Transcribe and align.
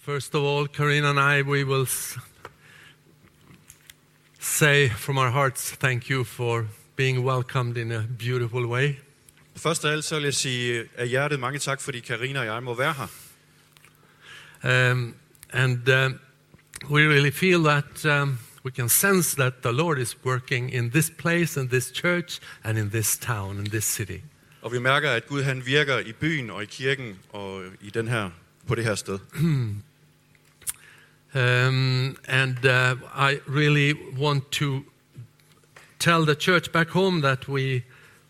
First 0.00 0.34
of 0.34 0.42
all, 0.42 0.66
Karina 0.66 1.10
and 1.10 1.20
I, 1.20 1.42
we 1.42 1.64
will 1.64 1.86
say 4.38 4.88
from 4.88 5.18
our 5.18 5.30
hearts 5.30 5.70
thank 5.72 6.08
you 6.08 6.24
for 6.24 6.66
being 6.96 7.24
welcomed 7.24 7.76
in 7.76 7.92
a 7.92 8.06
beautiful 8.18 8.66
way. 8.66 8.96
Først 9.56 9.84
af 9.84 9.92
alt 9.92 10.04
så 10.04 10.14
vil 10.14 10.24
jeg 10.24 10.34
sige 10.34 10.84
af 10.96 11.08
hjertet 11.08 11.40
mange 11.40 11.58
tak, 11.58 11.80
fordi 11.80 12.00
Karina 12.00 12.40
og 12.40 12.46
jeg 12.46 12.62
må 12.62 12.74
være 12.74 12.92
her. 12.92 13.08
Um, 14.92 15.14
and 15.52 15.88
um, 15.88 16.18
we 16.90 17.06
really 17.06 17.30
feel 17.30 17.62
that 17.62 18.04
um, 18.04 18.38
we 18.64 18.70
can 18.70 18.88
sense 18.88 19.36
that 19.36 19.62
the 19.62 19.72
Lord 19.72 19.98
is 19.98 20.16
working 20.24 20.74
in 20.74 20.90
this 20.90 21.10
place, 21.18 21.60
in 21.60 21.68
this 21.68 21.92
church, 21.94 22.40
and 22.64 22.78
in 22.78 22.90
this 22.90 23.18
town, 23.18 23.58
in 23.58 23.64
this 23.64 23.84
city. 23.84 24.20
Og 24.62 24.72
vi 24.72 24.78
mærker, 24.78 25.10
at 25.10 25.26
Gud 25.26 25.42
han 25.42 25.66
virker 25.66 25.98
i 25.98 26.12
byen 26.12 26.50
og 26.50 26.62
i 26.62 26.66
kirken 26.66 27.18
og 27.32 27.62
i 27.80 27.90
den 27.90 28.08
her, 28.08 28.30
på 28.66 28.74
det 28.74 28.84
her 28.84 28.94
sted. 28.94 29.18
Um, 31.34 32.16
and 32.28 32.64
uh, 32.64 32.96
I 33.14 33.40
really 33.46 33.94
want 34.18 34.50
to 34.50 34.82
tell 35.98 36.24
the 36.24 36.34
church 36.34 36.72
back 36.72 36.88
home 36.88 37.20
that 37.22 37.48
we 37.48 37.82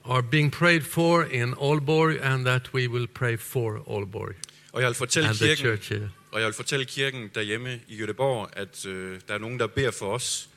are 0.05 0.23
being 0.23 0.51
prayed 0.51 0.83
for 0.83 1.23
in 1.23 1.55
Aalborg 1.55 2.19
and 2.23 2.45
that 2.47 2.75
we 2.75 2.89
will 2.89 3.07
pray 3.07 3.37
for 3.37 3.79
Aalborg 3.87 4.35
Og 4.73 4.81
jeg 4.83 4.89
vil 4.89 4.95
fortælle 4.95 5.29
and 5.29 5.37
the 5.39 5.47
kirken, 5.47 5.65
church 5.65 5.89
here. 5.93 6.11
og 6.33 6.41
jeg 6.41 6.47
vil 6.47 6.55
fortælle 6.55 6.85
kirken 6.85 7.31
derhjemme 7.35 7.81
i 7.89 8.03
Göteborg, 8.03 8.49
at 8.53 8.87
øh, 8.87 9.21
der 9.29 9.35
er 9.35 9.39
nogen, 9.39 9.59
der 9.59 9.67
beder 9.67 9.91
for 9.91 10.15
os 10.15 10.49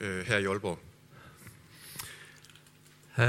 øh, 0.00 0.26
her 0.26 0.38
i 0.38 0.44
Aalborg. 0.44 0.78
Uh, 3.18 3.24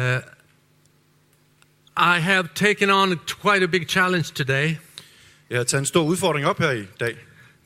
I 1.98 2.20
have 2.20 2.48
taken 2.56 2.90
on 2.90 3.20
quite 3.42 3.64
a 3.64 3.67
big 3.67 3.90
challenge 3.90 4.34
today 4.36 4.76
Jeg 5.50 5.58
har 5.59 5.64
taget 5.64 5.80
en 5.81 5.86
stor 5.86 6.04
udfordring 6.04 6.45
op 6.48 6.59
her 6.59 6.72
i 6.72 6.86
dag. 7.00 7.17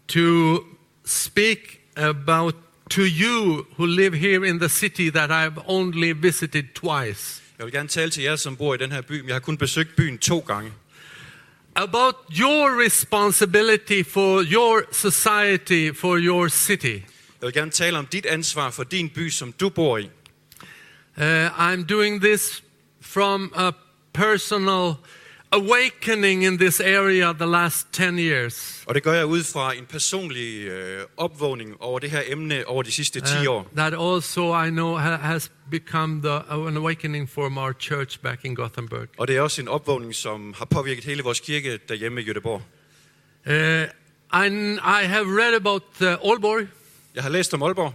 To 0.09 0.59
speak 1.05 1.81
about 1.97 2.55
to 2.89 3.01
you 3.01 3.65
who 3.77 3.85
live 3.85 4.13
here 4.13 4.45
in 4.45 4.59
the 4.59 4.69
city 4.69 5.09
that 5.09 5.31
I've 5.31 5.61
only 5.67 6.11
visited 6.11 6.65
twice. 6.75 7.41
Jeg 7.57 7.65
vil 7.65 7.73
gerne 7.73 7.89
tale 7.89 8.11
til 8.11 8.23
jer, 8.23 8.35
som 8.35 8.55
bor 8.55 8.73
i 8.73 8.77
den 8.77 8.91
her 8.91 9.01
by, 9.01 9.11
men 9.11 9.27
jeg 9.27 9.35
har 9.35 9.39
kun 9.39 9.57
besøgt 9.57 9.95
byen 9.95 10.17
to 10.17 10.39
gange. 10.39 10.71
about 11.75 12.15
your 12.29 12.75
responsibility 12.75 14.03
for 14.03 14.43
your 14.43 14.85
society, 14.91 15.91
for 15.91 16.17
your 16.17 16.49
city. 16.49 17.03
Jeg 17.41 17.47
vil 17.47 17.53
gerne 17.53 17.71
tale 17.71 17.97
om 17.97 18.05
dit 18.05 18.25
ansvar 18.25 18.69
for 18.69 18.83
din 18.83 19.09
by, 19.09 19.29
som 19.29 19.51
du 19.51 19.69
bor 19.69 19.97
i. 19.97 20.09
Uh, 21.17 21.73
I'm 21.73 21.85
doing 21.85 22.21
this 22.21 22.63
from 23.01 23.53
a 23.55 23.71
personal 24.13 24.93
awakening 25.51 26.43
in 26.43 26.57
this 26.57 26.79
area 26.79 27.33
the 27.33 27.45
last 27.45 27.87
10 27.93 28.19
years. 28.19 28.83
Og 28.87 28.95
det 28.95 29.03
gør 29.03 29.13
jeg 29.13 29.25
ud 29.25 29.43
fra 29.43 29.73
en 29.75 29.85
personlig 29.85 30.61
øh, 30.67 31.01
opvågning 31.17 31.75
over 31.81 31.99
det 31.99 32.11
her 32.11 32.21
emne 32.27 32.67
over 32.67 32.83
de 32.83 32.91
sidste 32.91 33.19
10 33.21 33.25
Uh, 33.47 33.53
år. 33.53 33.67
that 33.75 33.93
also 33.93 34.63
I 34.63 34.69
know 34.69 34.95
ha- 34.97 35.15
has 35.15 35.51
become 35.71 36.21
the, 36.21 36.67
an 36.67 36.77
awakening 36.77 37.29
for 37.29 37.41
our 37.57 37.73
church 37.79 38.19
back 38.21 38.45
in 38.45 38.55
Gothenburg. 38.55 39.07
Og 39.17 39.27
det 39.27 39.37
er 39.37 39.41
også 39.41 39.61
en 39.61 39.67
opvågning, 39.67 40.15
som 40.15 40.53
har 40.57 40.65
påvirket 40.65 41.03
hele 41.05 41.23
vores 41.23 41.39
kirke 41.39 41.79
derhjemme 41.89 42.21
i 42.21 42.25
Göteborg. 42.31 42.61
Uh, 43.49 43.53
I, 44.45 44.47
I 45.03 45.05
have 45.05 45.25
read 45.41 45.53
about 45.55 45.83
uh, 46.01 46.07
Aalborg, 46.07 46.67
Jeg 47.15 47.23
har 47.23 47.29
læst 47.29 47.53
om 47.53 47.63
Aalborg, 47.63 47.93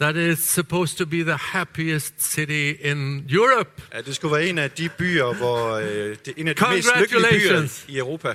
that 0.00 0.16
is 0.16 0.38
supposed 0.38 0.96
to 0.98 1.06
be 1.06 1.16
the 1.24 1.36
happiest 1.36 2.14
city 2.18 2.72
in 2.80 3.24
Europe. 3.30 3.70
at 3.90 4.06
det 4.06 4.14
skulle 4.16 4.32
være 4.36 4.46
en 4.46 4.58
af 4.58 4.70
de 4.70 4.88
byer, 4.88 5.34
hvor 5.34 5.72
øh, 5.74 5.86
det 6.26 6.34
en 6.36 6.48
af 6.48 6.56
de 6.56 6.64
mest 6.74 6.88
lykkelige 7.00 7.22
byer 7.30 7.38
Congratulations. 7.40 7.84
i 7.88 7.98
Europa. 7.98 8.34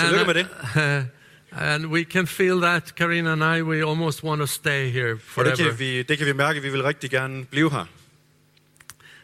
Tillykke 0.00 0.24
med 0.26 0.34
det. 0.34 0.46
uh, 0.76 1.62
and 1.62 1.86
we 1.86 2.04
can 2.04 2.26
feel 2.26 2.60
that, 2.60 2.94
Karina 2.96 3.32
and 3.32 3.42
I, 3.58 3.62
we 3.62 3.76
almost 3.90 4.24
want 4.24 4.40
to 4.40 4.46
stay 4.46 4.90
here 4.90 5.10
Og 5.12 5.16
det 5.16 5.22
forever. 5.22 5.56
kan, 5.56 5.78
vi, 5.78 6.02
det 6.02 6.18
kan 6.18 6.26
vi 6.26 6.32
mærke, 6.32 6.62
vi 6.62 6.68
vil 6.68 6.82
rigtig 6.82 7.10
gerne 7.10 7.44
blive 7.44 7.70
her. 7.70 7.84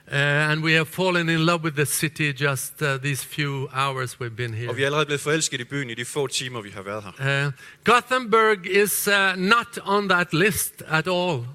Uh, 0.06 0.18
and 0.18 0.62
we 0.64 0.72
have 0.72 0.86
fallen 0.86 1.28
in 1.28 1.38
love 1.38 1.62
with 1.62 1.76
the 1.76 1.86
city 1.86 2.32
just 2.32 2.82
uh, 2.82 2.88
these 3.02 3.24
few 3.26 3.68
hours 3.72 4.14
we've 4.20 4.36
been 4.36 4.54
here. 4.54 4.68
Og 4.68 4.76
vi 4.76 4.82
er 4.82 4.86
allerede 4.86 5.06
blevet 5.06 5.20
forelsket 5.20 5.60
i 5.60 5.64
byen 5.64 5.90
i 5.90 5.94
de 5.94 6.04
få 6.04 6.26
timer, 6.26 6.60
vi 6.60 6.70
har 6.70 6.82
været 6.82 7.04
her. 7.18 7.46
Uh, 7.46 7.52
Gothenburg 7.84 8.66
is 8.66 9.08
uh, 9.08 9.36
not 9.42 9.78
on 9.84 10.08
that 10.08 10.34
list 10.34 10.82
at 10.88 11.08
all. 11.08 11.46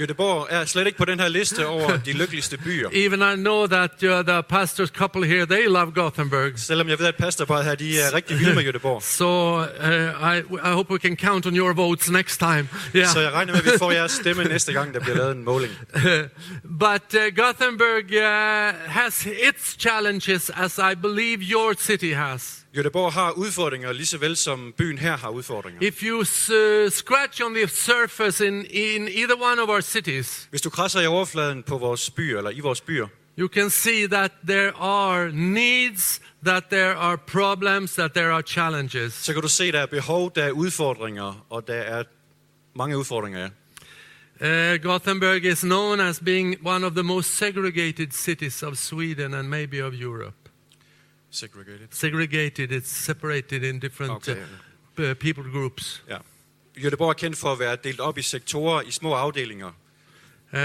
Göteborg 0.00 0.46
er 0.50 0.64
slet 0.64 0.86
ikke 0.86 0.98
på 0.98 1.04
den 1.04 1.20
her 1.20 1.28
liste 1.28 1.66
over 1.66 1.96
de 1.96 2.12
lykkeligste 2.12 2.56
byer. 2.58 2.88
Even 3.04 3.20
I 3.20 3.36
know 3.36 3.66
that 3.66 3.90
uh, 4.02 4.22
the 4.22 4.42
pastor's 4.42 4.90
couple 4.90 5.24
here, 5.24 5.46
they 5.46 5.66
love 5.66 5.92
Gothenburg. 5.92 6.52
Selvom 6.56 6.88
jeg 6.88 6.98
ved, 6.98 7.06
at 7.06 7.16
pastorparet 7.16 7.64
her, 7.64 7.74
de 7.74 8.00
er 8.00 8.14
rigtig 8.14 8.38
vilde 8.38 8.54
med 8.54 8.64
Göteborg. 8.64 9.02
So 9.22 9.58
uh, 9.58 9.64
I, 10.34 10.38
I 10.38 10.72
hope 10.72 10.92
we 10.92 10.98
can 10.98 11.16
count 11.16 11.46
on 11.46 11.56
your 11.56 11.72
votes 11.72 12.10
next 12.10 12.38
time. 12.38 12.68
Yeah. 12.96 13.08
Så 13.08 13.20
jeg 13.20 13.32
regner 13.32 13.52
med, 13.52 13.60
at 13.60 13.66
vi 13.72 13.78
får 13.78 13.92
jeres 13.92 14.12
stemme 14.12 14.44
næste 14.44 14.72
gang, 14.72 14.94
der 14.94 15.00
bliver 15.00 15.16
lavet 15.16 15.36
en 15.36 15.44
måling. 15.44 15.72
but 16.64 17.14
uh, 17.14 17.36
Gothenburg 17.36 18.04
uh, 18.04 18.90
has 18.90 19.26
its 19.48 19.76
challenges, 19.80 20.50
as 20.56 20.78
I 20.78 20.94
believe 20.94 21.42
your 21.42 21.74
city 21.78 22.12
has. 22.14 22.61
Göteborg 22.74 23.12
har 23.12 23.30
udfordringer, 23.30 23.92
lige 23.92 24.06
så 24.06 24.18
vel 24.18 24.36
som 24.36 24.74
byen 24.76 24.98
her 24.98 25.16
har 25.16 25.28
udfordringer. 25.28 25.82
If 25.82 26.02
you 26.02 26.18
uh, 26.18 26.90
scratch 26.90 27.42
on 27.44 27.54
the 27.54 27.68
surface 27.68 28.46
in, 28.46 28.66
in 28.70 29.08
either 29.08 29.36
one 29.42 29.62
of 29.62 29.68
our 29.68 29.80
cities, 29.80 30.48
Hvis 30.50 30.60
du 30.62 30.70
krasser 30.70 31.00
i 31.00 31.06
overfladen 31.06 31.62
på 31.62 31.78
vores 31.78 32.10
byer, 32.10 32.38
eller 32.38 32.50
i 32.50 32.60
vores 32.60 32.80
byer, 32.80 33.06
you 33.38 33.48
can 33.48 33.70
see 33.70 34.08
that 34.08 34.32
there 34.48 34.72
are 34.76 35.32
needs, 35.32 36.20
that 36.46 36.64
there 36.70 36.94
are 36.94 37.16
problems, 37.16 37.92
that 37.92 38.12
there 38.12 38.32
are 38.32 38.42
challenges. 38.42 39.12
så 39.12 39.32
kan 39.32 39.42
du 39.42 39.48
se, 39.48 39.72
der 39.72 39.80
er 39.80 39.86
behov, 39.86 40.32
der 40.34 40.44
er 40.44 40.50
udfordringer, 40.50 41.46
og 41.50 41.66
der 41.66 41.74
er 41.74 42.04
mange 42.76 42.98
udfordringer, 42.98 43.40
ja. 43.40 43.48
Uh, 44.40 44.82
Gothenburg 44.82 45.44
is 45.44 45.60
known 45.60 46.00
as 46.00 46.20
being 46.20 46.56
one 46.64 46.86
of 46.86 46.92
the 46.92 47.02
most 47.02 47.36
segregated 47.36 48.12
cities 48.12 48.62
of 48.62 48.76
Sweden 48.76 49.34
and 49.34 49.48
maybe 49.48 49.86
of 49.86 49.92
Europe. 49.94 50.41
Segregated. 51.32 51.88
Segregated, 51.90 52.70
it's 52.72 52.88
separated 52.90 53.62
in 53.64 53.78
different 53.80 54.12
Okay. 54.12 54.42
uh, 54.98 55.14
people 55.14 55.42
groups. 55.52 56.02
Ja. 56.08 56.18
Göteborg 56.76 57.08
er 57.08 57.12
kendt 57.12 57.36
for 57.38 57.52
at 57.52 57.58
være 57.58 57.76
delt 57.84 58.00
op 58.00 58.18
i 58.18 58.22
sektorer, 58.22 58.82
i 58.82 58.90
små 58.90 59.12
afdelinger. 59.14 59.72
Uh, 60.52 60.58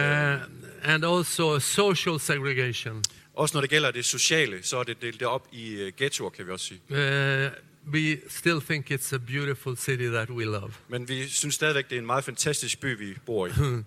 and 0.83 1.05
also 1.05 1.59
social 1.59 2.19
segregation. 2.19 3.03
Også 3.33 3.55
når 3.57 3.61
det 3.61 3.69
gælder 3.69 3.91
det 3.91 4.05
sociale, 4.05 4.63
så 4.63 4.77
er 4.77 4.83
det 4.83 5.01
delt 5.01 5.23
op 5.23 5.47
i 5.51 5.69
øh, 5.73 5.91
ghettoer, 5.97 6.29
kan 6.29 6.47
vi 6.47 6.51
også 6.51 6.65
sige. 6.65 6.81
Uh, 6.89 7.51
we 7.93 8.17
still 8.29 8.61
think 8.61 8.91
it's 8.91 9.13
a 9.15 9.17
beautiful 9.17 9.77
city 9.77 10.07
that 10.07 10.29
we 10.29 10.43
love. 10.45 10.71
Men 10.87 11.07
vi 11.09 11.27
synes 11.27 11.55
stadigvæk, 11.55 11.89
det 11.89 11.95
er 11.95 11.99
en 11.99 12.05
meget 12.05 12.23
fantastisk 12.23 12.79
by, 12.79 12.97
vi 12.97 13.13
bor 13.25 13.47
i. 13.47 13.51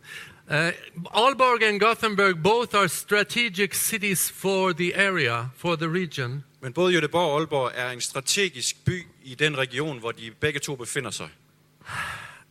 Uh, 0.51 0.57
Aalborg 0.57 1.63
and 1.63 1.81
Gothenburg 1.81 2.43
both 2.43 2.75
are 2.77 2.89
strategic 2.89 3.75
cities 3.75 4.31
for 4.33 4.73
the 4.73 4.97
area, 4.97 5.49
for 5.57 5.77
the 5.77 5.89
region. 5.89 6.45
Men 6.63 6.73
både 6.73 6.99
Göteborg 6.99 7.31
og 7.31 7.39
Aalborg 7.41 7.73
er 7.75 7.91
en 7.91 8.01
strategisk 8.01 8.85
by 8.85 9.07
i 9.23 9.35
den 9.35 9.59
region, 9.59 9.99
hvor 9.99 10.13
de 10.13 10.31
begge 10.41 10.61
to 10.61 10.77
befinder 10.77 11.11
sig. 11.11 11.29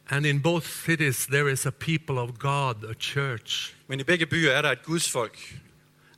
And 0.09 0.25
in 0.25 0.41
both 0.41 0.67
cities, 0.67 1.25
there 1.25 1.51
is 1.51 1.65
a 1.65 1.69
people 1.69 2.19
of 2.19 2.29
God, 2.39 2.75
a 2.89 2.93
church. 2.99 3.73
Men 3.87 3.99
i 3.99 4.03
begge 4.03 4.25
byer 4.25 4.51
er 4.51 4.61
der 4.61 4.71
et 4.71 4.83
gudsfolk. 4.83 5.37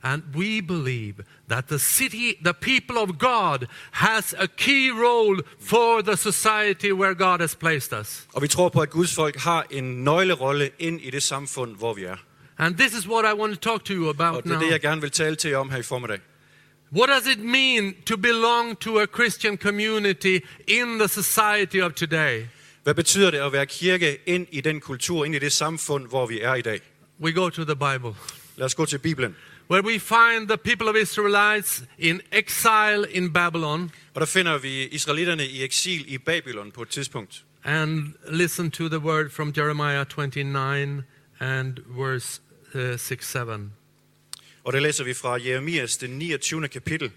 And 0.02 0.22
we 0.34 0.62
believe 0.62 1.14
that 1.50 1.64
the 1.68 1.78
city, 1.78 2.32
the 2.44 2.54
people 2.54 2.98
of 2.98 3.08
God, 3.18 3.66
has 3.90 4.34
a 4.38 4.46
key 4.56 4.90
role 4.90 5.42
for 5.60 6.00
the 6.00 6.16
society 6.16 6.92
where 6.92 7.14
God 7.14 7.38
has 7.40 7.54
placed 7.54 8.00
us. 8.00 8.26
Og 8.32 8.42
vi 8.42 8.48
tror 8.48 8.68
på, 8.68 8.80
at 8.80 8.90
gudsfolk 8.90 9.36
har 9.36 9.66
en 9.70 10.04
nøglerolle 10.04 10.70
ind 10.78 11.00
i 11.00 11.10
det 11.10 11.22
samfund, 11.22 11.76
hvor 11.76 11.94
vi 11.94 12.04
er. 12.04 12.16
And 12.58 12.78
this 12.78 12.94
is 12.98 13.08
what 13.08 13.24
I 13.36 13.40
want 13.40 13.54
to 13.60 13.70
talk 13.70 13.84
to 13.84 13.92
you 13.94 14.04
Og 14.04 14.10
about 14.10 14.44
det 14.44 14.50
er 14.50 14.54
now. 14.54 14.64
det, 14.64 14.70
jeg 14.72 14.80
gerne 14.80 15.00
vil 15.00 15.10
tale 15.10 15.36
til 15.36 15.50
jer 15.50 15.56
om 15.58 15.70
her 15.70 15.78
i 15.78 15.82
formiddag. 15.82 16.20
What 16.94 17.08
does 17.08 17.26
it 17.26 17.38
mean 17.38 17.94
to 18.06 18.16
belong 18.16 18.78
to 18.80 18.98
a 19.00 19.06
Christian 19.06 19.56
community 19.56 20.40
in 20.66 20.98
the 20.98 21.08
society 21.08 21.76
of 21.82 21.92
today? 21.92 22.46
Hvad 22.82 22.94
betyder 22.94 23.30
det 23.30 23.38
at 23.38 23.52
være 23.52 23.66
kirke 23.66 24.18
ind 24.26 24.46
i 24.50 24.60
den 24.60 24.80
kultur, 24.80 25.24
ind 25.24 25.34
i 25.34 25.38
det 25.38 25.52
samfund, 25.52 26.08
hvor 26.08 26.26
vi 26.26 26.40
er 26.40 26.54
i 26.54 26.62
dag? 26.62 26.80
We 27.20 27.32
go 27.32 27.48
to 27.48 27.64
the 27.64 27.74
Bible, 27.76 28.14
Lad 28.56 28.66
os 28.66 28.74
gå 28.74 28.86
til 28.86 28.98
Bibelen. 28.98 29.36
where 29.70 29.84
we 29.84 29.98
find 29.98 30.48
the 30.48 30.56
people 30.56 30.88
of 30.88 30.96
Israelites 30.96 31.82
in 31.98 32.20
exile 32.32 33.06
in 33.10 33.32
Babylon, 33.32 33.90
Og 34.14 34.20
der 34.20 34.26
finder 34.26 34.58
vi 34.58 34.86
israelitterne 34.86 35.46
i 35.46 35.62
eksil 35.64 36.04
i 36.12 36.18
Babylon 36.18 36.70
på 36.72 36.82
et 36.82 36.88
tidspunkt. 36.88 37.44
and 37.64 38.12
listen 38.28 38.70
to 38.70 38.88
the 38.88 38.98
word 38.98 39.30
from 39.30 39.52
Jeremiah 39.56 40.04
29 40.06 41.02
and 41.40 41.76
verse 41.98 42.40
uh, 42.74 42.98
6 42.98 43.28
7. 43.30 43.70
Og 44.64 44.72
det 44.72 44.82
læser 44.82 45.04
vi 45.04 45.14
fra 45.14 45.32
Jeremias, 45.32 45.96
det 45.96 46.10
29. 46.10 46.68
kapitel, 46.68 47.12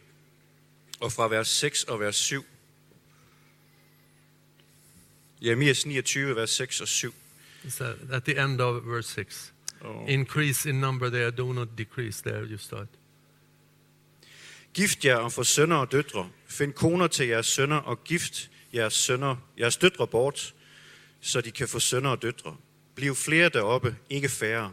og 0.99 1.11
fra 1.11 1.27
vers 1.27 1.47
6 1.47 1.83
og 1.83 1.99
vers 1.99 2.15
7. 2.15 2.45
Jeremias 5.41 5.85
29, 5.85 6.35
vers 6.35 6.49
6 6.49 6.81
og 6.81 6.87
7. 6.87 7.13
It's 7.65 7.83
at 8.11 8.23
the 8.23 8.43
end 8.43 8.61
of 8.61 8.83
verse 8.85 9.09
6. 9.09 9.53
Og 9.81 10.09
Increase 10.09 10.69
in 10.69 10.75
number 10.75 11.09
there, 11.09 11.31
do 11.31 11.53
not 11.53 11.67
decrease 11.77 12.23
there, 12.23 12.45
you 12.45 12.57
start. 12.57 12.87
Gift 14.73 15.05
jer 15.05 15.15
og 15.15 15.31
få 15.31 15.43
sønner 15.43 15.75
og 15.75 15.91
døtre. 15.91 16.29
Find 16.47 16.73
koner 16.73 17.07
til 17.07 17.27
jeres 17.27 17.45
sønner 17.45 17.77
og 17.77 18.03
gift 18.03 18.49
jeres 18.73 18.93
sønner, 18.93 19.35
jeres 19.59 19.77
døtre 19.77 20.07
bort, 20.07 20.53
så 21.21 21.41
de 21.41 21.51
kan 21.51 21.67
få 21.67 21.79
sønner 21.79 22.09
og 22.09 22.21
døtre. 22.21 22.55
Bliv 22.95 23.15
flere 23.15 23.49
deroppe, 23.49 23.95
ikke 24.09 24.29
færre. 24.29 24.71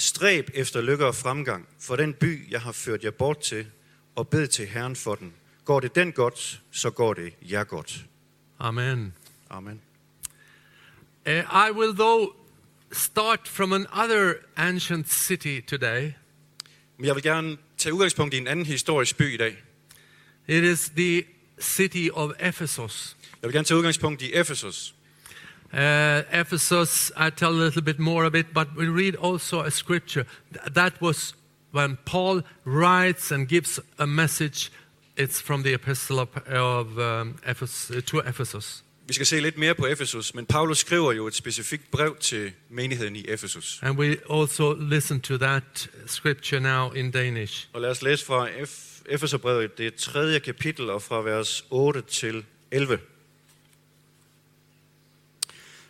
Stræb 0.00 0.50
efter 0.54 0.80
lykke 0.80 1.06
og 1.06 1.14
fremgang 1.14 1.68
for 1.80 1.96
den 1.96 2.14
by, 2.14 2.50
jeg 2.50 2.60
har 2.60 2.72
ført 2.72 3.04
jer 3.04 3.10
bort 3.10 3.40
til, 3.40 3.66
og 4.14 4.28
bed 4.28 4.46
til 4.46 4.66
Herren 4.66 4.96
for 4.96 5.14
den. 5.14 5.34
Går 5.64 5.80
det 5.80 5.94
den 5.94 6.12
godt, 6.12 6.62
så 6.70 6.90
går 6.90 7.14
det 7.14 7.32
jer 7.42 7.64
godt. 7.64 8.04
Amen. 8.58 9.14
Amen. 9.50 9.80
Uh, 11.26 11.32
I 11.32 11.70
will, 11.72 11.94
though, 11.94 12.34
start 12.92 13.48
from 13.48 13.72
another 13.72 14.34
ancient 14.56 15.12
city 15.12 15.60
today. 15.66 16.12
Men 16.96 17.06
jeg 17.06 17.14
vil 17.14 17.22
gerne 17.22 17.56
tage 17.78 17.94
udgangspunkt 17.94 18.34
i 18.34 18.36
en 18.36 18.46
anden 18.46 18.66
historisk 18.66 19.16
by 19.16 19.34
i 19.34 19.36
dag. 19.36 19.56
It 20.48 20.64
is 20.64 20.92
the 20.96 21.24
city 21.60 22.08
of 22.12 22.30
Ephesus. 22.40 23.16
Jeg 23.42 23.48
vil 23.48 23.52
gerne 23.52 23.64
tage 23.64 23.78
udgangspunkt 23.78 24.22
i 24.22 24.34
Efesus. 24.34 24.94
Uh, 25.72 26.22
Ephesus, 26.32 27.12
I 27.16 27.30
tell 27.30 27.50
a 27.50 27.60
little 27.64 27.82
bit 27.82 27.98
more 27.98 28.24
of 28.24 28.34
it, 28.34 28.46
but 28.54 28.68
we 28.76 28.86
read 28.86 29.16
also 29.16 29.60
a 29.60 29.70
scripture. 29.70 30.24
That 30.74 31.00
was 31.00 31.34
when 31.72 31.98
Paul 32.06 32.42
writes 32.64 33.32
and 33.32 33.48
gives 33.48 33.80
a 33.98 34.06
message. 34.06 34.70
It's 35.16 35.40
from 35.40 35.62
the 35.62 35.74
epistle 35.74 36.20
of, 36.20 36.28
of 36.46 36.98
um, 36.98 37.36
Ephes- 37.44 37.90
uh, 37.90 38.00
to 38.00 38.18
Ephesus. 38.20 38.82
Vi 39.08 39.12
skal 39.12 39.26
se 39.26 39.40
lidt 39.40 39.58
mere 39.58 39.74
på 39.74 39.86
Efesus, 39.86 40.34
men 40.34 40.46
Paulus 40.46 40.78
skriver 40.78 41.12
jo 41.12 41.26
et 41.26 41.34
specifikt 41.34 41.90
brev 41.90 42.16
til 42.16 42.52
menigheden 42.70 43.16
i 43.16 43.24
Efesus. 43.28 43.78
And 43.82 43.98
we 43.98 44.16
also 44.30 44.74
listen 44.74 45.20
to 45.20 45.36
that 45.36 45.90
scripture 46.06 46.60
now 46.60 46.90
in 46.90 47.10
Danish. 47.10 47.68
Og 47.72 47.80
lad 47.80 47.90
os 47.90 48.02
læse 48.02 48.26
fra 48.26 48.48
Efeserbrevet, 49.08 49.78
det 49.78 49.94
tredje 49.94 50.38
kapitel, 50.38 50.90
og 50.90 51.02
fra 51.02 51.22
vers 51.22 51.64
8 51.70 52.00
til 52.00 52.44
11. 52.70 52.98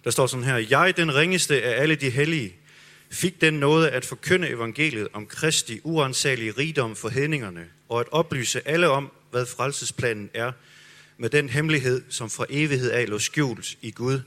Der 0.09 0.13
står 0.13 0.27
sådan 0.27 0.45
her, 0.45 0.57
Jeg, 0.57 0.97
den 0.97 1.15
ringeste 1.15 1.63
af 1.63 1.83
alle 1.83 1.95
de 1.95 2.11
hellige, 2.11 2.55
fik 3.11 3.41
den 3.41 3.55
nåde 3.55 3.91
at 3.91 4.05
forkynde 4.05 4.49
evangeliet 4.49 5.09
om 5.13 5.27
Kristi 5.27 5.81
uansagelige 5.85 6.51
rigdom 6.51 6.97
for 6.97 7.09
hedningerne, 7.09 7.67
og 7.89 8.01
at 8.01 8.07
oplyse 8.11 8.69
alle 8.69 8.89
om, 8.89 9.13
hvad 9.31 9.47
frelsesplanen 9.47 10.31
er, 10.35 10.53
med 11.19 11.31
den 11.31 11.49
hemmelighed, 11.49 12.03
som 12.09 12.31
fra 12.31 12.47
evighed 12.49 12.91
af 12.91 13.09
lå 13.09 13.19
skjult 13.19 13.77
i 13.83 13.91
Gud, 13.91 14.21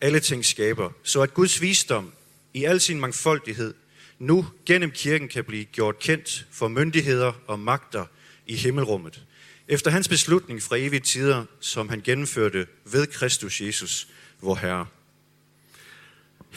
alle 0.00 0.20
ting 0.20 0.44
skaber, 0.44 0.90
så 1.02 1.20
at 1.20 1.34
Guds 1.34 1.60
visdom 1.60 2.12
i 2.54 2.64
al 2.64 2.80
sin 2.80 3.00
mangfoldighed 3.00 3.74
nu 4.18 4.46
gennem 4.66 4.90
kirken 4.90 5.28
kan 5.28 5.44
blive 5.44 5.64
gjort 5.64 5.98
kendt 5.98 6.46
for 6.52 6.68
myndigheder 6.68 7.32
og 7.46 7.58
magter 7.58 8.04
i 8.46 8.56
himmelrummet, 8.56 9.22
efter 9.68 9.90
hans 9.90 10.08
beslutning 10.08 10.62
fra 10.62 10.76
evige 10.76 11.00
tider, 11.00 11.44
som 11.60 11.88
han 11.88 12.00
gennemførte 12.00 12.66
ved 12.84 13.06
Kristus 13.06 13.60
Jesus, 13.60 14.08
vor 14.40 14.54
Herre. 14.54 14.86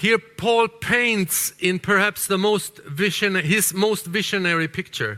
Here, 0.01 0.18
Paul 0.38 0.68
paints 0.81 1.54
in 1.60 1.80
perhaps 1.80 2.28
the 2.28 2.38
most 2.38 2.80
vision, 2.88 3.36
his 3.36 3.74
most 3.74 4.07
visionary 4.07 4.68
picture 4.68 5.18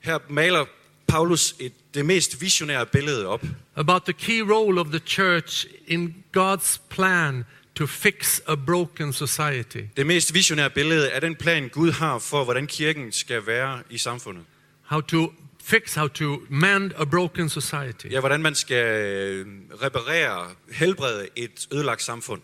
Her 0.00 0.18
maler 0.28 0.64
Paulus 1.06 1.54
et, 1.58 1.72
det 1.94 2.06
mest 2.06 2.40
visionære 2.40 2.86
billede 2.86 3.26
op 3.26 3.44
about 3.76 4.02
the 4.02 4.12
key 4.12 4.40
role 4.40 4.80
of 4.80 4.86
the 4.86 4.98
church 4.98 5.66
in 5.86 6.24
God's 6.36 6.80
plan 6.90 7.44
to 7.74 7.86
fix 7.86 8.40
a 8.46 8.54
broken 8.54 9.12
society. 9.12 9.82
Det 9.96 10.06
mest 10.06 10.34
visionære 10.34 10.70
billede 10.70 11.10
er 11.10 11.20
den 11.20 11.36
plan, 11.36 11.68
Gud 11.68 11.92
har 11.92 12.18
for, 12.18 12.44
hvordan 12.44 12.66
kirken 12.66 13.12
skal 13.12 13.46
være 13.46 13.82
i 13.90 13.98
samfundet. 13.98 14.44
How 14.82 15.00
to 15.00 15.32
fix, 15.62 15.94
how 15.94 16.08
to 16.08 16.42
mend 16.48 16.92
a 16.96 17.04
broken 17.04 17.48
society. 17.48 18.06
Ja, 18.10 18.20
hvordan 18.20 18.42
man 18.42 18.54
skal 18.54 19.02
øh, 19.02 19.46
reparere, 19.82 20.50
helbrede 20.72 21.28
et 21.36 21.68
ødelagt 21.72 22.02
samfund. 22.02 22.42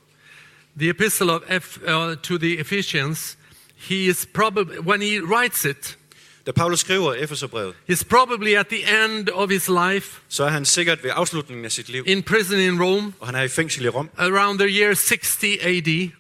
The 0.79 0.89
epistle 0.91 1.31
of 1.31 1.43
F, 1.49 1.79
uh, 1.89 2.17
to 2.23 2.39
the 2.39 2.59
Ephesians, 2.61 3.37
he 3.77 3.95
is 4.11 4.27
probably, 4.35 4.79
when 4.79 5.01
he 5.01 5.21
writes 5.21 5.65
it, 5.65 5.99
Da 6.47 6.53
Paulus 6.53 6.81
skriver 6.81 7.15
Efeserbrevet, 7.15 7.75
he's 7.91 8.05
probably 8.05 8.55
at 8.55 8.69
the 8.69 9.05
end 9.05 9.29
of 9.31 9.51
his 9.51 9.69
life 9.69 10.21
så 10.29 10.45
er 10.45 10.49
han 10.49 10.65
sikkert 10.65 11.03
ved 11.05 11.11
afslutningen 11.15 11.65
af 11.65 11.73
sit 11.73 11.89
liv, 11.89 12.05
in 12.07 12.23
prison 12.23 12.59
in 12.61 12.83
Rome 12.83 13.13
og 13.21 13.27
han 13.29 13.35
er 13.35 13.43
i 13.43 13.49
fængsel 13.49 13.85
i 13.85 13.89
Rom. 13.89 14.11
around 14.19 14.59
the 14.59 14.69
year 14.81 14.95
60 14.95 15.45
AD. 15.63 16.11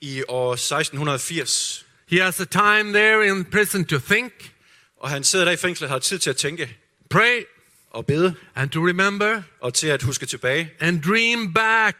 i 0.00 0.22
år 0.28 0.52
1680. 0.52 1.86
He 2.08 2.20
has 2.22 2.40
a 2.40 2.44
time 2.44 2.92
there 2.92 3.26
in 3.26 3.44
prison 3.44 3.84
to 3.84 3.98
think, 3.98 4.32
Og 5.00 5.10
han 5.10 5.24
sidder 5.24 5.44
der 5.44 5.52
i 5.52 5.56
fængslet 5.56 5.86
og 5.88 5.94
har 5.94 5.98
tid 5.98 6.18
til 6.18 6.30
at 6.30 6.36
tænke. 6.36 6.76
pray, 7.10 7.42
og 7.90 8.06
bede, 8.06 8.34
and 8.54 8.70
to 8.70 8.80
remember, 8.88 9.42
og 9.60 9.74
til 9.74 9.86
at 9.86 10.02
huske 10.02 10.26
tilbage, 10.26 10.70
and 10.80 11.02
dream 11.02 11.52
back, 11.54 11.96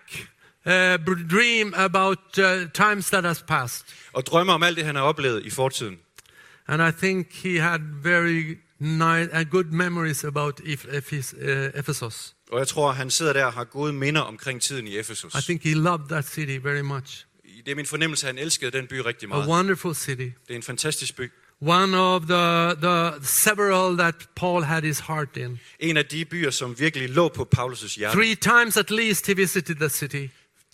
uh, 0.66 1.28
dream 1.30 1.74
about 1.76 2.18
uh, 2.38 2.44
times 2.74 3.10
that 3.10 3.24
has 3.24 3.42
passed. 3.42 3.84
og 4.12 4.26
drømme 4.26 4.52
om 4.52 4.62
alt 4.62 4.76
det, 4.76 4.84
han 4.84 4.94
har 4.96 5.02
oplevet 5.02 5.46
i 5.46 5.50
fortiden. 5.50 5.98
And 6.68 6.82
I 6.82 6.92
think 7.06 7.26
he 7.32 7.60
had 7.60 7.80
very 8.02 8.58
nice, 8.78 9.30
uh, 9.40 9.50
good 9.50 9.64
memories 9.64 10.24
about 10.24 10.60
uh, 10.60 10.72
Ephesus. 11.74 12.34
Og 12.52 12.58
jeg 12.58 12.68
tror, 12.68 12.92
han 12.92 13.10
sidder 13.10 13.32
der 13.32 13.44
og 13.44 13.52
har 13.52 13.64
gode 13.64 13.92
minder 13.92 14.20
omkring 14.20 14.62
tiden 14.62 14.86
i 14.86 14.98
Efesus. 14.98 15.34
I 15.34 15.42
think 15.42 15.62
he 15.62 15.74
loved 15.74 16.08
that 16.08 16.28
city 16.28 16.58
very 16.62 16.80
much. 16.80 17.26
Det 17.64 17.72
er 17.72 17.76
min 17.76 17.86
fornemmelse, 17.86 18.28
at 18.28 18.34
han 18.34 18.44
elskede 18.44 18.70
den 18.70 18.86
by 18.86 18.94
rigtig 18.94 19.26
A 19.26 19.28
meget. 19.28 19.48
wonderful 19.48 19.94
city. 19.94 20.20
Det 20.22 20.50
er 20.50 20.54
en 20.54 20.62
fantastisk 20.62 21.16
by. 21.16 21.30
One 21.60 21.96
of 21.98 22.22
the, 22.22 22.74
the 22.82 23.26
several 23.26 23.96
that 23.98 24.14
Paul 24.36 24.62
had 24.62 24.82
his 24.82 24.98
heart 24.98 25.36
in. 25.36 25.58
En 25.80 25.96
af 25.96 26.06
de 26.06 26.24
byer, 26.24 26.50
som 26.50 26.78
virkelig 26.78 27.10
lå 27.10 27.28
på 27.28 27.48
Paulus' 27.58 27.96
hjerte. 27.98 28.16
Three 28.16 28.34
times 28.34 28.76
at 28.76 28.90
least 28.90 29.26
he 29.26 29.36
visited 29.36 29.74
the 29.76 29.88
city. 29.88 30.26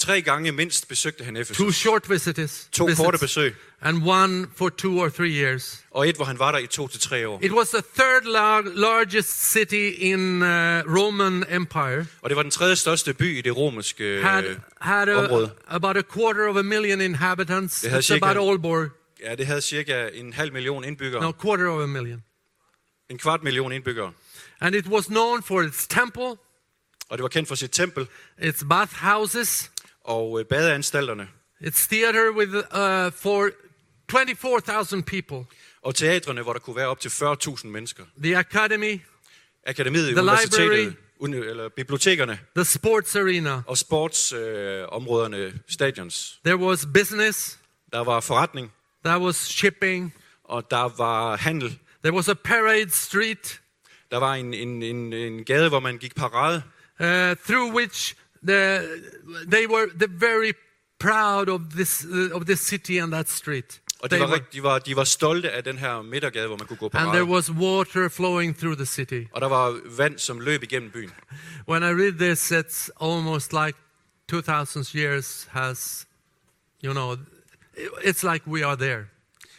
Tre 0.03 0.23
gange 0.23 0.53
mindst 0.53 0.89
besøgte 0.89 1.25
han 1.25 1.35
Two 1.35 1.41
Efesus. 1.43 1.77
short 1.77 2.11
visits, 2.11 2.69
To 2.73 2.85
korte 2.87 2.97
visits 2.97 3.21
besøg, 3.21 3.55
and 3.81 4.03
one 4.09 4.47
for 4.57 4.69
two 4.69 5.01
or 5.03 5.09
three 5.09 5.31
years. 5.43 5.85
og 5.91 6.09
et, 6.09 6.17
hvor 6.17 6.25
han 6.25 6.39
var 6.39 6.53
der 6.53 6.59
i 6.59 6.67
to 6.67 6.89
til 6.89 7.01
tre 7.01 7.29
år. 7.29 7.41
It 7.43 7.53
was 7.53 7.69
the 7.69 7.83
third 7.99 8.23
lar- 8.25 8.73
largest 8.81 9.53
city 9.53 9.91
in 9.99 10.43
uh, 10.43 10.49
Roman 10.97 11.45
Empire. 11.51 12.07
Og 12.23 12.31
det 12.31 12.37
var 12.37 12.43
den 12.43 12.51
tredje 12.51 12.77
største 12.77 13.15
by 13.15 13.39
i 13.39 13.41
det 13.41 13.57
romerske 13.57 14.21
Had, 14.23 14.45
had 14.81 15.09
a, 15.09 15.15
område. 15.25 15.51
about 15.69 15.97
a 15.97 16.03
quarter 16.15 16.49
of 16.49 16.57
a 16.57 16.63
million 16.63 17.01
inhabitants. 17.01 17.81
Det 17.81 17.91
havde 17.91 18.01
It's 18.03 18.07
cirka- 18.07 18.31
about 18.31 18.49
Aalborg. 18.49 18.89
Ja, 19.23 19.35
det 19.35 19.47
havde 19.47 19.61
cirka 19.61 20.09
en 20.15 20.33
halv 20.33 20.53
million 20.53 20.85
indbyggere. 20.85 21.23
No, 21.23 21.33
quarter 21.43 21.69
of 21.69 21.83
a 21.83 21.87
million. 21.87 22.23
En 23.11 23.19
kvart 23.19 23.43
million 23.43 23.73
indbyggere. 23.73 24.13
And 24.61 24.75
it 24.75 24.87
was 24.87 25.07
known 25.07 25.43
for 25.43 25.63
its 25.63 25.87
temple, 25.87 26.37
Og 27.09 27.19
det 27.19 27.23
var 27.23 27.29
kendt 27.29 27.49
for 27.49 27.55
sit 27.55 27.71
tempel 27.71 28.07
its 28.43 28.65
bathhouses, 28.69 29.71
og 30.05 30.41
øh, 30.41 30.47
badeanstalterne. 30.47 31.29
its 31.61 31.87
theater 31.89 32.31
with 32.37 32.55
uh, 32.55 33.13
for 33.23 33.51
24,000 34.11 35.03
people, 35.03 35.45
Og 35.83 35.95
teatrene, 35.95 36.43
hvor 36.43 36.53
der 36.53 36.61
kunne 36.61 36.77
være 36.77 36.87
op 36.89 37.01
til 37.01 37.09
40.000 37.09 37.67
mennesker. 37.67 38.05
the 38.23 38.37
academy, 38.39 39.01
Akademiet, 39.67 40.05
The 40.15 40.23
universitetet, 40.23 40.77
library. 40.79 40.93
uni- 41.19 41.37
eller 41.37 41.69
bibliotekerne 41.69 42.39
the 42.57 42.65
sports 42.65 43.17
arena. 43.17 43.63
og 43.67 43.79
sportsområderne, 43.79 45.37
øh, 45.37 45.53
stadions. 45.69 46.41
There 46.45 46.57
was 46.57 46.87
business, 46.95 47.59
Der 47.93 48.05
var 48.05 48.21
forretning, 48.21 48.73
there 49.05 49.19
was 49.21 49.37
shipping, 49.37 50.15
og 50.45 50.71
der 50.71 50.97
var 50.97 51.37
handel. 51.37 51.79
there 52.05 52.15
was 52.15 52.29
a 52.29 52.35
parade 52.35 52.91
street 52.91 53.61
Der 54.11 54.17
var 54.19 54.35
en, 54.35 54.55
en, 54.55 54.83
en, 54.83 55.13
en 55.13 55.45
gade, 55.45 55.69
hvor 55.69 55.81
man 55.81 55.99
gik 55.99 56.15
parade, 56.15 56.63
uh, 57.01 57.37
through 57.47 57.75
which 57.75 58.15
the, 58.49 58.81
they 59.51 59.67
were 59.67 59.87
the 59.99 60.07
very 60.11 60.53
proud 61.01 61.49
of 61.49 61.61
this, 61.77 62.05
uh, 62.05 62.37
of 62.37 62.45
this 62.47 62.61
city 62.61 62.93
and 62.99 63.13
that 63.13 63.31
street. 63.31 63.81
og 64.01 64.11
de 64.11 64.17
They 64.17 64.21
var, 64.23 64.27
were- 64.29 64.39
rigt- 64.41 64.53
de, 64.53 64.63
var, 64.63 64.79
de 64.79 64.97
var 64.97 65.05
stolte 65.05 65.51
af 65.51 65.65
den 65.65 65.79
her 65.79 66.03
midtergade, 66.03 66.47
hvor 66.47 66.57
man 66.57 66.67
kunne 66.67 66.77
gå 66.77 66.91
and 66.93 67.09
there 67.13 67.25
was 67.25 67.51
water 67.53 68.09
flowing 68.09 68.57
through 68.59 68.77
the 68.77 68.87
city. 68.87 69.23
Og 69.33 69.41
der 69.41 69.49
var 69.49 69.81
vand, 69.97 70.19
som 70.19 70.41
løb 70.41 70.63
igennem 70.63 70.91
byen. 70.91 71.11
When 71.69 71.83
I 71.83 71.87
read 72.03 72.13
this, 72.13 72.53
it's 72.53 72.89
almost 73.01 73.53
like 73.53 73.79
2,000 74.29 74.95
years 74.95 75.47
has, 75.51 76.07
you 76.85 76.93
know, 76.93 77.17
it's 78.05 78.33
like 78.33 78.47
we 78.49 78.65
are 78.67 78.77
there. 78.77 79.05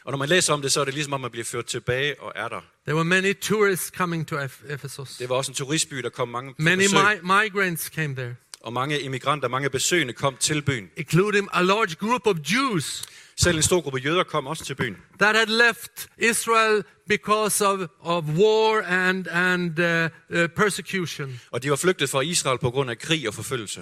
Og 0.06 0.12
når 0.12 0.18
man 0.18 0.30
læser 0.30 0.54
om 0.54 0.62
det, 0.62 0.72
så 0.72 0.82
er 0.82 0.86
det 0.86 0.94
ligesom 0.94 1.14
om, 1.14 1.22
man 1.22 1.32
bliver 1.32 1.46
ført 1.46 1.66
tilbage 1.66 2.22
og 2.22 2.32
er 2.36 2.48
der. 2.50 2.62
There 2.86 2.96
were 2.96 3.04
many 3.06 3.34
tourists 3.42 3.92
coming 3.98 4.28
to 4.28 4.36
Eph- 4.38 4.74
Ephesus. 4.74 5.18
Det 5.18 5.30
var 5.30 5.36
også 5.36 5.52
en 5.52 5.56
turistby, 5.56 5.98
der 5.98 6.10
kom 6.10 6.28
mange 6.30 6.54
Many 6.58 6.84
besøg. 6.84 7.00
mi- 7.00 7.22
migrants 7.44 7.84
came 7.86 8.16
there, 8.16 8.36
Og 8.64 8.74
mange 8.74 9.00
immigranter, 9.02 9.48
mange 9.48 9.70
besøgende 9.70 10.14
kom 10.14 10.38
til 10.40 10.62
byen. 10.62 10.90
including 10.98 11.50
a 11.54 11.62
large 11.62 11.96
group 11.96 12.28
of 12.28 12.36
Jews 12.54 13.04
Selv 13.36 13.56
en 13.58 13.64
stor 13.64 13.82
gruppe 13.82 14.00
jøder 14.00 14.24
kom 14.24 14.48
også 14.48 14.66
til 14.66 14.76
byen. 14.76 14.98
that 15.20 15.36
had 15.36 15.48
left 15.48 16.08
Israel 16.18 16.84
because 17.10 17.66
of, 17.66 17.80
of 18.00 18.24
war 18.24 18.82
and, 18.82 19.28
and 19.28 19.80
uh, 19.80 20.10
uh, 20.40 20.48
persecution. 20.56 21.40
Og 21.52 21.64
de 21.64 21.70
var 21.70 21.76
flygtet 21.76 22.10
fra 22.10 22.22
Israel 22.22 22.58
på 22.60 22.72
grund 22.72 22.90
af 22.90 22.98
krig 23.00 23.28
og 23.28 23.34
forfølgelse. 23.34 23.80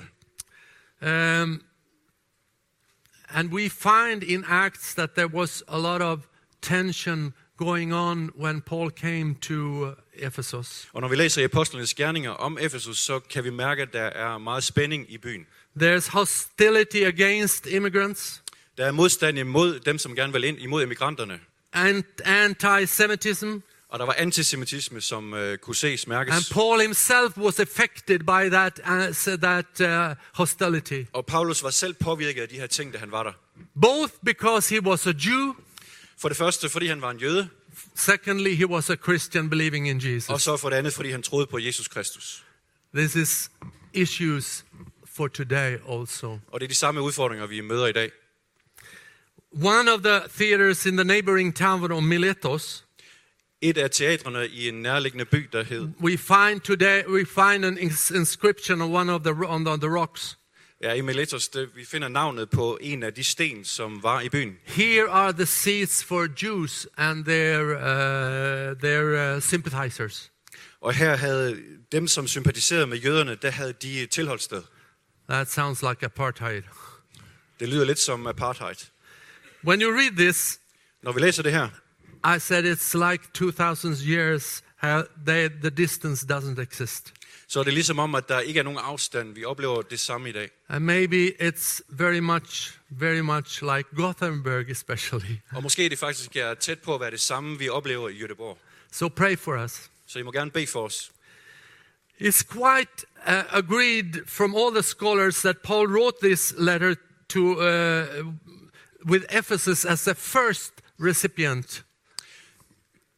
Um, 1.01 1.61
and 3.29 3.53
we 3.53 3.69
find 3.69 4.23
in 4.23 4.43
Acts 4.47 4.93
that 4.93 5.09
there 5.15 5.27
was 5.27 5.63
a 5.67 5.77
lot 5.77 6.01
of 6.01 6.19
tension 6.61 7.33
going 7.57 7.93
on 7.93 8.31
when 8.39 8.61
Paul 8.61 8.89
came 8.91 9.35
to 9.35 9.53
uh, 9.85 9.93
Ephesus. 10.15 10.87
Og 10.93 11.01
når 11.01 11.07
vi 11.07 11.15
læser 11.15 11.41
i 11.41 11.43
Apostlenes 11.43 11.93
Gerninger 11.93 12.31
om 12.31 12.57
Efesus, 12.61 12.99
så 12.99 13.19
kan 13.19 13.43
vi 13.43 13.49
mærke, 13.49 13.81
at 13.81 13.93
der 13.93 14.01
er 14.03 14.37
meget 14.37 14.63
spænding 14.63 15.05
i 15.09 15.17
byen. 15.17 15.45
There's 15.81 16.11
hostility 16.11 16.97
against 16.97 17.65
immigrants 17.67 18.41
Der 18.77 18.85
er 18.85 18.91
modstand 18.91 19.37
imod 19.39 19.79
dem, 19.79 19.97
som 19.97 20.15
gerne 20.15 20.33
vil 20.33 20.43
ind, 20.43 20.59
imod 20.59 20.83
emigranterne. 20.83 21.39
and 21.73 22.03
anti-Semitism. 22.25 23.47
Og 23.89 23.99
der 23.99 24.05
var 24.05 24.15
antisemitisme, 24.17 25.01
som 25.01 25.33
øh, 25.33 25.57
kunne 25.57 25.75
ses, 25.75 26.03
And 26.03 26.09
mærkes. 26.09 26.49
Paul 26.53 26.81
himself 26.81 27.37
was 27.37 27.59
affected 27.59 28.19
by 28.19 28.49
that, 28.49 28.79
uh, 28.85 29.37
that 29.39 30.09
uh, 30.11 30.15
hostility, 30.33 31.03
Og 31.13 31.25
Paulus 31.25 31.63
var 31.63 31.69
selv 31.69 31.93
påvirket 31.93 32.41
af 32.41 32.49
de 32.49 32.55
her 32.55 32.67
ting, 32.67 32.93
da 32.93 32.97
han 32.97 33.11
var 33.11 33.23
der. 33.23 33.31
both 33.81 34.13
because 34.25 34.75
he 34.75 34.81
was 34.81 35.07
a 35.07 35.13
Jew, 35.25 35.53
For 36.17 36.27
det 36.27 36.37
første, 36.37 36.69
fordi 36.69 36.87
han 36.87 37.01
var 37.01 37.11
en 37.11 37.17
jøde, 37.19 37.49
secondly, 37.95 38.55
he 38.55 38.65
was 38.65 38.89
a 38.89 38.95
Christian 38.95 39.49
believing 39.49 39.87
in 39.87 39.95
og 39.95 40.03
Jesus. 40.03 40.43
så 40.43 40.57
for 40.57 40.69
det 40.69 40.77
andet, 40.77 40.93
fordi 40.93 41.11
han 41.11 41.23
troede 41.23 41.47
på 41.47 41.59
Jesus 41.59 41.87
Kristus. 41.87 42.43
This 42.95 43.15
is 43.15 43.51
issues 43.93 44.65
for 45.15 45.27
today 45.27 45.77
also. 45.89 46.39
Og 46.47 46.59
det 46.59 46.63
er 46.63 46.67
de 46.67 46.75
samme 46.75 47.01
udfordringer, 47.01 47.47
vi 47.47 47.61
møder 47.61 47.87
i 47.87 47.91
dag. 47.91 48.11
One 49.51 49.91
of 49.91 50.01
the 50.01 50.21
theaters 50.29 50.85
in 50.85 50.97
the 50.97 51.03
neighboring 51.03 51.55
town 51.55 51.91
of 51.91 52.03
Miletos, 52.03 52.85
Et 53.61 53.77
af 53.77 53.91
teatrene 53.91 54.47
i 54.47 54.67
en 54.67 54.73
nærliggende 54.73 55.25
by, 55.25 55.49
der 55.51 55.63
hed, 55.63 55.87
we 55.99 56.17
find 56.17 56.61
today 56.61 57.03
we 57.07 57.25
find 57.25 57.65
an 57.65 57.77
inscription 58.15 58.81
on 58.81 58.91
one 58.91 59.11
of 59.11 59.21
the 59.21 59.31
on 59.47 59.65
the, 59.65 59.77
the 59.77 59.89
rocks. 59.89 60.37
Ja, 60.83 60.93
i 60.93 61.01
Miletos, 61.01 61.47
det, 61.49 61.69
vi 61.75 61.85
finder 61.85 62.07
navnet 62.07 62.49
på 62.49 62.77
en 62.81 63.03
af 63.03 63.13
de 63.13 63.23
sten, 63.23 63.65
som 63.65 64.03
var 64.03 64.21
i 64.21 64.29
byen. 64.29 64.57
Here 64.65 65.09
are 65.09 65.33
the 65.33 65.45
seats 65.45 66.03
for 66.03 66.27
Jews 66.43 66.87
and 66.97 67.25
their 67.25 67.61
uh, 67.61 68.77
their 68.79 69.35
uh, 69.35 69.41
sympathizers. 69.41 70.31
Og 70.81 70.93
her 70.93 71.15
havde 71.15 71.57
dem, 71.91 72.07
som 72.07 72.27
sympatiserede 72.27 72.87
med 72.87 72.97
jøderne, 72.97 73.35
der 73.35 73.51
havde 73.51 73.73
de 73.73 74.05
tilholdssted. 74.05 74.61
That 75.29 75.51
sounds 75.51 75.81
like 75.81 76.05
apartheid. 76.05 76.63
Det 77.59 77.69
lyder 77.69 77.85
lidt 77.85 77.99
som 77.99 78.27
apartheid. 78.27 78.75
When 79.65 79.81
you 79.81 79.91
read 79.91 80.11
this, 80.17 80.59
Når 81.03 81.11
vi 81.11 81.19
læser 81.19 81.43
det 81.43 81.51
her, 81.51 81.69
I 82.35 82.39
said 82.39 82.65
it's 82.65 83.11
like 83.11 83.23
2,000 83.33 83.97
years. 84.05 84.63
How 84.81 85.03
they, 85.25 85.49
the 85.49 85.69
distance 85.69 86.25
doesn't 86.25 86.61
exist. 86.61 87.13
så 87.51 87.59
er 87.59 87.63
det 87.63 87.73
ligesom 87.73 87.99
om, 87.99 88.15
at 88.15 88.29
der 88.29 88.39
ikke 88.39 88.59
er 88.59 88.63
nogen 88.63 88.79
afstand. 88.79 89.33
Vi 89.33 89.45
oplever 89.45 89.81
det 89.81 89.99
samme 89.99 90.29
i 90.29 90.31
dag. 90.31 90.49
And 90.69 90.85
maybe 90.85 91.33
it's 91.41 91.81
very 91.89 92.19
much, 92.19 92.79
very 92.89 93.19
much 93.19 93.61
like 93.61 93.89
Gothenburg, 93.95 94.69
especially. 94.69 95.37
Og 95.55 95.63
måske 95.63 95.89
det 95.89 95.99
faktisk 95.99 96.35
er 96.35 96.53
tæt 96.53 96.79
på 96.79 96.95
at 96.95 97.01
være 97.01 97.11
det 97.11 97.21
samme, 97.21 97.59
vi 97.59 97.69
oplever 97.69 98.09
i 98.09 98.23
Göteborg. 98.23 98.57
So 98.91 99.07
pray 99.07 99.37
for 99.37 99.63
us. 99.63 99.89
Så 100.07 100.19
I 100.19 100.21
må 100.21 100.31
gerne 100.31 100.51
bede 100.51 100.67
for 100.67 100.85
os. 100.85 101.11
It's 102.21 102.43
quite 102.43 103.05
uh, 103.27 103.57
agreed 103.57 104.25
from 104.25 104.55
all 104.55 104.73
the 104.73 104.83
scholars 104.83 105.41
that 105.41 105.57
Paul 105.63 105.87
wrote 105.87 106.17
this 106.21 106.53
letter 106.57 106.95
to 107.29 107.39
uh, 107.39 108.05
with 109.05 109.25
Ephesus 109.29 109.85
as 109.85 110.03
the 110.03 110.15
first 110.15 110.73
recipient. 110.99 111.83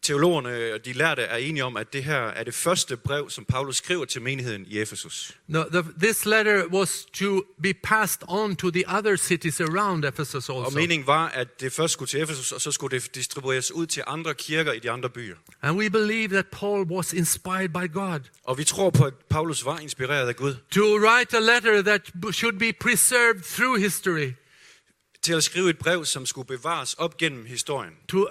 Teologerne 0.04 0.74
og 0.74 0.86
de 0.86 0.94
lærte 0.94 1.22
er 1.22 1.38
enige 1.38 1.64
om, 1.64 1.78
at 1.78 1.94
det 1.94 2.04
her 2.04 2.16
er 2.22 2.44
det 2.44 2.54
første 2.54 2.98
brev, 2.98 3.30
som 3.30 3.46
Paulus 3.46 3.76
skriver 3.78 4.06
til 4.06 4.22
menigheden 4.22 4.66
i 4.68 4.80
Efesus. 4.80 5.38
No, 5.48 5.64
the, 5.72 5.84
this 6.02 6.26
letter 6.26 6.66
was 6.68 7.06
to 7.14 7.44
be 7.64 7.74
passed 7.84 8.22
on 8.28 8.56
to 8.56 8.70
the 8.72 8.84
other 8.98 9.16
cities 9.16 9.62
around 9.62 10.06
Ephesus 10.06 10.50
Og 10.50 10.64
also. 10.64 10.78
meningen 10.80 11.08
var, 11.08 11.28
at 11.28 11.62
det 11.62 11.72
først 11.72 11.94
skulle 11.94 12.10
til 12.10 12.22
Efesus, 12.22 12.52
og 12.52 12.62
så 12.62 12.72
skulle 12.72 13.00
det 13.00 13.16
distribueres 13.16 13.72
ud 13.72 13.86
til 13.86 14.04
andre 14.08 14.34
kirker 14.34 14.72
i 14.72 14.80
de 14.80 14.92
andre 14.92 15.10
byer. 15.10 15.36
And 15.62 15.78
we 15.78 15.90
believe 15.90 16.28
that 16.28 16.46
Paul 16.48 16.84
was 16.84 17.14
inspired 17.14 17.70
by 17.70 17.94
God 17.94 18.20
Og 18.44 18.58
vi 18.58 18.64
tror 18.64 18.90
på, 18.90 19.06
at 19.06 19.14
Paulus 19.30 19.66
var 19.66 19.80
inspireret 19.80 20.28
af 20.28 20.36
Gud 20.36 20.56
to 20.72 20.82
write 20.82 21.38
a 21.38 21.40
letter 21.40 21.82
that 21.82 22.02
should 22.32 22.60
be 22.60 22.74
preserved 22.82 23.42
through 23.44 23.80
history, 23.82 24.32
til 25.22 25.34
at 25.34 25.44
skrive 25.44 25.70
et 25.70 25.78
brev, 25.78 26.06
som 26.06 26.26
skulle 26.26 26.48
bevares 26.48 26.94
op 26.94 27.18
gennem 27.18 27.46
historien. 27.46 27.94
to, 28.10 28.28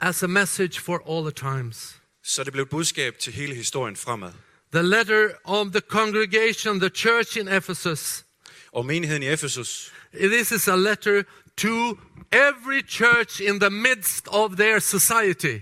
as 0.00 0.22
a 0.22 0.26
message 0.26 0.78
for 0.80 1.02
all 1.10 1.22
the 1.22 1.50
times. 1.50 1.96
Så 2.24 2.44
det 2.44 2.52
blev 2.52 2.62
et 2.62 2.68
budskab 2.70 3.18
til 3.18 3.32
hele 3.32 3.54
historien 3.54 3.96
fremad. 3.96 4.32
The 4.72 4.82
letter 4.82 5.28
of 5.44 5.66
the 5.66 5.80
congregation, 5.80 6.80
the 6.80 6.88
church 6.94 7.38
in 7.38 7.48
Ephesus, 7.48 8.24
Og 8.72 8.86
menigheden 8.86 9.22
i 9.22 9.26
Efesus, 9.26 9.92
this 10.14 10.52
is 10.52 10.68
a 10.68 10.76
letter 10.76 11.22
to 11.56 11.98
every 12.32 12.82
church 12.88 13.40
in 13.42 13.60
the 13.60 13.70
midst 13.70 14.28
of 14.28 14.50
their 14.50 14.78
society. 14.78 15.58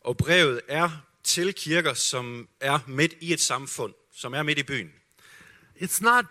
og 0.00 0.16
brevet 0.16 0.60
er 0.68 0.90
til 1.24 1.54
kirker, 1.54 1.94
som 1.94 2.48
er 2.60 2.78
midt 2.86 3.14
i 3.20 3.32
et 3.32 3.40
samfund, 3.40 3.94
som 4.16 4.34
er 4.34 4.42
midt 4.42 4.58
i 4.58 4.62
byen. 4.62 4.90
It's 5.80 6.02
not 6.02 6.24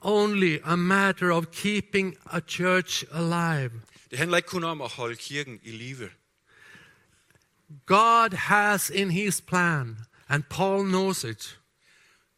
only 0.00 0.58
a 0.64 0.76
matter 0.76 1.32
of 1.32 1.44
keeping 1.52 2.16
a 2.26 2.40
church 2.48 3.04
alive. 3.12 3.70
Det 4.10 4.18
handler 4.18 4.36
ikke 4.36 4.48
kun 4.48 4.64
om 4.64 4.80
at 4.80 4.88
holde 4.90 5.16
kirken 5.16 5.58
i 5.62 5.70
live. 5.70 6.10
God 7.86 8.32
has 8.32 8.90
in 8.90 9.10
his 9.10 9.40
plan, 9.40 9.96
and 10.28 10.44
Paul 10.50 10.84
knows 10.84 11.24
it, 11.24 11.58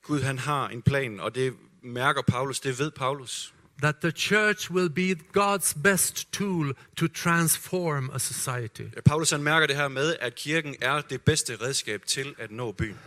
Gud 0.03 0.23
han 0.23 0.39
har 0.39 0.69
en 0.69 0.83
plan, 0.83 1.21
og 1.21 1.35
det 1.35 1.55
mærker 1.83 2.23
Paulus, 2.23 2.61
det 2.61 2.79
ved 2.79 2.91
Paulus. 2.91 3.55
that 3.83 4.01
the 4.01 4.13
church 4.13 4.71
will 4.71 4.89
be 4.89 5.15
God's 5.33 5.73
best 5.73 6.33
tool 6.33 6.73
to 6.97 7.09
transform 7.09 8.11
a 8.15 8.19
society. 8.19 8.85
Paulus 9.05 9.31
han 9.31 9.43
mærker 9.43 9.67
det 9.67 9.77
her 9.77 9.89
med, 9.89 10.17
at 10.21 10.35
kirken 10.35 10.77
er 10.81 11.01
det 11.01 11.23
bedste 11.23 11.57
redskab 11.61 12.07
til 12.07 12.35
at 12.39 12.51
nå 12.51 12.73
byen. 12.73 12.99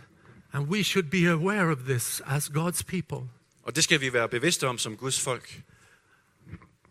And 0.52 0.68
we 0.68 0.82
should 0.82 1.10
be 1.10 1.28
aware 1.28 1.70
of 1.70 1.78
this 1.78 2.22
as 2.26 2.50
God's 2.56 2.82
people. 2.82 3.28
Og 3.62 3.76
det 3.76 3.84
skal 3.84 4.00
vi 4.00 4.12
være 4.12 4.28
bevidste 4.28 4.68
om 4.68 4.78
som 4.78 4.96
Guds 4.96 5.20
folk. 5.20 5.60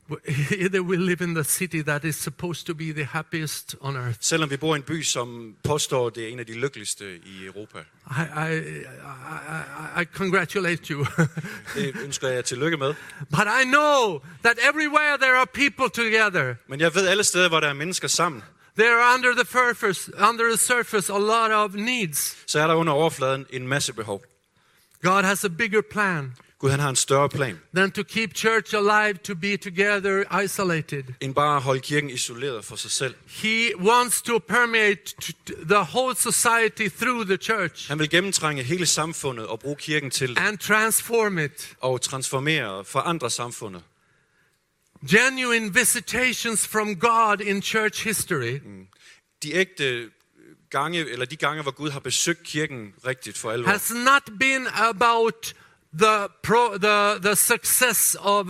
We 0.09 0.97
live 0.97 1.21
in 1.23 1.33
the 1.33 1.43
city 1.43 1.81
that 1.81 2.05
is 2.05 2.15
supposed 2.15 2.67
to 2.67 2.75
be 2.75 2.91
the 2.93 3.03
happiest 3.05 3.75
on 3.81 3.95
earth. 3.95 4.17
Selvom 4.21 4.49
vi 4.49 4.57
bor 4.57 4.75
i 4.75 4.77
en 4.77 4.83
by, 4.83 5.01
som 5.01 5.55
påstår, 5.63 6.09
det 6.09 6.23
er 6.23 6.27
en 6.27 6.39
af 6.39 6.45
de 6.45 6.53
lykkeligste 6.53 7.15
i 7.15 7.45
Europa. 7.45 7.79
I, 7.79 8.21
I, 8.21 8.57
I, 8.57 8.81
I, 9.97 10.01
I 10.01 10.05
congratulate 10.13 10.93
you. 10.93 11.05
Det 11.75 11.95
ønsker 12.03 12.27
jeg 12.27 12.45
tillykke 12.45 12.77
med. 12.77 12.93
but 13.29 13.47
I 13.61 13.63
know 13.63 14.21
that 14.43 14.57
everywhere 14.69 15.17
there 15.17 15.35
are 15.35 15.45
people 15.53 15.89
together, 16.03 16.55
Men 16.67 16.79
jeg 16.79 16.95
ved 16.95 17.07
alle 17.07 17.23
steder, 17.23 17.49
hvor 17.49 17.59
der 17.59 17.67
er 17.67 17.73
mennesker 17.73 18.07
sammen, 18.07 18.43
there 18.77 19.01
are 19.01 19.15
under 19.15 19.33
the 19.33 19.45
surface, 19.51 20.11
under 20.29 20.49
the 20.49 20.57
surface 20.57 21.13
a 21.13 21.17
lot 21.19 21.51
of 21.51 21.73
needs. 21.73 22.37
så 22.47 22.59
er 22.59 22.67
der 22.67 22.73
under 22.75 22.93
overfladen 22.93 23.45
en 23.49 23.67
masse 23.67 23.93
behov. 23.93 24.23
God 25.01 25.23
has 25.23 25.43
a 25.43 25.47
bigger 25.49 25.81
plan 25.91 26.33
Gud 26.65 26.71
han 26.71 26.79
har 26.79 26.89
en 26.89 26.95
større 26.95 27.29
plan, 27.29 27.59
than 27.75 27.91
to 27.91 28.03
keep 28.03 28.35
church 28.35 28.75
alive, 28.75 29.13
to 29.23 29.35
be 29.35 29.57
together 29.57 30.41
isolated. 30.43 31.03
end 31.21 31.35
bare 31.35 31.55
at 31.57 31.61
holde 31.63 31.79
kirken 31.81 32.09
isoleret 32.09 32.65
for 32.65 32.75
sig 32.75 32.91
selv. 32.91 33.15
He 33.27 33.77
wants 33.77 34.21
to 34.21 34.39
permeate 34.39 35.15
the 35.47 35.79
whole 35.79 36.15
society 36.15 36.87
through 36.97 37.25
the 37.25 37.37
church 37.37 37.87
Han 37.87 37.99
vil 37.99 38.09
gennemtrænge 38.09 38.63
hele 38.63 38.85
samfundet 38.85 39.47
og 39.47 39.59
bruge 39.59 39.75
kirken 39.75 40.11
til 40.11 40.29
det, 40.29 40.37
and 40.37 40.57
transform 40.57 41.37
it. 41.39 41.75
og 41.81 42.01
transformere 42.01 42.69
og 42.69 42.85
forandre 42.87 43.29
samfundet. 43.29 43.81
Genuine 45.11 45.73
visitations 45.73 46.67
from 46.67 46.95
God 46.99 47.41
in 47.41 47.61
church 47.61 48.03
history 48.03 48.59
De 49.43 49.53
ægte 49.53 50.09
gange, 50.69 51.09
eller 51.09 51.25
de 51.25 51.35
gange, 51.35 51.63
hvor 51.63 51.71
Gud 51.71 51.89
har 51.89 51.99
besøgt 51.99 52.43
kirken 52.43 52.93
rigtigt 53.07 53.37
for 53.37 53.51
alvor, 53.51 53.69
has 53.71 53.91
not 53.95 54.39
been 54.39 54.67
about 54.73 55.53
the 55.99 56.27
pro, 56.43 56.77
the 56.77 57.19
the 57.21 57.35
success 57.35 58.15
of 58.19 58.49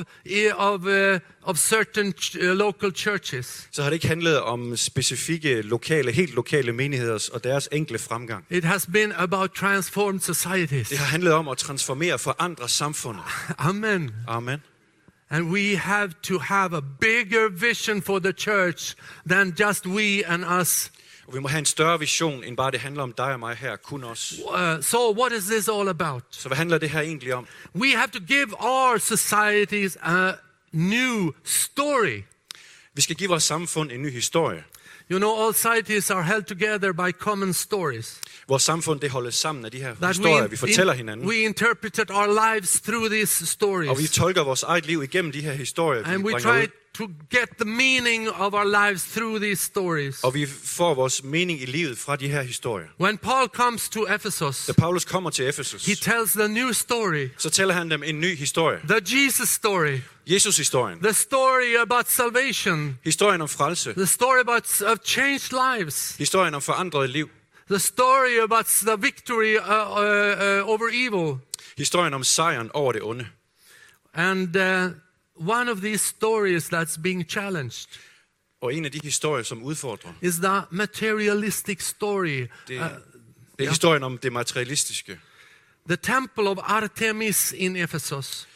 of 0.58 0.86
uh, 0.88 1.20
of 1.44 1.58
certain 1.58 2.14
ch- 2.14 2.36
uh, 2.36 2.44
local 2.58 2.92
churches. 2.96 3.68
så 3.72 3.82
har 3.84 3.90
det 3.90 3.96
ikke 3.96 4.08
handlet 4.08 4.42
om 4.42 4.78
specifikke 4.78 5.62
lokale, 5.62 6.12
helt 6.12 6.34
lokale 6.36 6.74
menigheder 6.74 7.30
og 7.34 7.44
deres 7.44 7.70
enkle 7.72 7.98
fremgang. 8.00 8.46
It 8.50 8.64
has 8.64 8.88
been 8.94 9.12
about 9.12 9.52
transformed 9.52 10.20
societies. 10.20 10.90
Det 10.90 10.98
har 10.98 11.06
handlet 11.06 11.34
om 11.34 11.48
at 11.48 11.58
transformere 11.58 12.20
forandre 12.20 12.70
samfundet. 12.70 13.24
Amen. 13.58 14.12
Amen. 14.28 14.62
And 15.30 15.50
we 15.52 15.78
have 15.78 16.12
to 16.24 16.40
have 16.40 16.78
a 16.78 16.82
bigger 17.02 17.50
vision 17.50 18.02
for 18.02 18.20
the 18.20 18.32
church 18.32 18.96
than 19.30 19.54
just 19.60 19.86
we 19.88 20.24
and 20.28 20.46
us. 20.62 20.92
Og 21.28 21.34
vi 21.34 21.40
må 21.40 21.48
have 21.48 21.60
en 21.60 21.66
større 21.66 22.00
vision, 22.00 22.44
end 22.44 22.58
bare 22.58 22.72
det 22.72 22.80
handler 22.80 23.04
om 23.04 23.14
dig 23.18 23.26
og 23.34 23.40
mig 23.40 23.56
her, 23.56 23.76
kun 23.76 24.04
os. 24.04 24.34
Uh, 24.46 24.84
so, 24.84 25.14
what 25.20 25.32
is 25.32 25.44
this 25.44 25.68
all 25.68 25.88
about? 25.90 26.24
Så 26.32 26.50
hvad 26.50 26.58
handler 26.58 26.78
det 26.78 26.90
her 26.90 27.02
egentlig 27.02 27.34
om? 27.34 27.48
We 27.76 27.92
have 27.96 28.08
to 28.08 28.20
give 28.28 28.48
our 28.60 28.98
societies 28.98 29.98
a 30.02 30.32
new 30.72 31.32
story. 31.44 32.22
Vi 32.94 33.02
skal 33.02 33.16
give 33.16 33.30
vores 33.30 33.44
samfund 33.44 33.92
en 33.92 34.02
ny 34.02 34.12
historie. 34.12 34.64
You 35.12 35.20
know, 35.20 35.46
all 35.46 35.54
societies 35.54 36.12
are 36.12 36.24
held 36.24 36.44
together 36.44 36.92
by 36.94 37.12
common 37.20 37.54
stories. 37.54 38.22
Vores 38.48 38.64
samfund 38.64 39.00
det 39.00 39.10
holdes 39.10 39.36
sammen 39.36 39.66
af 39.66 39.72
de 39.72 39.78
her 39.82 39.96
That 39.96 40.08
historier, 40.08 40.48
vi 40.48 40.56
fortæller 40.56 40.94
in- 40.94 40.98
hinanden. 40.98 41.28
we 41.28 41.36
interpreted 41.36 42.12
our 42.12 42.54
lives 42.56 42.82
through 42.82 43.10
these 43.10 43.42
Og 43.42 43.46
vi 43.46 43.46
stories. 43.46 44.12
tolker 44.12 44.44
vores 44.44 44.64
eget 44.64 44.86
liv 44.86 45.04
igennem 45.04 45.32
de 45.32 45.42
her 45.42 45.54
historier, 45.54 46.04
vi 46.04 46.10
And 46.10 46.24
we 46.26 46.32
bringer 46.32 46.52
try 46.54 46.64
ud. 46.64 46.68
to 46.98 47.08
get 47.32 47.50
the 47.60 47.66
meaning 47.66 48.30
of 48.30 48.54
our 48.54 48.66
lives 48.66 49.04
through 49.04 49.40
these 49.44 49.64
stories. 49.64 50.24
Og 50.24 50.34
vi 50.34 50.46
får 50.64 50.94
vores 50.94 51.24
mening 51.24 51.62
i 51.62 51.66
livet 51.66 51.98
fra 51.98 52.16
de 52.16 52.28
her 52.28 52.42
historier. 52.42 52.88
When 53.02 53.18
Paul 53.18 53.48
comes 53.48 53.90
to 53.90 54.06
Ephesus, 54.16 54.66
Da 54.66 54.74
Paulus 54.74 55.06
kommer 55.06 55.30
til 55.30 55.50
Ephesus, 55.50 55.86
he 55.86 55.96
tells 55.96 56.32
the 56.32 56.48
new 56.48 56.72
story, 56.72 57.28
så 57.38 57.50
tæller 57.50 57.74
han 57.74 57.92
dem 57.92 58.04
en 58.04 58.20
ny 58.20 58.36
historie. 58.38 58.80
the 58.88 59.02
Jesus 59.18 59.50
story, 59.50 59.98
Jesus-historien. 60.28 61.00
the 61.00 61.14
story 61.14 61.76
about 61.82 62.10
salvation, 62.12 62.98
Historien 63.04 63.42
om 63.42 63.50
frelse. 63.50 63.94
the 63.94 64.06
story 64.08 64.40
about 64.40 64.82
of 64.82 64.98
changed 65.06 65.54
lives, 65.78 66.16
Historien 66.18 66.54
om 66.54 66.62
forandret 66.62 67.10
liv. 67.10 67.30
the 67.70 67.80
story 67.80 68.40
about 68.44 68.66
the 68.66 68.96
victory 68.98 69.56
uh, 69.58 69.62
uh, 69.62 70.60
uh, 70.62 70.70
over 70.70 70.90
evil. 70.94 71.38
Historien 71.78 72.14
om 72.14 72.24
sejren 72.24 72.72
over 72.74 72.92
det 72.92 73.02
onde. 73.02 73.28
And 74.14 74.56
uh, 74.56 74.92
one 75.36 75.72
of 75.72 75.78
these 75.82 76.06
stories 76.06 76.74
that's 76.74 77.02
being 77.02 77.30
challenged 77.30 77.88
Og 78.62 78.74
en 78.74 78.86
af 78.86 78.92
de 78.92 79.00
historier, 79.04 79.44
som 79.44 79.64
udfordrer, 79.64 80.14
is 80.22 80.36
the 80.36 80.62
materialistic 80.72 81.82
story. 81.84 82.28
det, 82.28 82.50
Uh, 82.70 82.80
det 83.60 83.66
er 83.66 83.70
historien 83.70 84.04
om 84.04 84.18
det 84.18 84.34
materialistiske. 84.34 85.20
the 85.88 85.96
temple 85.98 86.50
of 86.50 86.58
Artemis 86.62 87.52
in 87.58 87.76
Ephesus. 87.76 88.48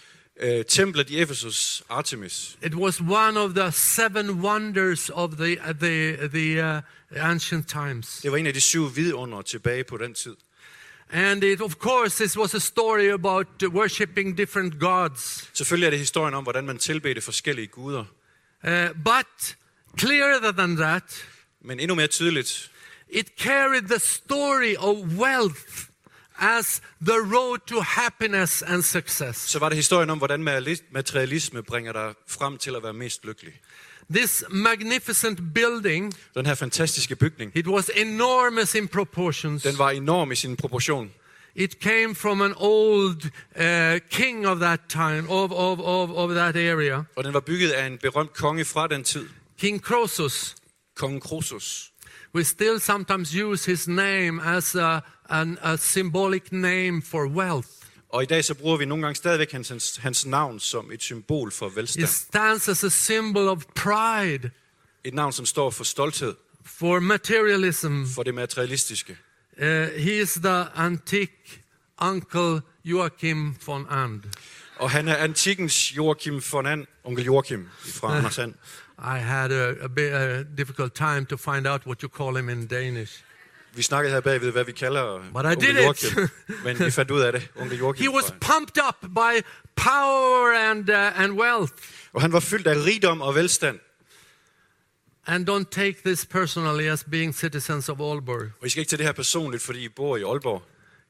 Øh, 0.42 0.66
templet 0.66 1.10
i 1.10 1.22
Efesus, 1.22 1.84
Artemis, 1.90 2.58
It 2.66 2.74
was 2.76 3.02
one 3.02 3.40
of 3.40 3.54
the 3.54 3.72
seven 3.72 4.30
wonders 4.30 5.10
of 5.14 5.32
the, 5.32 5.58
uh, 5.70 5.76
the, 5.80 6.28
the 6.30 6.76
uh, 6.76 6.82
ancient 7.30 7.70
times. 7.70 8.20
det 8.24 8.32
var 8.32 8.38
en 8.38 8.48
af 8.48 8.54
de 8.54 8.62
syv 8.62 8.96
vidunder 8.96 9.42
tilbage 9.42 9.84
på 9.84 9.98
den 9.98 10.14
tid. 10.14 10.36
And 11.12 11.44
it, 11.44 11.62
of 11.62 11.80
course, 11.80 12.24
this 12.24 12.38
was 12.38 12.54
a 12.54 12.60
story 12.60 13.12
about 13.12 13.48
worshipping 13.64 14.38
different 14.38 14.80
gods. 14.80 15.50
Selvfølgelig 15.54 15.86
er 15.86 15.90
det 15.90 16.00
historien 16.00 16.34
om, 16.34 16.44
hvordan 16.44 16.66
man 16.66 16.78
tilbedte 16.78 17.22
forskellige 17.22 17.68
guder. 17.68 18.06
Uh, 18.64 18.72
but 19.04 19.56
clearer 20.00 20.52
than 20.52 20.76
that, 20.76 21.26
Men 21.62 21.80
endnu 21.80 21.96
mere 21.96 22.08
tydeligt, 22.08 22.72
it 23.10 23.28
carried 23.40 23.82
the 23.82 24.00
story 24.00 24.76
of 24.78 24.98
wealth 24.98 25.90
as 26.38 26.82
the 27.06 27.20
road 27.36 27.58
to 27.68 27.82
happiness 27.82 28.62
and 28.62 28.84
success. 28.84 29.38
så 29.38 29.60
var 29.60 29.70
det 29.70 29.76
historien 29.76 30.10
om, 30.10 30.18
hvordan 30.18 30.48
materialis- 30.48 30.84
materialisme 30.92 31.64
bringer 31.64 31.94
dig 31.94 32.14
frem 32.28 32.58
til 32.58 32.76
at 32.76 32.84
være 32.84 32.94
mest 32.94 33.26
lykkelig. 33.26 33.54
This 34.14 34.44
magnificent 34.50 35.40
building, 35.54 36.14
Den 36.36 36.46
her 36.46 36.56
fantastiske 36.56 37.16
bygning, 37.16 37.52
it 37.56 37.68
was 37.68 37.90
enormous 37.96 38.76
in 38.76 38.88
proportions. 38.88 39.64
den 39.64 39.78
var 39.78 39.90
enorm 39.92 40.32
i 40.32 40.36
sin 40.36 40.56
proportion. 40.56 41.12
It 41.56 41.80
came 41.80 42.16
from 42.16 42.42
an 42.42 42.54
old 42.58 43.26
uh, 43.60 44.00
king 44.10 44.48
of 44.48 44.60
that 44.60 44.80
time, 44.90 45.30
of, 45.30 45.52
of, 45.52 45.80
of, 45.80 46.10
of 46.12 46.30
that 46.36 46.56
area, 46.56 47.04
Og 47.16 47.24
den 47.24 47.34
var 47.34 47.40
bygget 47.40 47.70
af 47.72 47.86
en 47.88 47.98
berømt 47.98 48.34
konge 48.34 48.66
fra 48.66 48.88
den 48.88 49.04
tid, 49.04 49.28
King 49.60 49.82
Croesus. 49.82 50.56
kongen 50.96 51.22
Croesus. 51.22 51.92
We 52.36 52.44
still 52.44 52.80
sometimes 52.80 53.34
use 53.36 53.72
his 53.72 53.88
name 53.88 54.42
as 54.44 54.76
a, 54.76 55.00
an, 55.30 55.58
a 55.62 55.78
symbolic 55.78 56.52
name 56.52 57.02
for 57.02 57.28
wealth. 57.28 57.70
Og 58.10 58.24
i 58.24 58.26
dag 58.26 58.46
så 58.46 58.54
bruger 58.54 58.78
vi 58.78 58.86
nogle 58.86 59.04
gange 59.04 59.16
stadigvæk 59.16 59.52
hans, 59.52 59.70
hans, 59.70 59.98
hans 59.98 60.26
navn 60.26 60.60
som 60.60 60.92
et 60.92 61.02
symbol 61.04 61.52
for 61.52 61.68
It 61.68 61.76
velstand. 61.76 62.08
stands 62.08 62.68
as 62.70 62.84
a 62.84 62.90
symbol 62.90 63.48
of 63.48 63.64
pride, 63.76 64.52
Et 65.04 65.14
navn, 65.14 65.34
som 65.34 65.46
står 65.46 65.70
for 65.70 65.84
stolthed, 65.84 66.34
for 66.66 67.00
materialism. 67.00 68.06
for 68.16 68.24
det 68.24 68.34
materialistiske. 68.34 69.18
Uh, 69.62 69.66
he 69.96 70.22
is 70.22 70.34
the 70.34 70.66
antique 70.76 71.62
uncle 72.02 72.62
Joachim 72.86 73.56
von 73.66 73.86
And. 73.90 74.22
Og 74.76 74.92
han 74.92 75.08
er 75.08 75.16
antikens 75.16 75.98
Joachim 75.98 76.42
von 76.52 76.66
And, 76.66 76.86
onkel 77.04 77.26
Joachim 77.26 77.70
fra 77.80 78.18
Anders 78.18 78.40
And. 78.40 78.54
I 79.00 79.18
had 79.20 79.52
a, 79.52 79.70
a, 79.84 79.88
bit, 79.88 80.12
a 80.14 80.44
difficult 80.58 80.94
time 80.94 81.26
to 81.26 81.38
find 81.38 81.68
out 81.68 81.82
what 81.88 82.02
you 82.02 82.10
call 82.10 82.38
him 82.38 82.50
in 82.50 82.68
Danish. 82.68 83.12
Vi 83.80 83.84
snakkede 83.84 84.14
her 84.14 84.22
bagved, 84.22 84.52
hvad 84.52 84.64
vi 84.64 84.72
kalder 84.72 85.20
But 85.34 85.46
I 85.46 85.66
did 85.66 85.76
it. 85.78 85.84
Joachim. 85.84 86.30
Men 86.64 86.80
vi 86.80 86.92
fandt 86.92 87.12
ud 87.12 87.22
af 87.22 87.32
det, 87.32 87.50
onkel 87.56 87.78
Joachim. 87.84 88.04
He 88.04 88.16
was 88.16 88.34
pumped 88.42 88.84
up 88.88 89.10
by 89.16 89.44
power 89.76 90.70
and, 90.70 90.90
uh, 90.90 91.22
and 91.22 91.40
wealth. 91.40 91.74
Og 92.14 92.22
han 92.22 92.34
var 92.34 92.40
fyldt 92.40 92.68
af 92.68 92.76
rigdom 92.86 93.22
og 93.22 93.36
velstand. 93.36 93.80
And 95.28 95.50
don't 95.50 95.70
take 95.72 95.98
this 96.06 96.26
personally 96.26 96.84
as 96.84 97.04
being 97.04 97.36
citizens 97.36 97.90
of 97.90 98.00
Aalborg. 98.00 98.52
Og 98.62 98.68
I 98.68 98.70
skal 98.70 98.82
ikke 98.82 98.90
tage 98.90 98.98
det 98.98 99.06
her 99.06 99.14
personligt, 99.14 99.64
fordi 99.64 99.84
I 99.84 99.90
bor 99.90 100.18
i 100.18 100.24
Aalborg. 100.24 100.64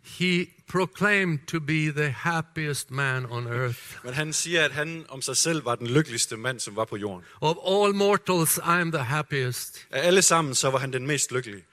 He 0.04 0.48
proclaimed 0.68 1.40
to 1.48 1.60
be 1.60 1.92
the 1.92 2.10
happiest 2.10 2.92
man 2.92 3.26
on 3.26 3.48
earth. 3.48 3.80
Men 4.04 4.14
han 4.14 4.34
siger, 4.34 4.66
at 4.66 4.72
han 4.72 5.06
om 5.10 5.22
sig 5.22 5.38
selv 5.38 5.66
var 5.66 5.76
den 5.76 5.88
lykkeligste 5.88 6.38
mand, 6.38 6.60
som 6.60 6.76
var 6.76 6.86
på 6.86 6.98
jorden. 6.98 7.26
Of 7.42 7.56
all 7.68 7.96
mortals, 7.96 8.58
I 8.58 8.62
am 8.82 8.92
the 8.92 9.04
happiest. 9.04 9.88
Af 9.92 10.08
alle 10.08 10.22
sammen, 10.22 10.56
så 10.56 10.70
var 10.70 10.80
han 10.80 10.94
den 10.94 11.08
mest 11.08 11.32
lykkelige. 11.32 11.64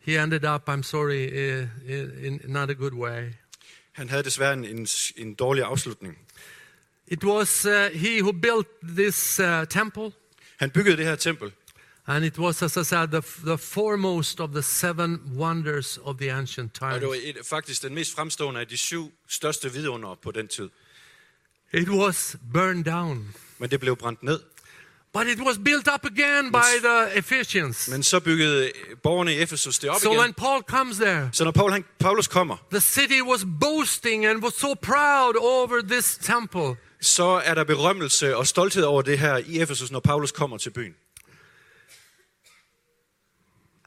He 0.00 0.22
ended 0.22 0.44
up, 0.44 0.68
I'm 0.68 0.82
sorry, 0.82 1.24
in, 1.84 2.40
in 2.44 2.52
not 2.52 2.70
a 2.70 2.74
good 2.74 2.92
way. 2.92 3.32
Han 3.92 4.08
havde 4.08 4.22
desværre 4.22 4.52
en, 4.52 4.64
en, 4.64 4.86
en 5.16 5.34
dårlig 5.34 5.64
afslutning. 5.64 6.18
It 7.06 7.24
was 7.24 7.66
uh, 7.66 7.72
he 7.92 8.22
who 8.22 8.32
built 8.32 8.66
this 8.96 9.40
uh, 9.40 9.66
temple, 9.66 10.12
Han 10.56 10.70
byggede 10.70 10.96
det 10.96 11.04
her 11.06 11.16
tempel, 11.16 11.52
and 12.06 12.24
it 12.24 12.38
was, 12.38 12.62
as 12.62 12.76
I 12.76 12.84
said, 12.84 13.08
the, 13.08 13.22
the 13.44 13.58
foremost 13.58 14.40
of 14.40 14.50
the 14.50 14.62
seven 14.62 15.20
wonders 15.36 15.98
of 16.02 16.16
the 16.18 16.32
ancient 16.32 16.82
og 16.82 16.90
times. 16.90 17.00
det 17.00 17.08
var 17.08 17.16
et, 17.22 17.46
faktisk 17.46 17.82
den 17.82 17.94
mest 17.94 18.14
fremstående 18.14 18.60
af 18.60 18.66
de 18.68 18.76
syv 18.76 19.12
største 19.28 19.72
vidunder 19.72 20.14
på 20.22 20.30
den 20.30 20.48
tid. 20.48 20.68
It 21.72 21.88
was 21.88 22.36
burned 22.52 22.84
down. 22.84 23.34
Men 23.58 23.70
det 23.70 23.80
blev 23.80 23.96
brændt 23.96 24.22
ned. 24.22 24.40
But 25.12 25.26
it 25.26 25.38
was 25.38 25.58
built 25.58 25.88
up 25.94 26.04
again 26.04 26.52
by 26.52 26.78
the 26.82 27.18
Ephesians. 27.18 27.88
Men 27.88 28.02
så 28.02 28.20
byggede 28.20 28.72
borgerne 29.02 29.34
i 29.34 29.42
Efesus 29.42 29.78
det 29.78 29.90
op 29.90 30.00
So 30.00 30.10
igen. 30.10 30.20
when 30.20 30.34
Paul 30.34 30.62
comes 30.62 30.96
there, 30.96 31.28
Så 31.32 31.44
når 31.44 31.50
Paul, 31.50 31.72
han, 31.72 31.84
Paulus 31.98 32.26
kommer, 32.28 32.56
the 32.70 32.80
city 32.80 33.20
was 33.22 33.44
boasting 33.60 34.26
and 34.26 34.42
was 34.42 34.54
so 34.54 34.74
proud 34.74 35.34
over 35.40 35.80
this 35.88 36.18
temple. 36.22 36.76
så 37.00 37.24
er 37.44 37.54
der 37.54 37.64
berømmelse 37.64 38.36
og 38.36 38.46
stolthed 38.46 38.82
over 38.84 39.02
det 39.02 39.18
her 39.18 39.36
i 39.36 39.60
Efesus, 39.60 39.90
når 39.90 40.00
Paulus 40.00 40.32
kommer 40.32 40.58
til 40.58 40.70
byen. 40.70 40.94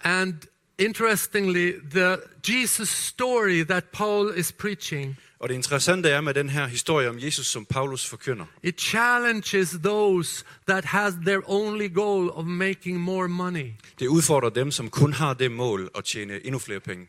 And 0.03 0.33
interestingly, 0.79 1.71
the 1.91 2.17
Jesus 2.51 2.89
story 2.89 3.63
that 3.63 3.83
Paul 3.93 4.33
is 4.37 4.51
preaching, 4.51 5.17
Og 5.39 5.49
det 5.49 5.55
interessante 5.55 6.09
er 6.09 6.21
med 6.21 6.33
den 6.33 6.49
her 6.49 6.67
historie 6.67 7.09
om 7.09 7.19
Jesus, 7.19 7.47
som 7.47 7.65
Paulus 7.65 8.05
forkynder. 8.05 8.45
it 8.63 8.81
challenges 8.81 9.69
those 9.83 10.43
that 10.67 10.85
has 10.85 11.13
their 11.25 11.41
only 11.45 11.93
goal 11.93 12.29
of 12.29 12.45
making 12.45 12.99
more 12.99 13.27
money. 13.27 13.71
Det 13.99 14.07
udfordrer 14.07 14.49
dem, 14.49 14.71
som 14.71 14.89
kun 14.89 15.13
har 15.13 15.33
det 15.33 15.51
mål 15.51 15.89
at 15.97 16.03
tjene 16.05 16.45
endnu 16.45 16.59
flere 16.59 16.79
penge. 16.79 17.07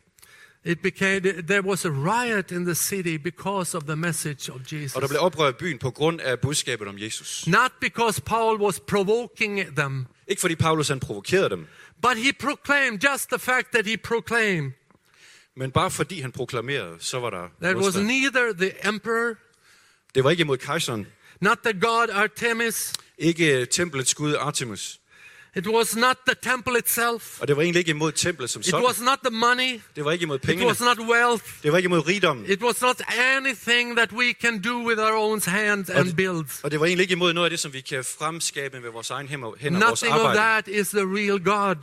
It 0.66 0.80
became 0.80 1.20
there 1.20 1.62
was 1.64 1.84
a 1.84 1.88
riot 1.90 2.50
in 2.50 2.64
the 2.64 2.74
city 2.74 3.16
because 3.16 3.76
of 3.76 3.82
the 3.84 3.96
message 3.96 4.52
of 4.52 4.60
Jesus. 4.72 4.96
Og 4.96 5.02
der 5.02 5.08
blev 5.08 5.20
oprør 5.20 5.48
i 5.48 5.52
byen 5.52 5.78
på 5.78 5.90
grund 5.90 6.20
af 6.20 6.40
budskabet 6.40 6.88
om 6.88 6.98
Jesus. 6.98 7.46
Not 7.46 7.72
because 7.80 8.22
Paul 8.22 8.60
was 8.60 8.80
provoking 8.80 9.76
them, 9.76 10.06
Ikke 10.28 10.40
fordi 10.40 10.54
Paulus 10.54 10.88
han 10.88 11.00
provokerede 11.00 11.50
dem, 11.50 11.66
but 12.04 12.16
he 12.16 12.32
proclaimed 12.32 13.00
just 13.00 13.28
the 13.30 13.38
fact 13.38 13.72
that 13.72 13.86
he 13.86 13.96
proclaimed. 13.96 14.72
Men 15.56 15.70
bare 15.70 15.90
fordi 15.90 16.20
han 16.20 16.32
proklamerede, 16.32 16.96
så 17.00 17.20
var 17.20 17.30
der 17.30 17.48
That 17.62 17.76
was 17.76 17.96
neither 17.96 18.52
the 18.52 18.88
emperor, 18.88 19.34
Det 20.14 20.24
var 20.24 20.30
ikke 20.30 20.40
imod 20.40 20.56
kejseren, 20.56 21.06
not 21.40 21.58
the 21.64 21.80
god 21.80 22.08
Artemis, 22.12 22.92
ikke 23.18 23.66
templets 23.66 24.14
gud 24.14 24.34
Artemis, 24.34 25.00
it 25.56 25.66
was 25.66 25.96
not 25.96 26.16
the 26.26 26.34
temple 26.42 26.78
itself, 26.78 27.40
og 27.40 27.48
det 27.48 27.56
var 27.56 27.62
egentlig 27.62 27.78
ikke 27.78 27.90
imod 27.90 28.12
templet 28.12 28.50
som 28.50 28.60
it 28.60 28.66
sådan. 28.66 28.86
was 28.86 29.00
not 29.00 29.18
the 29.24 29.36
money, 29.36 29.80
Det 29.96 30.04
var 30.04 30.12
ikke 30.12 30.22
imod 30.22 30.36
it 30.36 30.42
pengene, 30.42 30.66
was 30.66 30.80
not 30.80 30.98
wealth, 30.98 31.44
det 31.62 31.72
var 31.72 31.78
ikke 31.78 31.86
imod 31.86 32.06
rigdommen, 32.08 32.46
it 32.50 32.62
was 32.62 32.82
not 32.82 33.02
anything 33.36 33.96
that 33.96 34.12
we 34.12 34.32
can 34.42 34.62
do 34.62 34.86
with 34.86 35.00
our 35.00 35.16
own 35.30 35.40
hands 35.46 35.90
and 35.90 36.14
build. 36.16 36.46
og 36.62 36.70
det 36.70 36.80
var 36.80 36.86
egentlig 36.86 37.02
ikke 37.02 37.12
imod 37.12 37.32
noget 37.32 37.46
af 37.46 37.50
det, 37.50 37.60
som 37.60 37.72
vi 37.72 37.80
kan 37.80 38.04
fremskabe 38.18 38.80
med 38.80 38.90
vores 38.90 39.10
egen 39.10 39.28
hænder, 39.28 39.52
hænder 39.58 39.86
vores 39.88 40.02
Nothing 40.02 40.20
of 40.20 40.26
arbejde. 40.28 40.38
that 40.38 40.68
is 40.80 40.88
the 40.88 41.00
real 41.04 41.38
God. 41.44 41.76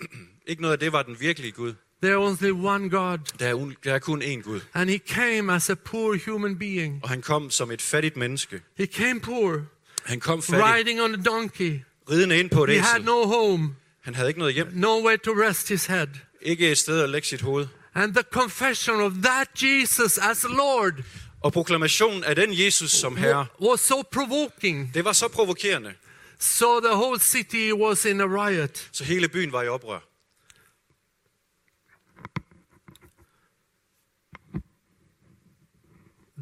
Ikke 0.46 0.62
noget 0.62 0.72
af 0.72 0.78
det 0.78 0.92
var 0.92 1.02
den 1.02 1.16
virkelige 1.20 1.52
Gud. 1.52 1.74
There 2.02 2.12
is 2.32 2.42
only 2.42 2.50
one 2.66 2.90
God, 2.90 3.18
Der 3.38 3.46
er, 3.48 3.54
un- 3.54 3.74
der 3.84 3.94
er 3.94 3.98
kun 3.98 4.22
én 4.22 4.42
Gud. 4.42 4.60
and 4.74 4.90
He 4.90 4.98
came 4.98 5.52
as 5.54 5.70
a 5.70 5.74
poor 5.74 6.16
human 6.30 6.58
being. 6.58 7.00
Og 7.02 7.08
han 7.08 7.22
kom 7.22 7.50
som 7.50 7.70
et 7.70 7.82
fattigt 7.82 8.16
menneske. 8.16 8.60
He 8.78 8.86
came 8.86 9.20
poor, 9.20 9.62
Han 10.04 10.20
kom 10.20 10.42
fattig, 10.42 10.74
riding 10.74 11.02
on 11.02 11.14
a 11.14 11.22
donkey. 11.22 11.80
Ridende 12.10 12.38
ind 12.38 12.50
på 12.50 12.64
et 12.64 12.70
He 12.70 12.80
had 12.80 12.94
æsel. 12.94 13.04
no 13.04 13.24
home, 13.26 13.74
Han 14.04 14.14
havde 14.14 14.28
ikke 14.28 14.38
noget 14.40 14.54
hjem. 14.54 14.68
nowhere 14.72 15.16
to 15.16 15.30
rest 15.30 15.68
his 15.68 15.86
head. 15.86 16.06
Ikke 16.42 16.70
et 16.70 16.78
sted 16.78 17.02
at 17.02 17.10
lægge 17.10 17.28
sit 17.28 17.40
hoved. 17.40 17.66
And 17.94 18.14
the 18.14 18.22
confession 18.32 19.00
of 19.00 19.12
that 19.24 19.48
Jesus 19.62 20.18
as 20.18 20.44
Lord 20.48 20.92
Og 21.40 21.52
proklamationen 21.52 22.24
af 22.24 22.36
den 22.36 22.58
Jesus 22.58 22.90
som 22.90 23.16
herre, 23.16 23.46
was 23.62 23.80
so 23.80 24.02
provoking. 24.12 24.90
det 24.94 25.04
var 25.04 25.12
så 25.12 25.28
provokerende, 25.28 25.92
So 26.38 26.80
the 26.80 26.94
whole 26.96 27.20
city 27.20 27.72
was 27.72 28.04
in 28.04 28.20
a 28.20 28.24
riot. 28.48 28.88
så 28.92 29.04
hele 29.04 29.28
byen 29.28 29.52
var 29.52 29.62
i 29.62 29.68
oprør. 29.68 29.98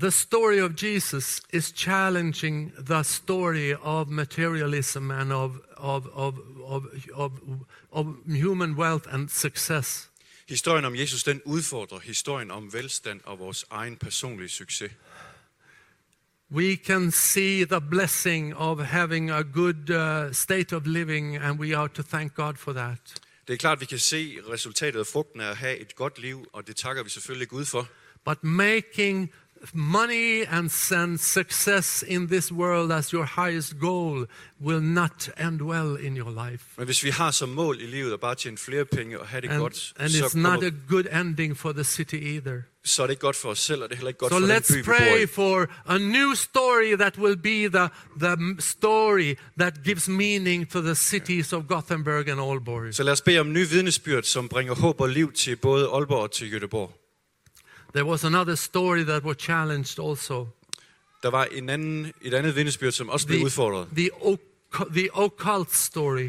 The 0.01 0.11
story 0.11 0.59
of 0.59 0.77
Jesus 0.77 1.43
is 1.53 1.73
challenging 1.73 2.73
the 2.79 3.03
story 3.03 3.75
of 3.83 4.09
materialism 4.09 5.11
and 5.11 5.33
of, 5.33 5.61
of, 5.77 6.07
of, 6.15 6.39
of, 6.65 6.87
of, 7.15 7.33
of 7.93 8.17
human 8.27 8.77
wealth 8.77 9.07
and 9.13 9.31
success. 9.31 10.09
Historien 10.49 10.85
om 10.85 10.97
Jesus, 10.97 11.23
den 11.23 11.41
udfordrer 11.45 11.99
historien 11.99 12.51
om 12.51 12.73
velstand 12.73 13.21
og 13.25 13.39
vores 13.39 13.65
egen 13.71 13.97
personlige 13.97 14.49
succes. 14.49 14.91
We 16.53 16.77
can 16.77 17.11
see 17.11 17.65
the 17.65 17.81
blessing 17.81 18.57
of 18.57 18.81
having 18.81 19.31
a 19.31 19.43
good 19.43 19.91
uh, 19.91 20.33
state 20.33 20.77
of 20.77 20.87
living, 20.87 21.37
and 21.37 21.61
we 21.61 21.77
are 21.77 21.89
to 21.89 22.03
thank 22.03 22.35
God 22.35 22.55
for 22.55 22.73
that. 22.73 23.21
Det 23.47 23.53
er 23.53 23.57
klart, 23.57 23.81
vi 23.81 23.87
kan 23.87 23.99
se 23.99 24.39
resultatet 24.49 25.01
af 25.01 25.07
frugten 25.07 25.41
af 25.41 25.51
at 25.51 25.57
have 25.57 25.79
et 25.79 25.95
godt 25.95 26.19
liv, 26.19 26.47
og 26.53 26.67
det 26.67 26.77
takker 26.77 27.03
vi 27.03 27.11
selvfølgelig 27.11 27.49
Gud 27.49 27.65
for. 27.65 27.89
But 28.25 28.45
making 28.45 29.31
money 29.75 30.43
and 30.49 30.71
success 31.19 32.05
in 32.09 32.27
this 32.29 32.53
world 32.53 32.93
as 32.93 33.13
your 33.13 33.25
highest 33.25 33.79
goal 33.81 34.27
will 34.61 34.81
not 34.81 35.29
end 35.37 35.61
well 35.63 35.97
in 36.07 36.17
your 36.17 36.31
life. 36.51 36.65
Men 36.77 36.87
hvis 36.87 37.05
vi 37.05 37.11
har 37.11 37.31
som 37.31 37.49
mål 37.49 37.81
i 37.81 37.87
livet 37.87 38.13
at 38.13 38.21
bare 38.21 38.35
tjene 38.35 38.59
flere 38.59 38.85
penge 38.85 39.21
og 39.21 39.27
have 39.27 39.41
det 39.41 39.51
And, 39.51 39.59
godt, 39.61 39.93
and 39.97 40.11
så, 40.11 40.25
it's 40.27 40.39
not 40.39 40.65
a 40.65 40.71
good 40.89 41.05
ending 41.21 41.57
for 41.59 41.73
the 41.73 41.85
city 41.85 42.15
either. 42.15 42.63
så 42.85 43.03
er 43.03 43.07
det 43.07 43.13
ikke 43.13 43.21
godt 43.21 43.37
for 43.37 43.49
os 43.51 43.59
selv, 43.59 43.83
og 43.83 43.89
det 43.89 43.95
er 43.95 43.97
heller 43.97 44.09
ikke 44.09 44.19
godt 44.19 44.33
So 44.33 44.39
for 44.39 44.47
den 44.47 44.57
let's 44.57 44.73
by, 44.73 44.77
vi 44.77 44.83
bor 44.83 44.93
pray 44.97 45.23
i. 45.23 45.27
for 45.27 45.67
a 45.87 45.99
new 45.99 46.35
story 46.35 46.97
that 46.97 47.19
will 47.19 47.37
be 47.37 47.69
the, 47.69 47.89
the 48.21 48.57
story 48.61 49.35
that 49.59 49.75
gives 49.85 50.09
meaning 50.09 50.71
to 50.71 50.81
the 50.81 50.95
cities 50.95 51.53
of 51.53 51.63
Gothenburg 51.69 52.29
and 52.29 52.41
Aalborg. 52.41 52.95
Så 52.95 53.03
lad 53.03 53.13
os 53.13 53.21
bede 53.21 53.39
om 53.41 53.53
ny 53.53 53.67
vidnesbyrd, 53.69 54.23
som 54.23 54.49
bringer 54.49 54.75
håb 54.75 55.01
og 55.01 55.09
liv 55.09 55.33
til 55.33 55.57
både 55.57 55.89
Aalborg 55.93 56.23
og 56.23 56.33
til 56.33 56.57
Göteborg. 56.59 57.00
There 57.95 58.05
was 58.07 58.25
another 58.25 58.55
story 58.55 59.03
that 59.05 59.23
was 59.23 59.37
challenged 59.41 60.09
also. 60.09 60.47
Der 61.23 61.31
var 61.31 61.45
en 61.45 61.69
anden, 61.69 62.13
et 62.23 62.35
andet 62.35 62.57
vidnesbyrd, 62.57 62.93
som 62.93 63.09
også 63.09 63.27
blev 63.27 63.39
The, 63.39 63.45
udfordret. 63.47 63.89
the, 63.97 64.11
the 64.91 65.09
occult 65.13 65.75
story. 65.75 66.29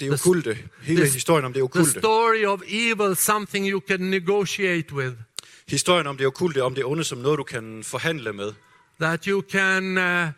Det 0.00 0.12
okulte. 0.12 0.58
Hele 0.82 1.02
the- 1.04 1.12
historien 1.12 1.44
om 1.44 1.52
det 1.52 1.60
The 1.60 1.64
okulte. 1.64 1.90
story 2.00 2.44
of 2.44 2.60
evil, 2.68 3.16
something 3.16 3.66
you 3.70 3.80
can 3.88 4.00
negotiate 4.00 4.94
with. 4.94 5.12
Historien 5.68 6.06
om 6.06 6.16
det 6.16 6.26
okulte, 6.26 6.62
om 6.62 6.74
det 6.74 6.84
onde 6.84 7.04
som 7.04 7.18
noget, 7.18 7.38
du 7.38 7.42
kan 7.42 7.84
forhandle 7.84 8.32
med. 8.32 8.52
that 9.00 9.24
you 9.24 9.42
can 9.50 9.98
uh, 9.98 10.28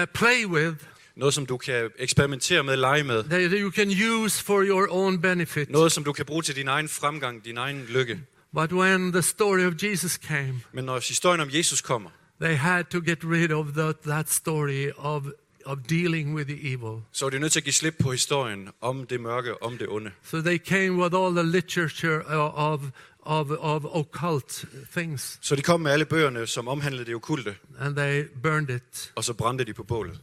uh, 0.00 0.04
play 0.14 0.44
with, 0.46 0.76
Noget, 1.16 1.34
som 1.34 1.46
du 1.46 1.56
kan 1.56 1.90
eksperimentere 1.98 2.62
med, 2.64 2.76
lege 2.76 3.04
med. 3.04 3.24
that 3.24 3.52
you 3.52 3.70
can 3.70 3.88
use 4.10 4.44
for 4.44 4.62
your 4.62 4.86
own 4.90 5.20
benefit. 5.22 5.70
Noget, 5.70 5.92
som 5.92 6.04
du 6.04 6.12
kan 6.12 6.26
bruge 6.26 6.42
til 6.42 6.56
din 6.56 6.68
egen 6.68 6.88
fremgang, 6.88 7.44
din 7.44 7.56
egen 7.56 7.84
lykke. 7.88 8.20
But 8.60 8.72
when 8.72 9.12
the 9.12 9.22
story 9.22 9.66
of 9.66 9.74
Jesus 9.82 10.16
came, 10.16 10.60
Men 10.72 10.84
når 10.84 10.98
historien 11.08 11.40
om 11.40 11.48
Jesus 11.52 11.80
kommer, 11.82 12.10
they 12.40 12.54
had 12.56 12.84
to 12.84 13.00
get 13.00 13.18
rid 13.24 13.50
of 13.52 13.66
the, 13.74 13.92
that 14.06 14.30
story 14.30 14.90
of, 14.96 15.22
of 15.66 15.78
dealing 15.90 16.34
with 16.34 16.48
the 16.48 16.72
evil. 16.72 17.00
så 17.12 17.26
er 17.26 17.30
de 17.30 17.38
nødt 17.38 17.52
til 17.52 17.60
at 17.60 17.64
give 17.64 17.72
slip 17.72 17.94
på 18.02 18.12
historien 18.12 18.68
om 18.80 19.06
det 19.06 19.20
mørke, 19.20 19.62
om 19.62 19.78
det 19.78 19.88
onde. 19.88 20.10
So 20.24 20.40
they 20.40 20.58
came 20.58 20.90
with 21.02 21.14
all 21.16 21.34
the 21.34 21.42
literature 21.42 22.18
uh, 22.26 22.58
of, 22.72 22.80
of, 23.22 23.50
of 23.50 23.84
occult 23.84 24.64
things, 24.96 25.38
Så 25.42 25.56
de 25.56 25.62
kom 25.62 25.80
med 25.80 25.92
alle 25.92 26.04
bøgerne, 26.04 26.46
som 26.46 26.68
omhandlede 26.68 27.04
det 27.04 27.14
okulte, 27.14 27.54
and 27.78 27.96
they 27.96 28.24
burned 28.42 28.70
it. 28.70 29.12
og 29.14 29.24
så 29.24 29.32
brændte 29.34 29.64
de 29.64 29.74
på 29.74 29.82
bålet. 29.82 30.20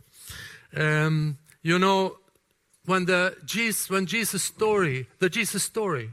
Um, 0.81 1.37
you 1.65 1.77
know, 1.77 2.11
when 2.89 3.05
the 3.07 3.29
Jesus, 3.55 3.91
when 3.91 4.07
Jesus 4.13 4.41
story, 4.41 5.03
the 5.21 5.39
Jesus 5.39 5.61
story, 5.61 6.03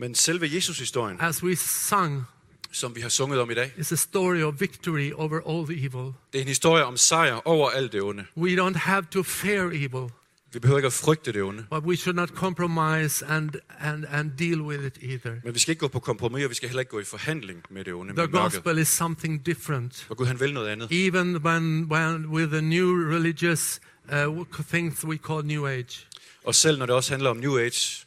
Men 0.00 0.14
selve 0.14 0.54
Jesus-historien, 0.54 1.16
as 1.20 1.42
we 1.42 1.56
sung, 1.56 2.24
som 2.72 2.94
vi 2.96 3.00
har 3.00 3.08
sunget 3.08 3.40
om 3.40 3.50
i 3.50 3.54
dag, 3.54 3.72
is 3.78 3.92
a 3.92 3.96
story 3.96 4.42
of 4.42 4.60
victory 4.60 5.12
over 5.14 5.40
all 5.48 5.66
the 5.66 5.86
evil. 5.86 6.12
det 6.32 6.38
er 6.38 6.42
en 6.42 6.48
historie 6.48 6.84
om 6.84 6.96
sejr 6.96 7.48
over 7.48 7.70
alt 7.70 7.92
det 7.92 8.02
onde. 8.02 8.24
We 8.36 8.62
don't 8.62 8.78
have 8.78 9.04
to 9.10 9.22
fear 9.22 9.70
evil, 9.72 10.10
Vi 10.52 10.58
behøver 10.58 10.78
ikke 10.78 10.86
at 10.86 10.92
frygte 10.92 11.32
det 11.32 11.42
onde, 11.42 11.66
but 11.70 11.82
we 11.84 11.96
should 11.96 12.16
not 12.16 12.28
compromise 12.28 13.26
and, 13.26 13.50
and, 13.80 14.04
and 14.10 14.30
deal 14.38 14.60
with 14.60 14.86
it 14.86 14.98
either. 15.02 15.34
men 15.44 15.54
vi 15.54 15.58
skal 15.58 15.72
ikke 15.72 15.80
gå 15.80 15.88
på 15.88 16.00
kompromis, 16.00 16.44
og 16.44 16.50
vi 16.50 16.54
skal 16.54 16.68
heller 16.68 16.80
ikke 16.80 16.90
gå 16.90 17.00
i 17.00 17.04
forhandling 17.04 17.62
med 17.70 17.84
det 17.84 17.94
onde, 17.94 18.14
The 18.14 18.26
gospel 18.26 18.78
is 18.78 18.88
something 18.88 19.46
different. 19.46 20.04
For 20.06 20.14
Gud 20.14 20.26
han 20.26 20.40
vil 20.40 20.54
noget 20.54 20.68
andet. 20.68 21.06
Even 21.06 21.36
when, 21.36 21.84
when 21.92 22.26
with 22.26 22.52
the 22.52 22.60
new 22.62 23.12
religious 23.16 23.80
uh, 24.12 24.44
things 24.68 25.04
we 25.04 25.16
call 25.16 25.46
New 25.46 25.66
Age, 25.66 26.06
Og 26.44 26.54
selv 26.54 26.78
når 26.78 26.86
det 26.86 26.94
også 26.94 27.10
handler 27.12 27.30
om 27.30 27.36
New 27.36 27.58
Age, 27.58 28.06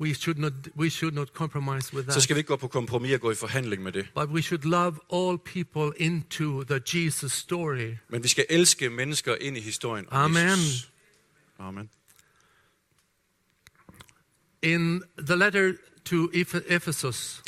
we 0.00 0.14
should 0.14 0.38
not, 0.38 0.52
we 0.76 0.90
should 0.90 1.14
not 1.14 1.28
compromise 1.28 1.94
with 1.94 2.06
så 2.06 2.12
that. 2.12 2.22
skal 2.22 2.36
vi 2.36 2.38
ikke 2.38 2.48
gå 2.48 2.56
på 2.56 2.68
kompromis 2.68 3.14
og 3.14 3.20
gå 3.20 3.30
i 3.30 3.34
forhandling 3.34 3.82
med 3.82 3.92
det. 3.92 4.06
But 4.14 4.28
we 4.28 4.42
should 4.42 4.62
love 4.64 4.96
all 5.12 5.38
people 5.38 5.92
into 6.02 6.62
the 6.64 6.80
Jesus 6.94 7.32
story. 7.32 7.94
Men 8.08 8.22
vi 8.22 8.28
skal 8.28 8.46
elske 8.50 8.90
mennesker 8.90 9.34
ind 9.40 9.56
i 9.56 9.60
historien. 9.60 10.06
om 10.10 10.16
Amen. 10.36 10.48
Jesus. 10.50 10.90
Amen. 11.58 11.90
In 14.62 15.02
the 15.26 15.36
letter 15.36 15.72
to 16.04 16.28
Eph- 16.34 16.62
Ephesus, 16.74 17.42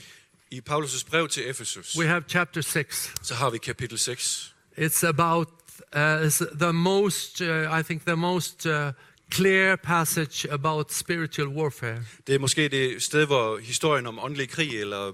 I 0.51 0.61
Paulus' 0.71 1.05
brev 1.11 1.29
til 1.29 1.51
Efesus, 1.51 1.97
we 1.99 2.07
have 2.07 2.23
chapter 2.29 2.61
6. 2.61 3.13
så 3.23 3.35
har 3.35 3.51
vi 3.51 3.59
kapitel 3.59 3.99
6. 3.99 4.55
It's 4.79 5.07
about 5.07 5.49
uh, 5.97 6.31
the 6.59 6.73
most, 6.73 7.41
uh, 7.41 7.47
I 7.81 7.83
think, 7.83 8.03
the 8.07 8.17
most 8.17 8.67
uh, 8.67 8.93
clear 9.35 9.77
passage 9.77 10.51
about 10.53 10.93
spiritual 10.93 11.49
warfare. 11.49 12.03
Det 12.27 12.35
er 12.35 12.39
måske 12.39 12.69
det 12.69 13.03
sted, 13.03 13.27
hvor 13.27 13.59
historien 13.59 14.07
om 14.07 14.19
åndelig 14.19 14.49
krig, 14.49 14.81
eller 14.81 15.13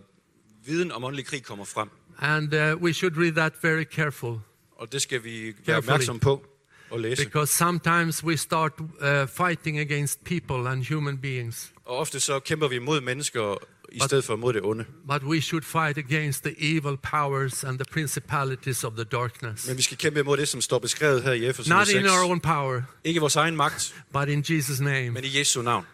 viden 0.66 0.92
om 0.92 1.04
åndelig 1.04 1.26
krig 1.26 1.42
kommer 1.44 1.64
frem. 1.64 1.88
And 2.18 2.54
uh, 2.54 2.82
we 2.82 2.92
should 2.92 3.16
read 3.18 3.32
that 3.32 3.52
very 3.62 3.84
careful 3.84 4.38
Og 4.76 4.92
det 4.92 5.02
skal 5.02 5.24
vi 5.24 5.44
være 5.44 5.52
Carefully. 5.52 5.76
opmærksom 5.76 6.18
på 6.18 6.44
og 6.90 7.00
læse. 7.00 7.24
because 7.24 7.52
sometimes 7.56 8.24
we 8.24 8.36
start 8.36 8.72
uh, 8.80 8.86
fighting 9.36 9.78
against 9.78 10.24
people 10.24 10.70
and 10.70 10.84
human 10.94 11.18
beings, 11.18 11.72
Og 11.84 11.96
ofte 11.96 12.20
så 12.20 12.38
kæmper 12.40 12.68
vi 12.68 12.78
mod 12.78 13.00
mennesker, 13.00 13.56
i 13.94 13.98
Og- 14.00 14.08
stedet 14.08 14.24
for 14.24 14.36
mod 14.36 14.52
det 14.52 14.62
onde. 14.62 14.84
but 15.08 15.22
we 15.22 15.40
should 15.40 15.62
fight 15.64 15.98
against 15.98 16.42
the 16.44 16.54
evil 16.76 16.96
powers 16.96 17.64
and 17.64 17.78
the 17.78 17.84
principalities 17.92 18.84
of 18.84 18.92
the 18.92 19.04
darkness. 19.04 19.66
Men 19.68 19.76
vi 19.76 19.82
skal 19.82 19.96
kæmpe 19.96 20.20
imod 20.20 20.36
det, 20.36 20.48
som 20.48 20.60
står 20.60 20.78
beskrevet 20.78 21.22
her 21.22 21.32
i 21.32 21.46
Efesus 21.46 21.68
Not 21.68 21.88
in 21.88 22.06
our 22.06 22.24
own 22.30 22.40
power, 22.40 22.82
Ikke 23.04 23.20
vores 23.20 23.36
egen 23.36 23.56
magt, 23.56 23.94
but 24.12 24.28
in 24.28 24.44
Jesus' 24.48 24.82
name, 24.82 25.10
men 25.10 25.24
i 25.24 25.38
Jesu 25.38 25.62
navn. 25.62 25.84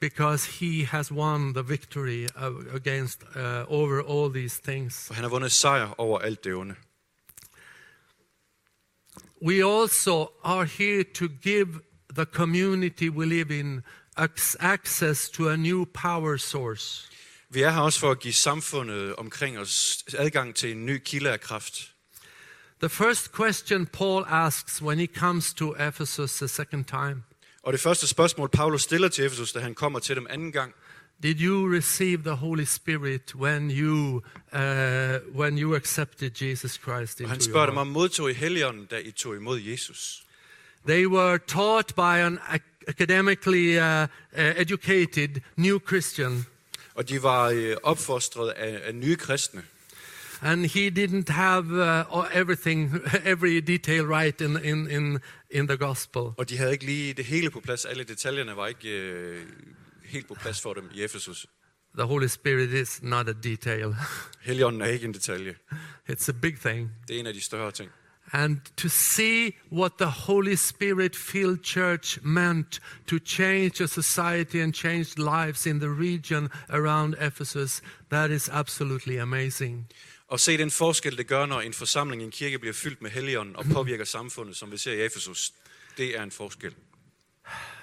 because 0.00 0.50
He 0.64 0.84
has 0.84 1.12
won 1.12 1.54
the 1.54 1.62
victory 1.68 2.26
uh, 2.36 2.74
against 2.74 3.22
uh, 3.22 3.40
over 3.72 4.02
all 4.08 4.34
these 4.34 4.60
things. 4.68 5.06
For 5.06 5.14
han 5.14 5.24
har 5.24 5.28
vundet 5.30 5.52
sejr 5.52 5.94
over 6.00 6.18
alt 6.18 6.44
det 6.44 6.54
onde. 6.54 6.74
We 9.42 9.62
also 9.64 10.30
are 10.44 10.64
here 10.64 11.04
to 11.14 11.26
give 11.42 11.68
the 12.14 12.24
community 12.24 13.08
we 13.10 13.26
live 13.26 13.50
in 13.58 13.82
access 14.60 15.28
to 15.30 15.48
a 15.48 15.56
new 15.56 15.84
power 15.94 16.36
source. 16.36 17.08
Vi 17.56 17.62
er 17.62 17.70
her 17.70 17.80
også 17.80 18.00
for 18.00 18.10
at 18.10 18.20
give 18.20 18.34
samfundet 18.34 19.14
omkring 19.14 19.58
os 19.58 20.04
adgang 20.18 20.54
til 20.54 20.72
en 20.72 20.86
ny 20.86 21.02
kilde 21.04 21.32
af 21.32 21.40
kraft. 21.40 21.92
The 22.80 22.88
first 22.88 23.32
question 23.32 23.86
Paul 23.86 24.24
asks 24.28 24.82
when 24.82 24.98
he 24.98 25.06
comes 25.06 25.54
to 25.54 25.74
Ephesus 25.88 26.36
the 26.36 26.48
second 26.48 26.84
time 26.84 27.22
Og 27.62 27.72
det 27.72 27.80
første 27.80 28.06
spørgsmål, 28.06 28.48
Paulus 28.48 28.82
stiller 28.82 29.08
til 29.08 29.24
Efesus, 29.24 29.52
da 29.52 29.60
han 29.60 29.74
kommer 29.74 29.98
til 29.98 30.16
dem 30.16 30.26
anden 30.30 30.52
gang, 30.52 30.74
Did 31.22 31.40
you 31.40 31.76
receive 31.76 32.22
the 32.22 32.32
Holy 32.32 32.64
Spirit 32.64 33.34
when 33.34 33.70
you, 33.70 34.22
uh, 34.52 34.60
when 35.40 35.58
you 35.58 35.76
accepted 35.76 36.42
Jesus 36.42 36.72
Christ 36.72 37.18
han 37.18 37.26
into 37.26 37.34
your 37.34 37.52
spørger 37.52 37.66
dem 37.66 37.76
om, 37.76 37.86
modtog 37.86 38.30
I 38.30 38.34
Helligånden, 38.34 38.86
da 38.86 38.98
I 38.98 39.10
tog 39.10 39.36
imod 39.36 39.60
Jesus? 39.60 40.22
They 40.86 41.06
were 41.06 41.38
taught 41.38 41.94
by 41.94 42.20
an 42.26 42.38
ac- 42.48 42.84
academically 42.88 43.78
uh, 43.78 43.82
uh, 43.82 44.08
educated 44.32 45.40
new 45.56 45.78
Christian, 45.88 46.46
Og 46.96 47.08
de 47.08 47.22
var 47.22 47.48
øh, 47.48 47.76
opfostret 47.82 48.50
af, 48.50 48.80
af 48.84 48.94
nye 48.94 49.16
kristne. 49.16 49.62
and 50.42 50.66
he 50.66 50.90
didn't 50.90 51.32
have 51.32 51.64
uh, 52.12 52.26
everything, 52.34 52.94
every 53.32 53.60
detail 53.60 54.02
right 54.06 54.40
in, 54.40 54.56
in, 54.64 54.90
in, 54.90 55.18
in 55.50 55.66
the 55.68 55.76
gospel. 55.76 56.22
Og 56.22 56.48
de 56.48 56.56
havde 56.56 56.72
ikke 56.72 56.84
lige 56.84 57.14
det 57.14 57.24
hele 57.24 57.50
på 57.50 57.60
plads. 57.60 57.84
Alle 57.84 58.04
detaljerne 58.04 58.56
var 58.56 58.66
ikke 58.66 58.88
øh, 58.90 59.42
helt 60.04 60.28
på 60.28 60.34
plads 60.34 60.60
for 60.60 60.74
dem 60.74 60.90
i 60.94 61.02
Efesus. 61.02 61.46
The 61.98 62.06
Holy 62.06 62.26
Spirit 62.26 62.70
is 62.70 63.02
not 63.02 63.28
a 63.28 63.32
detail, 63.42 63.96
Helligånden 64.40 64.82
er 64.82 64.86
ikke 64.86 65.04
en 65.04 65.14
detalje. 65.14 65.54
it's 66.10 66.28
a 66.28 66.32
big 66.42 66.58
thing. 66.60 66.90
Det 67.08 67.16
er 67.16 67.20
en 67.20 67.26
af 67.26 67.34
de 67.34 67.40
større 67.40 67.70
ting. 67.72 67.90
And 68.32 68.60
to 68.76 68.88
see 68.88 69.52
what 69.70 69.92
the 69.98 70.06
Holy 70.06 70.56
Spirit 70.56 71.16
filled 71.16 71.62
church 71.62 72.18
meant 72.22 72.80
to 73.06 73.18
change 73.18 73.80
a 73.80 73.86
society 73.86 74.60
and 74.60 74.74
change 74.74 75.16
lives 75.16 75.66
in 75.66 75.80
the 75.80 75.88
region 75.88 76.48
around 76.70 77.14
Ephesus, 77.20 77.82
that 78.10 78.30
is 78.30 78.48
absolutely 78.48 79.16
amazing. 79.18 79.86
Og 80.28 80.40
se 80.40 80.58
den 80.58 80.70
forskel, 80.70 81.16
det 81.16 81.26
gør, 81.26 81.46
når 81.46 81.60
en 81.60 81.72
forsamling, 81.72 82.22
en 82.22 82.30
kirke 82.30 82.58
bliver 82.58 82.72
fyldt 82.72 83.02
med 83.02 83.10
Helligånden 83.10 83.56
og 83.56 83.64
påvirker 83.64 84.04
samfundet, 84.04 84.56
som 84.56 84.72
vi 84.72 84.78
ser 84.78 84.92
i 84.92 85.06
Efesus. 85.06 85.52
Det 85.96 86.18
er 86.18 86.22
en 86.22 86.30
forskel. 86.30 86.74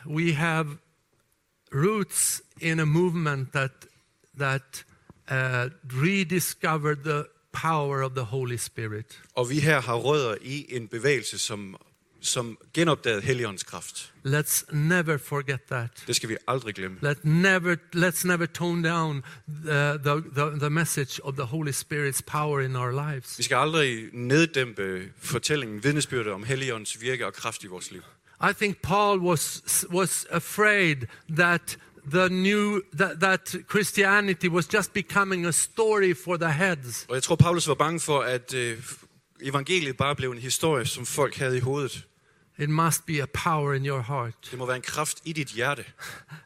We 0.06 0.34
have 0.34 0.78
roots 1.74 2.42
in 2.62 2.80
a 2.80 2.86
movement 2.86 3.54
that, 3.54 3.72
that 4.40 4.86
uh, 5.32 5.70
rediscovered 6.04 6.98
the 7.04 7.24
power 7.54 8.04
of 8.04 8.12
the 8.12 8.22
Holy 8.22 8.56
Spirit. 8.58 9.22
Og 9.36 9.50
vi 9.50 9.60
her 9.60 9.82
har 9.82 9.96
rødder 9.96 10.36
i 10.42 10.66
en 10.70 10.88
bevægelse, 10.88 11.38
som, 11.38 11.76
som 12.22 12.58
genopdagede 12.74 13.22
Helligåndens 13.22 13.64
kraft. 13.64 14.14
Let's 14.26 14.76
never 14.76 15.18
forget 15.18 15.62
that. 15.72 16.04
Det 16.08 16.16
skal 16.16 16.30
vi 16.30 16.38
aldrig 16.48 16.76
glemme. 16.76 16.98
Let 17.02 17.26
never, 17.26 17.76
let's 17.96 18.28
never 18.28 18.46
tone 18.46 18.90
down 18.90 19.24
the, 19.48 19.98
the, 19.98 20.24
the, 20.36 20.60
the 20.60 20.70
message 20.70 21.24
of 21.24 21.34
the 21.34 21.44
Holy 21.44 21.72
Spirit's 21.72 22.22
power 22.28 22.62
in 22.62 22.76
our 22.76 22.92
lives. 22.92 23.38
Vi 23.38 23.44
skal 23.44 23.56
aldrig 23.56 24.10
neddæmpe 24.14 25.04
fortællingen, 25.18 25.84
vidnesbyrdet 25.84 26.34
om 26.34 26.44
Helligåndens 26.44 27.02
virke 27.02 27.26
og 27.26 27.34
kraft 27.34 27.64
i 27.64 27.68
vores 27.68 27.92
liv. 27.92 28.02
I 28.50 28.54
think 28.54 28.78
Paul 28.82 29.20
was, 29.20 29.64
was 29.92 30.26
afraid 30.32 30.96
that 31.30 31.78
the 32.12 32.30
new 32.30 32.82
that, 32.98 33.20
that 33.20 33.56
Christianity 33.68 34.48
was 34.50 34.74
just 34.74 34.94
becoming 34.94 35.46
a 35.46 35.52
story 35.52 36.14
for 36.14 36.38
the 36.38 36.52
heads. 36.52 37.06
Og 37.10 37.16
jeg 37.16 37.24
tror, 37.24 37.36
Paulus 37.36 37.68
var 37.68 37.74
bange 37.76 38.00
for, 38.00 38.22
at 38.22 38.54
øh, 38.54 38.78
evangeliet 39.42 39.98
bare 39.98 40.16
blev 40.16 40.32
en 40.32 40.38
historie, 40.38 40.86
som 40.86 41.06
folk 41.06 41.36
havde 41.36 41.58
i 41.58 41.60
hovedet. 41.60 42.08
It 42.60 42.70
must 42.70 43.06
be 43.06 43.22
a 43.22 43.26
power 43.26 43.74
in 43.74 43.86
your 43.86 44.02
heart, 44.02 44.34
Det 44.52 44.60
må 44.60 44.66
være 44.66 44.76
en 44.76 44.82
kraft 44.82 45.18
i 45.26 45.34
dit 45.34 45.48
hjerte. 45.48 45.86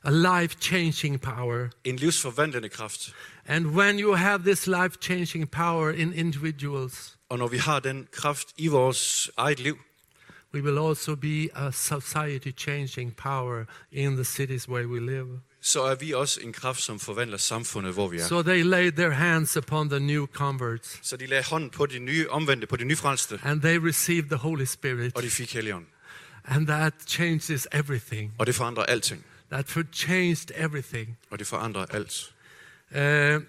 a 0.04 0.12
life-changing 0.12 1.22
power. 1.22 1.68
En 1.84 1.96
livsforvandlende 1.96 2.70
kraft. 2.70 3.16
And 3.46 3.66
when 3.66 4.00
you 4.00 4.14
have 4.16 4.40
this 4.44 4.68
life-changing 4.68 5.52
power 5.52 5.92
in 5.92 6.14
individuals, 6.14 7.18
Og 7.30 7.38
når 7.38 7.48
vi 7.48 7.58
har 7.58 7.80
den 7.80 8.08
kraft 8.12 8.48
i 8.58 8.68
vores 8.68 9.32
eget 9.38 9.60
liv, 9.60 9.78
we 10.54 10.64
will 10.64 10.78
also 10.78 11.16
be 11.16 11.50
a 11.56 11.72
society-changing 11.72 13.16
power 13.16 13.66
in 13.92 14.16
the 14.16 14.24
cities 14.24 14.70
where 14.70 14.88
we 14.88 15.00
live. 15.00 15.40
Så 15.68 15.84
er 15.84 15.96
vi 15.96 16.12
også 16.14 16.40
en 16.42 16.54
kraft, 16.54 16.82
som 16.82 17.00
forvandler 17.00 17.38
samfundet, 17.38 17.94
hvor 17.94 18.08
vi 18.08 18.18
er. 18.18 18.28
So 18.28 18.42
they 18.42 18.64
laid 18.64 18.92
their 18.92 19.10
hands 19.12 19.58
upon 19.58 19.90
the 19.90 20.00
new 20.00 20.26
converts, 20.28 21.00
Så 21.02 21.18
de 21.18 21.26
lagde 21.26 21.44
hånden 21.44 21.70
på 21.70 21.86
de 21.86 22.00
nye 22.00 22.30
omvendte, 22.30 22.68
på 22.68 22.76
de 22.76 22.84
nyfrelste, 22.84 23.40
and 23.44 23.62
they 23.62 23.78
received 23.78 24.30
the 24.30 24.36
Holy 24.36 24.66
Spirit, 24.66 25.16
og 25.16 25.24
de 25.24 25.30
fik 25.30 25.54
Helligånd. 25.54 25.86
and 26.46 26.68
that 26.68 26.94
changes 27.08 27.68
everything. 27.72 28.34
Og 28.38 28.48
det 28.48 28.56
forandrer 28.56 28.84
alting. 28.84 29.26
That 29.52 29.78
changed 29.94 30.52
everything. 30.56 31.18
Og 31.30 31.40
det 31.40 31.48
forandrer 31.48 31.86
alt. 31.86 32.34
Uh, 32.92 33.44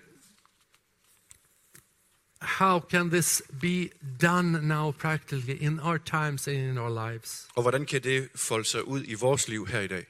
how 2.40 2.80
can 2.90 3.10
this 3.10 3.42
be 3.60 3.88
done 4.22 4.62
now 4.62 4.90
practically 4.92 5.56
in 5.60 5.80
our 5.80 5.98
times 5.98 6.48
and 6.48 6.56
in 6.56 6.78
our 6.78 7.10
lives? 7.10 7.48
Og 7.54 7.62
hvordan 7.62 7.86
kan 7.86 8.02
det 8.02 8.28
folde 8.34 8.64
sig 8.64 8.88
ud 8.88 9.02
i 9.06 9.14
vores 9.14 9.48
liv 9.48 9.66
her 9.66 9.80
i 9.80 9.86
dag? 9.86 10.06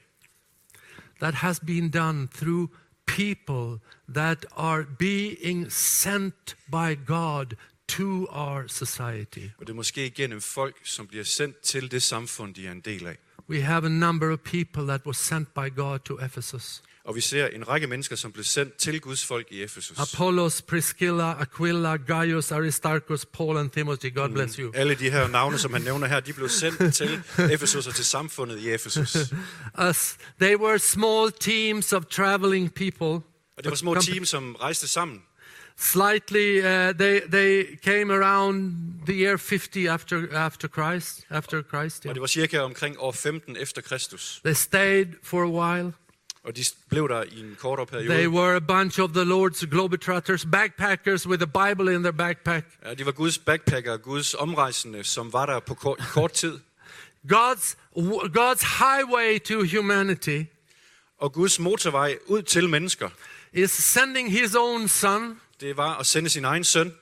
That 1.19 1.33
has 1.33 1.59
been 1.59 1.89
done 1.89 2.27
through 2.27 2.69
people 3.05 3.79
that 4.15 4.45
are 4.57 4.85
being 4.99 5.71
sent 5.71 6.55
by 6.71 6.95
God 7.05 7.55
to 7.87 8.27
our 8.29 8.67
society. 8.67 9.49
Og 9.57 9.67
det 9.67 9.69
er 9.69 9.73
måske 9.73 10.05
igennem 10.05 10.41
folk, 10.41 10.75
som 10.83 11.07
bliver 11.07 11.23
sendt 11.23 11.61
til 11.61 11.91
det 11.91 12.01
samfund, 12.01 12.55
de 12.55 12.67
er 12.67 12.71
en 12.71 12.81
del 12.81 13.07
af. 13.07 13.17
We 13.49 13.61
have 13.61 13.85
a 13.85 13.89
number 13.89 14.31
of 14.31 14.39
people 14.39 14.83
that 14.87 15.01
were 15.05 15.13
sent 15.13 15.53
by 15.53 15.75
God 15.75 15.99
to 15.99 16.19
Ephesus. 16.25 16.83
Og 17.09 17.15
vi 17.15 17.21
ser 17.21 17.47
en 17.47 17.67
række 17.67 17.87
mennesker, 17.87 18.15
som 18.15 18.31
blev 18.31 18.43
sendt 18.43 18.75
til 18.75 19.01
Guds 19.01 19.25
folk 19.25 19.47
i 19.51 19.63
Efesus. 19.63 19.97
Apollos, 19.99 20.61
Priscilla, 20.61 21.31
Aquila, 21.41 21.95
Gaius, 21.95 22.51
Aristarchus, 22.51 23.25
Paul 23.25 23.57
and 23.57 23.69
Timothy. 23.69 24.13
God 24.15 24.29
bless 24.29 24.55
you. 24.55 24.71
Alle 24.75 24.95
de 24.95 25.11
her 25.11 25.27
navne, 25.27 25.59
som 25.59 25.73
han 25.73 25.81
nævner 25.81 26.07
her, 26.07 26.19
de 26.19 26.33
blev 26.33 26.49
sendt 26.49 26.95
til 26.99 27.23
Efesus 27.51 27.87
og 27.87 27.95
til 27.95 28.05
samfundet 28.05 28.59
i 28.59 28.69
Efesus. 28.71 29.17
Us, 29.89 30.17
they 30.41 30.55
were 30.55 30.79
small 30.79 31.31
teams 31.39 31.93
of 31.93 32.05
traveling 32.05 32.73
people. 32.73 33.07
Og 33.57 33.63
det 33.63 33.69
var 33.69 33.75
små 33.75 33.95
teams, 33.95 34.29
som 34.29 34.55
rejste 34.55 34.87
sammen. 34.87 35.21
Slightly, 35.77 36.59
uh, 36.59 36.65
they 36.97 37.21
they 37.31 37.79
came 37.83 38.13
around 38.13 38.73
the 39.05 39.25
year 39.25 39.37
50 39.37 39.87
after 39.87 40.27
after 40.33 40.67
Christ. 40.67 41.25
After 41.29 41.63
Christ, 41.69 41.99
Og 41.99 42.05
yeah. 42.05 42.13
det 42.13 42.21
var 42.21 42.27
cirka 42.27 42.59
omkring 42.59 42.95
år 42.99 43.11
15 43.11 43.57
efter 43.57 43.81
Kristus. 43.81 44.41
They 44.45 44.53
stayed 44.53 45.07
for 45.23 45.43
a 45.43 45.49
while. 45.49 45.93
Og 46.43 46.55
de 46.55 46.63
blev 46.89 47.09
der 47.09 47.23
i 47.23 47.39
en 47.39 47.55
kortere 47.59 47.85
They 47.85 48.07
periode. 48.07 48.29
were 48.29 48.55
a 48.55 48.59
bunch 48.59 48.99
of 48.99 49.09
the 49.09 49.23
Lord's 49.23 49.65
globetrotters, 49.69 50.45
backpackers 50.45 51.27
with 51.27 51.43
a 51.43 51.69
Bible 51.69 51.95
in 51.95 52.03
their 52.03 52.11
backpack. 52.11 52.65
Ja, 52.85 52.93
de 52.93 53.05
var 53.05 53.11
Guds 53.11 53.37
backpacker, 53.37 53.97
Guds 53.97 54.33
omrejsende, 54.33 55.03
som 55.03 55.33
var 55.33 55.45
der 55.45 55.59
på 55.59 55.73
kort, 55.73 55.99
kort 56.13 56.31
tid. 56.31 56.59
God's 57.33 57.75
God's 58.37 58.65
highway 58.85 59.39
to 59.39 59.77
humanity 59.77 60.43
Og 61.17 61.33
Guds 61.33 61.59
motorvej 61.59 62.17
ud 62.27 62.41
til 62.41 62.69
mennesker, 62.69 63.09
is 63.53 63.71
sending 63.71 64.31
His 64.31 64.55
own 64.55 64.87
Son. 64.87 65.39
det 65.59 65.77
var 65.77 65.95
at 65.97 66.05
sende 66.05 66.29
sin 66.29 66.45
egen 66.45 66.63
søn. 66.63 66.93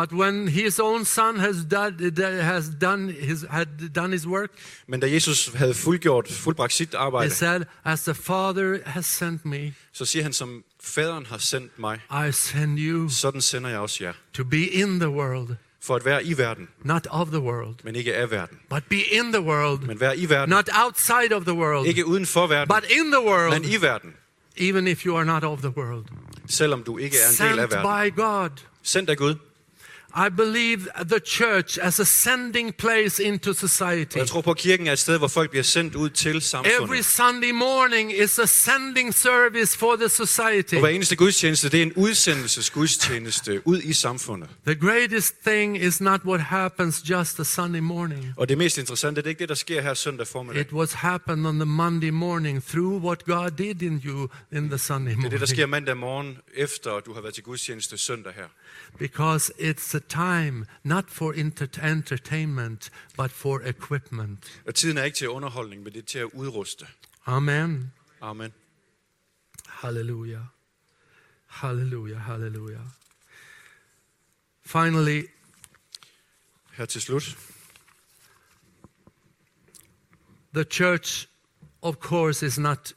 But 0.00 0.12
when 0.12 0.48
His 0.48 0.78
own 0.78 1.04
Son 1.04 1.38
has 1.38 1.56
done 1.70 2.12
has 2.40 2.64
done 2.80 3.12
his 3.12 3.44
had 3.50 3.66
done 3.94 4.12
His 4.12 4.26
work, 4.26 4.50
Men 4.88 5.00
da 5.00 5.06
Jesus 5.12 5.50
havde 5.54 5.74
fuldgjort, 5.74 6.28
fuldbragt 6.32 6.72
sit 6.72 6.94
He 7.22 7.30
said, 7.30 7.62
"As 7.84 8.02
the 8.02 8.14
Father 8.14 8.78
has 8.86 9.06
sent 9.06 9.44
me, 9.44 9.74
så 9.92 10.04
siger 10.04 10.22
han, 10.22 10.32
som 10.32 10.64
faderen 10.82 11.26
har 11.26 11.38
sendt 11.38 11.78
mig, 11.78 12.00
I 12.28 12.32
send 12.32 12.78
you 12.78 13.08
sådan 13.08 13.40
sender 13.40 13.70
jeg 13.70 13.78
også 13.78 14.04
jer. 14.04 14.12
to 14.34 14.44
be 14.44 14.58
in 14.66 15.00
the 15.00 15.08
world, 15.10 15.48
For 15.80 15.96
at 15.96 16.04
være 16.04 16.24
i 16.24 16.38
verden, 16.38 16.68
not 16.84 17.06
of 17.10 17.28
the 17.28 17.40
world, 17.40 17.74
men 17.84 17.96
ikke 17.96 18.14
af 18.14 18.30
verden. 18.30 18.58
but 18.70 18.82
be 18.88 18.96
in 19.12 19.32
the 19.32 19.42
world, 19.42 19.80
Men 19.86 20.00
være 20.00 20.18
i 20.18 20.28
verden, 20.28 20.48
not 20.48 20.68
outside 20.84 21.34
of 21.36 21.42
the 21.42 21.54
world, 21.54 21.86
ikke 21.86 22.06
uden 22.06 22.26
for 22.26 22.46
verden, 22.46 22.74
but 22.74 22.90
in 22.90 23.10
the 23.12 23.20
men 23.20 23.28
world, 23.28 23.66
i 23.66 23.82
verden. 23.82 24.14
even 24.56 24.86
if 24.86 25.06
you 25.06 25.16
are 25.16 25.24
not 25.24 25.44
of 25.44 25.58
the 25.58 25.70
world." 25.76 26.04
Selvom 26.48 26.82
du 26.82 26.98
ikke 26.98 27.16
er 27.18 27.44
en 27.44 27.50
del 27.50 27.58
af 27.58 27.68
Sent 27.70 27.84
verden. 27.84 28.12
by 28.14 28.20
God. 28.20 28.50
Sendt 28.82 29.10
af 29.10 29.16
Gud. 29.16 29.34
I 30.18 30.28
believe 30.28 30.88
the 31.08 31.20
church 31.20 31.78
as 31.82 32.00
a 32.00 32.04
sending 32.04 32.74
place 32.76 33.22
into 33.22 33.52
society. 33.52 34.16
jeg 34.16 34.26
tror 34.26 34.40
på, 34.40 34.54
kirken 34.54 34.86
er 34.86 34.92
et 34.92 34.98
sted, 34.98 35.18
hvor 35.18 35.28
folk 35.28 35.50
bliver 35.50 35.62
sendt 35.62 35.94
ud 35.94 36.10
til 36.10 36.36
Every. 36.36 37.02
Sunday 37.02 37.50
morning 37.50 38.18
is 38.18 38.38
a 38.38 38.46
sending 38.46 39.14
service 39.14 39.78
for 39.78 39.96
the 39.96 40.08
society. 40.08 40.74
Og 40.74 40.80
hver 40.80 40.88
eneste 40.88 41.16
gudstjeneste, 41.16 41.68
det 41.68 41.78
er 41.78 41.82
en 41.82 41.92
udsendelsesgudstjeneste 41.92 43.66
ud 43.66 43.80
i 43.80 43.92
samfundet. 43.92 44.48
The 44.66 44.74
greatest 44.74 45.34
thing 45.46 45.82
is 45.82 46.00
not 46.00 46.20
what 46.24 46.40
happens 46.40 47.10
just 47.10 47.40
a 47.40 47.44
Sunday 47.44 47.80
morning. 47.80 48.32
Og 48.36 48.48
det 48.48 48.58
mest 48.58 48.78
interessante, 48.78 49.20
det 49.20 49.26
er 49.26 49.30
ikke 49.30 49.40
det, 49.40 49.48
der 49.48 49.54
sker 49.54 49.82
her 49.82 49.94
søndag 49.94 50.26
formiddag. 50.26 50.60
It 50.60 50.72
was 50.72 50.92
happened 50.92 51.46
on 51.46 51.54
the 51.54 51.66
Monday 51.66 52.10
morning 52.10 52.64
through 52.64 53.04
what 53.04 53.24
God 53.24 53.50
did 53.50 53.82
in 53.82 54.02
you 54.04 54.28
in 54.52 54.68
the 54.68 54.78
Sunday 54.78 55.14
morning. 55.14 55.22
Det 55.22 55.26
er 55.26 55.30
det, 55.30 55.40
der 55.40 55.46
sker 55.46 55.66
mandag 55.66 55.96
morgen, 55.96 56.38
efter 56.54 57.00
du 57.00 57.14
har 57.14 57.20
været 57.20 57.34
til 57.34 57.42
gudstjeneste 57.42 57.98
søndag 57.98 58.32
her. 58.32 58.44
Because 58.98 59.52
it's 59.58 59.96
a 59.96 60.00
time 60.08 60.66
not 60.84 61.04
for 61.10 61.32
enter- 61.32 61.82
entertainment, 61.82 62.90
but 63.16 63.30
for 63.30 63.60
equipment. 63.64 64.60
Og 64.66 64.74
tiden 64.74 64.98
er 64.98 65.04
ikke 65.04 65.16
til 65.16 65.28
underholdning, 65.28 65.82
men 65.82 65.92
det 65.92 65.98
er 65.98 66.06
til 66.06 66.18
at 66.18 66.30
udruste. 66.34 66.86
Amen. 67.26 67.92
Amen. 68.20 68.52
Hallelujah. 69.66 70.42
Hallelujah. 71.46 72.20
Hallelujah. 72.20 72.80
Finally, 74.64 75.22
Her 76.72 76.84
til 76.86 77.00
slut. 77.00 77.36
the 80.54 80.64
church, 80.64 81.28
of 81.82 81.96
course, 82.00 82.46
is 82.46 82.58
not 82.58 82.92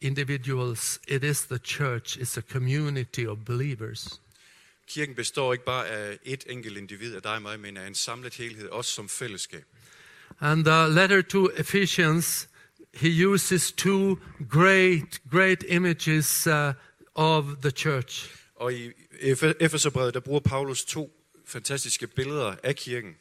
individuals, 0.00 1.00
it 1.08 1.24
is 1.24 1.46
the 1.46 1.58
church, 1.58 2.16
it's 2.18 2.36
a 2.38 2.42
community 2.42 3.26
of 3.26 3.44
believers. 3.44 4.20
Kirken 4.88 5.14
består 5.14 5.52
ikke 5.52 5.64
bare 5.64 5.88
af 5.88 6.18
et 6.24 6.44
enkelt 6.48 6.76
individ 6.78 7.14
af 7.14 7.22
dig 7.22 7.32
og 7.34 7.42
mig, 7.42 7.60
men 7.60 7.76
af 7.76 7.86
en 7.86 7.94
samlet 7.94 8.34
helhed, 8.34 8.68
også 8.68 8.90
som 8.90 9.08
fællesskab. 9.08 9.64
And 10.40 10.64
the 10.64 10.88
letter 10.94 11.22
to 11.22 11.48
Ephesians, 11.56 12.48
he 12.94 13.28
uses 13.28 13.72
two 13.72 14.18
great, 14.50 15.20
great 15.30 15.64
images 15.68 16.46
uh, 16.46 16.72
of 17.14 17.44
the 17.62 17.70
church. 17.70 18.30
Og 18.56 18.74
i 18.74 18.88
Efe- 19.12 19.52
Efeserbrevet, 19.60 20.14
der 20.14 20.20
bruger 20.20 20.40
Paulus 20.40 20.84
to 20.84 21.12
fantastiske 21.46 22.06
billeder 22.06 22.56
af 22.62 22.76
kirken. 22.76 23.14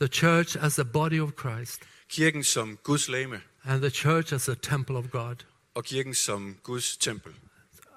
The 0.00 0.08
church 0.08 0.56
as 0.60 0.78
a 0.78 0.82
body 0.82 1.20
of 1.20 1.30
Christ, 1.40 1.80
Kirken 2.08 2.44
som 2.44 2.78
Guds 2.82 3.08
lame, 3.08 3.40
and 3.64 3.80
the 3.80 3.90
church 3.90 4.34
as 4.34 4.48
a 4.48 4.54
temple 4.62 4.96
of 4.96 5.04
God. 5.10 5.36
og 5.74 5.84
kirken 5.84 6.14
som 6.14 6.56
Guds 6.62 6.96
tempel. 6.96 7.32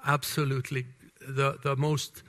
absolutely 0.03 0.81
the, 1.38 1.51
the 1.65 1.75
most 1.75 2.23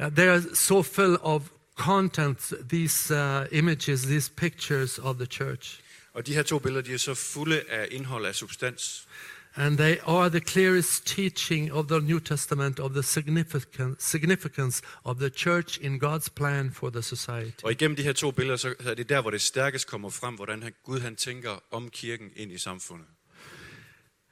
uh, 0.00 0.08
they 0.10 0.28
are 0.28 0.42
so 0.54 0.82
full 0.82 1.16
of 1.22 1.42
content 1.76 2.52
these 2.68 3.14
uh, 3.14 3.46
images 3.58 4.02
these 4.02 4.32
pictures 4.36 4.98
of 4.98 5.16
the 5.16 5.26
church 5.26 5.80
Og 6.14 6.26
de 6.26 6.34
her 6.34 6.42
to 6.42 6.58
billeder, 6.58 6.82
de 6.82 6.92
er 6.94 6.98
så 6.98 7.14
fulde 7.14 7.62
af 7.68 7.88
indhold 7.90 8.26
af 8.26 8.34
substans. 8.34 9.08
and 9.54 9.78
they 9.78 9.96
are 10.06 10.28
the 10.30 10.40
clearest 10.40 11.06
teaching 11.06 11.72
of 11.72 11.86
the 11.88 12.00
new 12.00 12.18
testament 12.18 12.80
of 12.80 12.90
the 12.92 13.02
significant, 13.02 14.02
significance 14.02 14.82
of 15.04 15.16
the 15.16 15.28
church 15.30 15.78
in 15.82 15.98
god's 16.04 16.28
plan 16.36 16.70
for 16.72 16.90
the 16.90 17.02
society 17.02 17.62
Og 17.64 17.72
igennem 17.72 17.96
de 17.96 18.02
her 18.02 18.12
to 18.12 18.30
billeder, 18.30 18.56
så 18.56 18.74
er 18.80 18.94
det 18.94 19.08
der, 19.08 19.20
hvor 19.20 19.30
det 19.30 19.40
stærkest 19.40 19.86
kommer 19.86 20.10
frem, 20.10 20.34
hvordan 20.34 20.62
han, 20.62 20.72
Gud 20.84 21.00
han 21.00 21.16
tænker 21.16 21.62
om 21.70 21.90
kirken 21.90 22.30
ind 22.36 22.52
i 22.52 22.58
samfundet. 22.58 23.06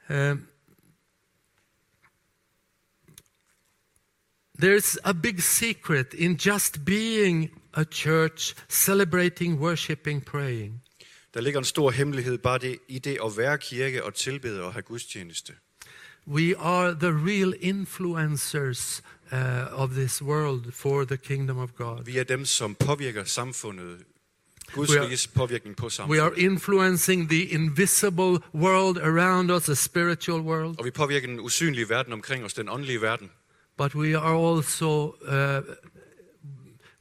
Um, 0.09 0.41
There's 4.63 4.97
a 5.03 5.13
big 5.13 5.39
secret 5.41 6.13
in 6.13 6.35
just 6.47 6.85
being 6.85 7.49
a 7.73 7.83
church, 7.83 8.55
celebrating, 8.69 9.59
worshiping, 9.59 10.25
praying. 10.25 10.81
Der 11.33 11.41
ligger 11.41 11.59
en 11.59 11.65
stor 11.65 11.91
hemmelighed 11.91 12.37
bare 12.37 12.57
det, 12.57 12.79
i 12.87 12.99
det 12.99 13.17
at 13.25 13.37
være 13.37 13.57
kirke 13.57 14.03
og 14.03 14.13
tilbede 14.13 14.63
og 14.63 14.73
have 14.73 14.81
gudstjeneste. 14.81 15.53
We 16.27 16.57
are 16.57 16.91
the 16.99 17.11
real 17.11 17.53
influencers 17.61 19.01
uh, 19.31 19.81
of 19.81 19.89
this 19.89 20.21
world 20.21 20.71
for 20.71 21.03
the 21.05 21.17
kingdom 21.17 21.57
of 21.57 21.69
God. 21.75 22.05
Vi 22.05 22.17
er 22.17 22.23
dem, 22.23 22.45
som 22.45 22.75
påvirker 22.75 23.23
samfundet. 23.23 23.97
Guds 24.73 24.89
We 24.91 24.99
are- 24.99 25.27
påvirkning 25.35 25.75
på 25.75 25.89
We 26.09 26.21
are 26.21 26.39
influencing 26.39 27.29
the 27.29 27.45
invisible 27.45 28.39
world 28.53 28.97
around 28.97 29.51
us, 29.51 29.63
the 29.63 29.75
spiritual 29.75 30.41
world, 30.41 30.75
Og 30.79 30.85
vi 30.85 30.91
påvirker 30.91 31.27
den 31.27 31.39
usynlige 31.39 31.89
verden 31.89 32.13
omkring 32.13 32.45
os, 32.45 32.53
den 32.53 32.69
åndelige 32.69 33.01
verden. 33.01 33.31
But 33.77 33.95
we 33.95 34.15
are 34.15 34.35
also, 34.35 35.15
uh, 35.27 35.61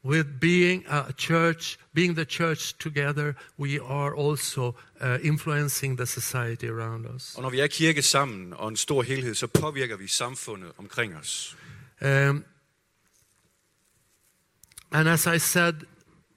with 0.02 0.26
being 0.40 0.84
a 0.88 1.12
church, 1.12 1.78
being 1.94 2.14
the 2.14 2.24
church 2.24 2.78
together, 2.78 3.34
we 3.58 3.80
are 3.80 4.14
also 4.14 4.74
uh, 5.00 5.18
influencing 5.22 5.96
the 5.96 6.06
society 6.06 6.66
around 6.66 7.06
us. 7.16 7.34
Og 7.36 7.42
når 7.42 7.50
vi 7.50 7.60
er 7.60 7.66
kirke 7.66 8.02
sammen 8.02 8.52
og 8.52 8.68
en 8.68 8.76
stor 8.76 9.02
helhed, 9.02 9.34
så 9.34 9.46
påvirker 9.46 9.96
vi 9.96 10.08
samfundet 10.08 10.72
omkring 10.78 11.16
os. 11.16 11.56
Um, 12.02 12.44
and 14.92 15.08
as 15.08 15.26
I 15.26 15.38
said, 15.38 15.74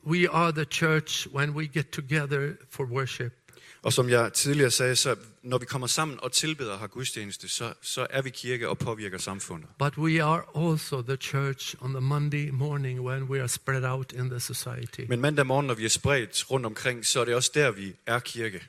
we 0.05 0.29
are 0.31 0.51
the 0.51 0.65
church 0.65 1.27
when 1.33 1.49
we 1.49 1.67
get 1.67 1.91
together 1.91 2.53
for 2.69 2.83
worship. 2.83 3.33
Og 3.81 3.93
som 3.93 4.09
jeg 4.09 4.33
tidligere 4.33 4.71
sagde, 4.71 4.95
så 4.95 5.15
når 5.43 5.57
vi 5.57 5.65
kommer 5.65 5.87
sammen 5.87 6.19
og 6.21 6.31
tilbeder 6.31 6.71
og 6.71 6.79
har 6.79 6.87
gudstjeneste, 6.87 7.49
så, 7.49 7.73
så 7.81 8.07
er 8.09 8.21
vi 8.21 8.29
kirke 8.29 8.69
og 8.69 8.77
påvirker 8.77 9.17
samfundet. 9.17 9.69
But 9.79 9.97
we 9.97 10.23
are 10.23 10.41
also 10.55 11.01
the 11.01 11.17
church 11.17 11.75
on 11.79 11.91
the 11.91 12.01
Monday 12.01 12.49
morning 12.49 12.99
when 12.99 13.23
we 13.23 13.39
are 13.39 13.47
spread 13.47 13.83
out 13.83 14.11
in 14.11 14.29
the 14.29 14.39
society. 14.39 15.01
Men 15.09 15.21
mandag 15.21 15.45
morgen, 15.45 15.67
når 15.67 15.73
vi 15.73 15.85
er 15.85 15.89
spredt 15.89 16.51
rundt 16.51 16.65
omkring, 16.65 17.05
så 17.05 17.21
er 17.21 17.25
det 17.25 17.35
også 17.35 17.51
der, 17.53 17.71
vi 17.71 17.93
er 18.05 18.19
kirke. 18.19 18.67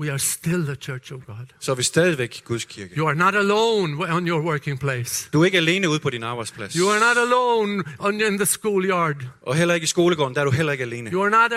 We 0.00 0.10
are 0.10 0.18
still 0.18 0.64
the 0.64 0.74
church 0.74 1.12
of 1.12 1.20
God. 1.26 1.46
Så 1.60 1.70
er 1.72 1.76
vi 1.76 1.82
stadigvæk 1.82 2.42
Guds 2.44 2.64
kirke. 2.64 2.98
You 2.98 3.06
are 3.06 3.14
not 3.14 3.34
alone 3.34 4.12
on 4.14 4.28
your 4.28 4.40
working 4.42 4.80
place. 4.80 5.28
Du 5.32 5.40
er 5.40 5.44
ikke 5.44 5.58
alene 5.58 5.88
ude 5.88 5.98
på 5.98 6.10
din 6.10 6.22
arbejdsplads. 6.22 6.74
You 6.74 6.88
are 6.90 7.00
not 7.00 7.16
alone 7.16 7.84
on, 7.98 8.20
in 8.20 8.38
the 8.38 8.46
schoolyard. 8.46 9.16
Og 9.42 9.54
heller 9.56 9.74
ikke 9.74 9.84
i 9.84 9.86
skolegården, 9.86 10.34
der 10.34 10.40
er 10.40 10.44
du 10.44 10.50
heller 10.50 10.72
ikke 10.72 10.84
alene. 10.84 11.10
You 11.12 11.22
are 11.22 11.30
not 11.30 11.52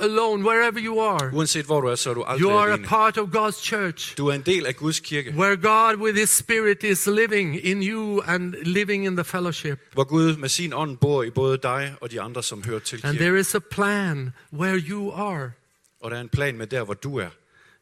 alone 0.00 0.44
wherever 0.44 0.80
you 0.84 1.00
are. 1.00 1.30
Uanset 1.34 1.64
hvor 1.64 1.80
du 1.80 1.86
er, 1.86 1.94
så 1.94 2.10
er 2.10 2.14
du 2.14 2.22
aldrig 2.22 2.40
You 2.50 2.58
are 2.58 2.72
a 2.72 2.76
part 2.76 3.18
of 3.18 3.28
God's 3.28 3.64
church. 3.64 4.16
Du 4.18 4.26
er 4.26 4.32
en 4.34 4.40
del 4.42 4.66
af 4.66 4.76
Guds 4.76 5.00
kirke, 5.00 5.34
Where 5.36 5.56
God 5.56 5.96
with 5.96 6.18
His 6.18 6.30
Spirit 6.30 6.84
is 6.84 7.06
living 7.06 7.64
in 7.66 7.82
you 7.82 8.20
and 8.26 8.54
living 8.62 9.06
in 9.06 9.16
the 9.16 9.24
fellowship. 9.24 9.78
hvor 9.92 10.04
Gud 10.04 10.36
med 10.36 10.48
sin 10.48 10.72
ånd 10.72 10.96
bor 10.96 11.22
i 11.22 11.30
både 11.30 11.58
dig 11.62 11.94
og 12.00 12.10
de 12.10 12.20
andre, 12.20 12.42
som 12.42 12.64
hører 12.64 12.78
til 12.78 12.96
And 12.96 13.02
kirken. 13.02 13.18
there 13.18 13.40
is 13.40 13.54
a 13.54 13.58
plan 13.70 14.32
where 14.52 14.76
you 14.78 15.12
are. 15.12 15.50
Og 16.00 16.10
der 16.10 16.16
er 16.16 16.20
en 16.20 16.28
plan 16.28 16.56
med 16.56 16.66
der, 16.66 16.84
hvor 16.84 16.94
du 16.94 17.16
er. 17.16 17.30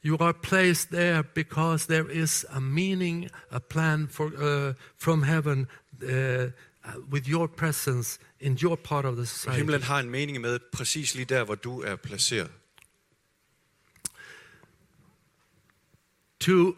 You 0.04 0.16
are 0.20 0.34
placed 0.42 0.88
there 0.90 1.22
because 1.22 1.86
there 1.86 2.12
is 2.12 2.46
a 2.48 2.60
meaning, 2.60 3.30
a 3.50 3.58
plan 3.58 4.08
for, 4.08 4.24
uh, 4.24 4.74
from 4.98 5.22
heaven 5.22 5.66
uh, 6.02 6.08
with 7.10 7.28
your 7.28 7.46
presence 7.46 8.18
in 8.40 8.58
your 8.62 8.76
part 8.76 9.04
of 9.04 9.16
the 9.16 9.26
society. 9.26 9.56
himlen 9.58 9.82
har 9.82 9.98
en 10.00 10.10
mening 10.10 10.40
med 10.40 10.58
præcis 10.72 11.14
lige 11.14 11.24
der, 11.24 11.44
hvor 11.44 11.54
du 11.54 11.80
er 11.80 11.96
placeret. 11.96 12.50
To 16.40 16.74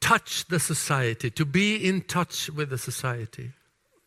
touch 0.00 0.46
the 0.48 0.58
society, 0.58 1.28
to 1.28 1.44
be 1.44 1.74
in 1.74 2.02
touch 2.02 2.52
with 2.52 2.68
the 2.68 2.78
society, 2.78 3.46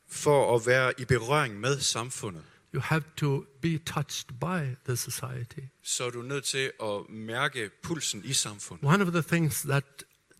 For 0.07 0.55
at 0.55 0.67
være 0.67 0.93
i 0.97 1.05
berøring 1.05 1.59
med 1.59 1.79
samfundet, 1.79 2.43
you 2.73 2.81
have 2.81 3.03
to 3.17 3.45
be 3.61 3.77
touched 3.77 4.27
by 4.39 4.75
the 4.85 4.95
society. 4.97 5.59
så 5.83 6.03
er 6.05 6.09
du 6.09 6.21
nødt 6.21 6.43
til 6.43 6.71
at 6.83 7.09
mærke 7.09 7.69
pulsen 7.83 8.21
i 8.25 8.33
samfundet. 8.33 8.85
One 8.85 9.03
of 9.03 9.11
the 9.11 9.21
things 9.21 9.61
that 9.61 9.83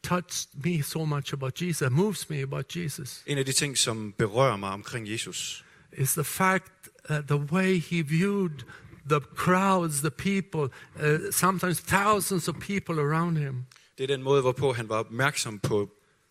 touched 0.04 0.50
me 0.64 0.84
so 0.84 1.06
much 1.06 1.34
about 1.34 1.62
Jesus, 1.62 1.90
moves 1.92 2.30
me 2.30 2.42
about 2.42 2.76
Jesus, 2.76 3.24
En 3.26 3.38
af 3.38 3.46
de 3.46 3.52
ting, 3.52 3.78
som 3.78 4.14
berører 4.18 4.58
mig 4.58 4.70
omkring 4.70 5.10
Jesus, 5.12 5.66
is 5.98 6.14
the 6.14 6.24
fact 6.24 6.90
that 7.06 7.28
the 7.28 7.38
way 7.38 7.80
he 7.80 8.02
viewed 8.02 8.64
the 9.10 9.20
crowds, 9.36 10.00
the 10.02 10.10
people, 10.12 10.70
uh, 11.04 11.32
sometimes 11.32 11.82
thousands 11.82 12.48
of 12.48 12.56
people 12.56 13.00
around 13.00 13.38
him. 13.38 13.66
det 13.98 14.04
er 14.04 14.08
den 14.08 14.24
måde, 14.24 14.42
hvorpå 14.42 14.74
han 14.74 14.90
var 14.90 14.96
opmærksom 14.96 15.60
på 15.60 15.90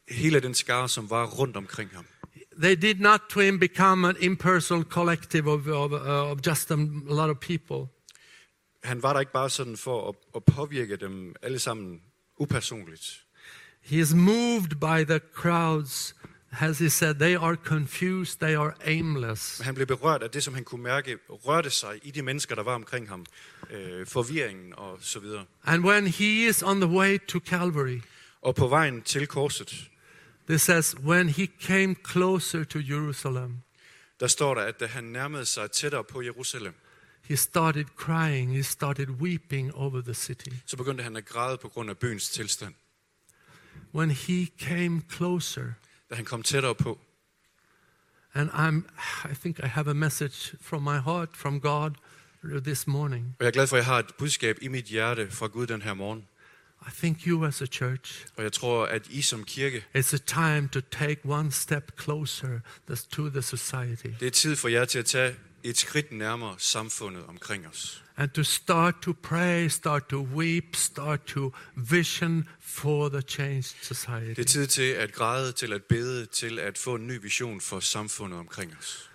hele 0.08 0.40
den 0.40 0.54
skare, 0.54 0.88
som 0.88 1.11
var 1.11 1.26
rundt 1.26 1.56
omkring 1.56 1.90
ham. 1.94 2.04
They 2.62 2.75
did 2.75 3.01
not 3.01 3.21
to 3.31 3.40
him 3.40 3.59
become 3.59 4.09
an 4.09 4.16
impersonal 4.21 4.85
collective 4.85 5.47
of, 5.47 5.66
of, 5.66 5.92
uh, 5.92 6.31
of 6.31 6.47
just 6.47 6.71
a 6.71 6.77
lot 7.05 7.31
of 7.31 7.38
people. 7.40 7.87
Han 8.85 9.03
var 9.03 9.12
der 9.12 9.21
ikke 9.21 9.33
bare 9.33 9.51
sådan 9.51 9.77
for 9.77 10.09
at, 10.09 10.14
at 10.37 10.44
påvirke 10.44 10.97
dem 10.97 11.35
alle 11.42 11.59
sammen 11.59 12.01
upersonligt. 12.38 13.25
He 13.81 14.01
is 14.01 14.14
moved 14.14 14.68
by 14.81 15.05
the 15.05 15.21
crowds, 15.35 16.14
as 16.61 16.79
he 16.79 16.90
said, 16.90 17.14
they 17.14 17.37
are 17.37 17.57
confused, 17.64 18.38
they 18.38 18.57
are 18.57 18.73
aimless. 18.85 19.61
Han 19.61 19.75
blev 19.75 19.87
berørt 19.87 20.23
af 20.23 20.31
det, 20.31 20.42
som 20.42 20.55
han 20.55 20.64
kunne 20.64 20.83
mærke 20.83 21.18
rørte 21.29 21.71
sig 21.71 22.01
i 22.03 22.11
de 22.11 22.23
mennesker, 22.23 22.55
der 22.55 22.62
var 22.62 22.75
omkring 22.75 23.09
ham. 23.09 23.27
Øh, 23.71 24.07
forvirringen 24.07 24.75
og 24.77 24.99
så 25.01 25.21
videre. 25.21 25.44
And 25.64 25.85
when 25.85 26.07
he 26.07 26.49
is 26.49 26.62
on 26.62 26.81
the 26.81 26.90
way 26.90 27.18
to 27.29 27.38
Calvary, 27.38 28.01
Og 28.42 28.55
på 28.55 28.68
vejen 28.68 29.03
til 29.03 29.27
korset, 29.27 29.90
this 30.48 30.62
says, 30.62 30.96
when 31.04 31.28
he 31.28 31.46
came 31.61 31.94
closer 32.04 32.64
to 32.64 32.78
Jerusalem, 32.78 33.62
der 34.20 34.26
står 34.26 34.54
der, 34.54 34.62
at 34.62 34.80
da 34.80 34.87
han 34.87 35.04
nærmede 35.04 35.46
sig 35.46 35.70
tættere 35.70 36.04
på 36.04 36.22
Jerusalem, 36.22 36.74
he 37.22 37.37
started 37.37 37.84
crying, 37.96 38.54
he 38.56 38.62
started 38.62 39.08
weeping 39.08 39.74
over 39.74 40.00
the 40.00 40.14
city. 40.14 40.48
så 40.66 40.76
begyndte 40.76 41.04
han 41.04 41.16
at 41.16 41.24
græde 41.24 41.58
på 41.58 41.68
grund 41.68 41.90
af 41.90 41.98
byens 41.98 42.28
tilstand. 42.28 42.74
When 43.94 44.11
he 44.11 44.46
came 44.61 45.02
closer, 45.12 45.72
Da 46.11 46.14
han 46.14 46.24
kom 46.24 46.42
tættere 46.42 46.74
på, 46.74 46.98
and 48.34 48.50
I'm, 48.50 48.82
I 49.30 49.34
think 49.34 49.58
I 49.58 49.66
have 49.66 49.90
a 49.90 49.94
message 49.94 50.56
from 50.61 50.82
my 50.82 50.98
heart, 51.04 51.28
from 51.37 51.61
God, 51.61 51.90
this 52.64 52.87
morning. 52.87 53.26
og 53.38 53.44
jeg 53.44 53.46
er 53.46 53.50
glad 53.52 53.66
for, 53.66 53.76
at 53.76 53.78
jeg 53.80 53.87
har 53.87 53.98
et 53.98 54.14
budskab 54.18 54.58
i 54.62 54.68
mit 54.68 54.84
hjerte 54.84 55.30
fra 55.30 55.46
Gud 55.46 55.66
den 55.66 55.82
her 55.82 55.94
morgen. 55.94 56.28
I 56.87 56.91
think 56.91 57.27
you 57.27 57.45
as 57.47 57.62
a 57.62 57.67
church, 57.67 58.25
Og 58.37 58.43
jeg 58.43 58.53
tror, 58.53 58.87
at 58.87 59.07
I 59.11 59.23
som 59.23 59.45
kirke, 59.45 59.85
it's 59.97 60.14
a 60.14 60.19
time 60.27 60.69
to 60.69 60.81
take 60.91 61.21
one 61.25 61.53
step 61.53 62.01
closer 62.03 62.61
to 63.12 63.29
the 63.29 63.43
society 63.43 64.07
det 64.21 64.27
er 64.27 64.31
tid 64.31 64.57
for 64.57 64.69
jer 64.69 64.85
til 64.85 64.99
at 64.99 65.07
tage 65.07 65.35
et 65.62 65.79
skridt 65.79 66.12
nærmere 66.12 66.55
samfundet 66.59 67.25
omkring 67.29 67.67
os. 67.69 68.05
and 68.17 68.31
to 68.31 68.43
start 68.43 68.95
to 69.03 69.12
pray, 69.23 69.69
start 69.69 70.09
to 70.09 70.23
weep, 70.35 70.77
start 70.77 71.25
to 71.27 71.53
vision 71.77 72.49
for 72.61 73.09
the 73.09 73.21
changed 73.29 73.75
Det 73.83 73.91
er 73.91 73.95
society. 73.95 74.43
tid 74.53 74.67
til 74.67 74.83
at 74.83 75.12
græde, 75.12 75.53
til 75.53 75.73
at 75.73 75.83
bede, 75.85 76.27
til 76.27 76.59
at 76.59 76.79
få 76.79 76.95
en 76.95 77.07
ny 77.07 77.21
vision 77.23 77.61
for 77.61 77.81
samfundet 77.81 78.38
omkring 78.38 78.77
os. 78.81 79.11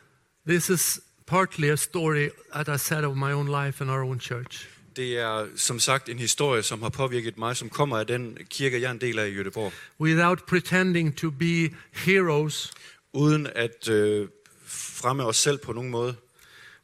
This 0.47 0.69
is 0.69 0.99
partly 1.27 1.65
a 1.69 1.75
story, 1.75 2.27
as 2.53 2.67
I 2.67 2.85
said, 2.85 3.03
of 3.03 3.17
my 3.17 3.31
own 3.31 3.65
life 3.65 3.81
and 3.83 3.91
our 3.91 4.03
own 4.03 4.19
church. 4.19 4.67
Det 4.95 5.17
er 5.17 5.47
som 5.55 5.79
sagt 5.79 6.09
en 6.09 6.19
historie, 6.19 6.63
som 6.63 6.81
har 6.81 6.89
påvirket 6.89 7.37
mig, 7.37 7.57
som 7.57 7.69
kommer 7.69 7.97
af 7.97 8.07
den 8.07 8.37
kirke, 8.49 8.81
jeg 8.81 8.87
er 8.87 8.91
en 8.91 9.01
del 9.01 9.19
af 9.19 9.27
i 9.27 9.41
Göteborg. 9.41 9.71
Without 9.99 10.43
pretending 10.47 11.17
to 11.17 11.29
be 11.29 11.69
heroes, 11.91 12.73
Uden 13.13 13.47
at 13.55 13.89
øh, 13.89 14.27
fremme 14.65 15.23
os 15.23 15.37
selv 15.37 15.57
på 15.57 15.73
nogen 15.73 15.89
måde, 15.89 16.15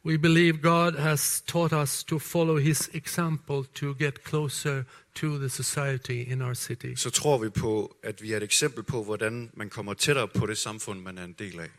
we 0.05 0.17
believe 0.17 0.57
God 0.57 0.91
has 0.91 1.43
taught 1.47 1.73
us 1.73 2.03
to 2.03 2.19
follow 2.19 2.57
His 2.57 2.89
example 2.93 3.63
to 3.75 3.95
get 3.99 4.19
closer 4.27 4.83
to 5.15 5.37
the 5.37 5.49
society 5.49 6.31
in 6.31 6.41
our 6.41 6.53
city. 6.53 6.93
så 6.95 7.09
tror 7.09 7.37
vi 7.37 7.49
på, 7.49 7.97
at 8.03 8.21
vi 8.21 8.33
er 8.33 8.37
et 8.37 8.43
eksempel 8.43 8.83
på, 8.83 9.03
hvordan 9.03 9.51
man 9.53 9.69
kommer 9.69 9.93
tættere 9.93 10.27
på 10.27 10.45
det 10.45 10.57
samfund, 10.57 11.01
man 11.01 11.17
er 11.17 11.23
en 11.23 11.35
del 11.39 11.59
af. 11.59 11.69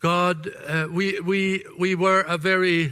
God, 0.00 0.48
uh, 0.68 0.96
we, 0.96 1.22
we, 1.22 1.60
we 1.80 1.96
were 1.96 2.22
a 2.26 2.36
very, 2.36 2.90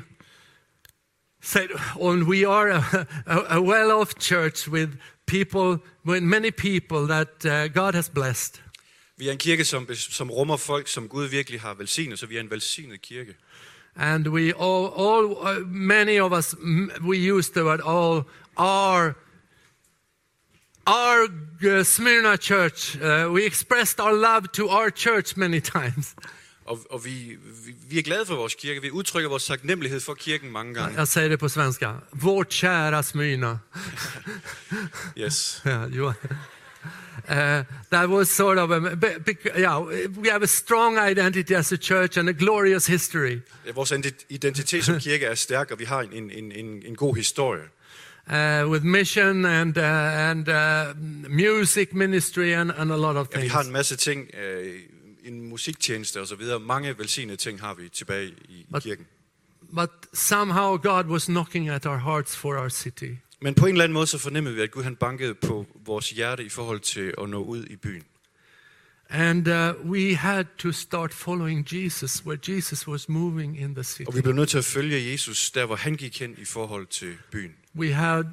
said, 1.43 1.69
and 2.01 2.27
we 2.27 2.45
are 2.45 2.71
a, 2.71 3.07
a, 3.27 3.57
a 3.57 3.63
well 3.63 3.91
off 3.91 4.15
church 4.19 4.69
with 4.69 4.99
people, 5.27 5.81
with 6.05 6.23
many 6.23 6.51
people 6.51 7.07
that 7.09 7.45
uh, 7.45 7.69
God 7.69 7.95
has 7.95 8.09
blessed. 8.09 8.63
Vi 9.19 9.29
er 9.29 9.33
en 9.33 9.39
kirke, 9.39 9.65
som, 9.65 9.87
som 9.95 10.31
rummer 10.31 10.57
folk, 10.57 10.89
som 10.89 11.09
Gud 11.09 11.27
virkelig 11.27 11.61
har 11.61 11.75
velsignet, 11.75 12.19
så 12.19 12.27
vi 12.27 12.37
er 12.37 12.41
en 12.41 12.51
velsignet 12.51 13.03
kirke. 13.03 13.35
And 13.97 14.29
we 14.29 14.53
all, 14.53 14.87
all 14.87 15.37
uh, 15.47 15.67
many 15.67 16.19
of 16.19 16.33
us, 16.33 16.55
we 17.03 17.19
use 17.19 17.51
the 17.51 17.65
word 17.65 17.81
all, 17.81 18.25
are, 18.57 19.15
our 20.87 21.29
uh, 21.65 21.85
Smyrna 21.85 22.37
church. 22.37 22.97
Uh, 22.97 23.29
we 23.31 23.45
expressed 23.45 24.01
our 24.01 24.15
love 24.15 24.51
to 24.53 24.69
our 24.69 24.91
church 24.91 25.37
many 25.37 25.61
times. 25.77 26.15
Og, 26.65 26.79
og 26.91 27.05
vi, 27.05 27.37
vi, 27.67 27.75
vi 27.89 27.99
er 27.99 28.03
glade 28.03 28.27
for 28.27 28.35
vores 28.37 28.55
kirke. 28.55 28.83
Vi 28.83 28.91
udtrykker 28.91 29.29
vores 29.31 29.45
taknemmelighed 29.47 30.01
for 30.01 30.15
kirken 30.15 30.51
mange 30.53 30.75
gange. 30.75 30.99
Jag 30.99 31.09
säger 31.09 31.29
det 31.29 31.39
på 31.39 31.49
svenska. 31.49 31.95
Vårt 32.13 32.53
kära 32.53 33.03
Smyrna. 33.03 33.59
Yes. 35.17 35.63
Ja, 35.65 35.87
Johan. 35.87 36.15
that 37.91 38.09
was 38.09 38.29
sort 38.29 38.59
of 38.59 38.71
a, 38.71 38.81
bec- 38.81 39.47
yeah, 39.59 39.79
we 40.23 40.29
have 40.31 40.43
a 40.43 40.47
strong 40.47 40.99
identity 40.99 41.53
as 41.55 41.73
a 41.73 41.77
church 41.77 42.19
and 42.19 42.29
a 42.29 42.33
glorious 42.33 42.87
history. 42.87 43.41
Vores 43.75 43.93
ident- 43.93 44.27
identitet 44.29 44.85
som 44.85 44.99
kirke 45.01 45.27
er 45.27 45.35
stærk, 45.35 45.71
og 45.71 45.79
vi 45.79 45.85
har 45.85 46.01
en, 46.03 46.31
en, 46.31 46.53
en, 46.53 46.83
en 46.87 46.97
god 46.97 47.17
historie. 47.17 47.63
Uh, 48.33 48.71
with 48.71 48.85
mission 48.85 49.45
and 49.45 49.77
uh, 49.79 49.85
and 50.31 50.49
uh, 50.49 50.97
music 51.31 51.89
ministry 51.93 52.53
and, 52.53 52.71
and 52.77 52.93
a 52.93 52.97
lot 52.97 53.17
of 53.17 53.27
Ja, 53.33 53.37
vi 53.37 53.41
things. 53.41 53.53
har 53.53 53.63
en 53.63 53.73
masse 53.73 53.97
ting, 53.97 54.31
øh, 54.45 54.73
en 55.25 55.41
musiktjeneste 55.49 56.21
og 56.21 56.27
så 56.27 56.37
videre. 56.37 56.61
Mange 56.61 56.99
velsignede 56.99 57.37
ting 57.37 57.61
har 57.61 57.75
vi 57.75 57.89
tilbage 57.89 58.29
i, 58.29 58.33
i 58.49 58.67
But- 58.77 58.81
kirken. 58.81 59.07
But 59.75 59.91
somehow 60.15 60.77
God 60.77 61.05
was 61.05 61.25
knocking 61.25 61.69
at 61.69 61.87
our 61.87 61.97
hearts 61.99 62.37
for 62.37 62.59
our 62.59 62.69
city. 62.69 63.11
Men 63.43 63.55
på 63.55 63.67
en 63.67 63.73
eller 63.73 63.85
anden 63.85 63.95
måde 63.95 64.07
så 64.07 64.19
fornemmede 64.19 64.55
vi, 64.55 64.61
at 64.61 64.71
Gud 64.71 64.83
han 64.83 64.97
bankede 64.97 65.35
på 65.35 65.67
vores 65.85 66.11
hjerte 66.11 66.45
i 66.45 66.49
forhold 66.49 66.81
til 66.81 67.15
at 67.19 67.29
nå 67.29 67.45
ud 67.45 67.65
i 67.65 67.77
byen. 67.77 68.03
And 69.09 69.49
uh, 69.49 69.91
we 69.91 70.15
had 70.17 70.45
to 70.59 70.73
start 70.73 71.15
following 71.15 71.67
Jesus 71.73 72.27
where 72.27 72.39
Jesus 72.49 72.89
was 72.89 73.09
moving 73.09 73.61
in 73.61 73.75
the 73.75 73.85
city. 73.85 74.09
Og 74.09 74.15
vi 74.17 74.21
blev 74.21 74.35
nødt 74.35 74.49
til 74.49 74.59
at 74.59 74.65
følge 74.65 75.13
Jesus, 75.13 75.51
der 75.51 75.67
hvor 75.67 75.77
han 75.77 75.95
gik 75.95 76.21
hen 76.21 76.35
i 76.39 76.45
forhold 76.45 76.87
til 76.87 77.15
byen. 77.31 77.53
We 77.77 77.93
had 77.93 78.25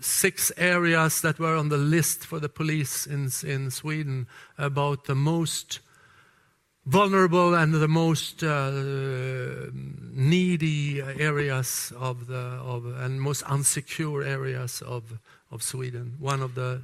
six 0.00 0.50
areas 0.56 1.20
that 1.20 1.40
were 1.40 1.58
on 1.58 1.70
the 1.70 1.90
list 1.96 2.26
for 2.26 2.38
the 2.38 2.48
police 2.48 3.10
in, 3.12 3.30
in 3.50 3.70
Sweden 3.70 4.26
about 4.56 4.98
the 5.04 5.14
most 5.14 5.82
vulnerable 6.84 7.54
and 7.54 7.74
the 7.74 7.88
most 7.88 8.42
uh, 8.42 8.70
needy 10.12 11.00
areas 11.00 11.92
of 11.96 12.16
the 12.26 12.60
of 12.62 12.84
and 12.84 13.20
most 13.20 13.42
unsecure 13.46 14.24
areas 14.26 14.82
of 14.82 15.02
of 15.50 15.62
Sweden. 15.62 16.16
One 16.20 16.42
of 16.42 16.54
the 16.54 16.80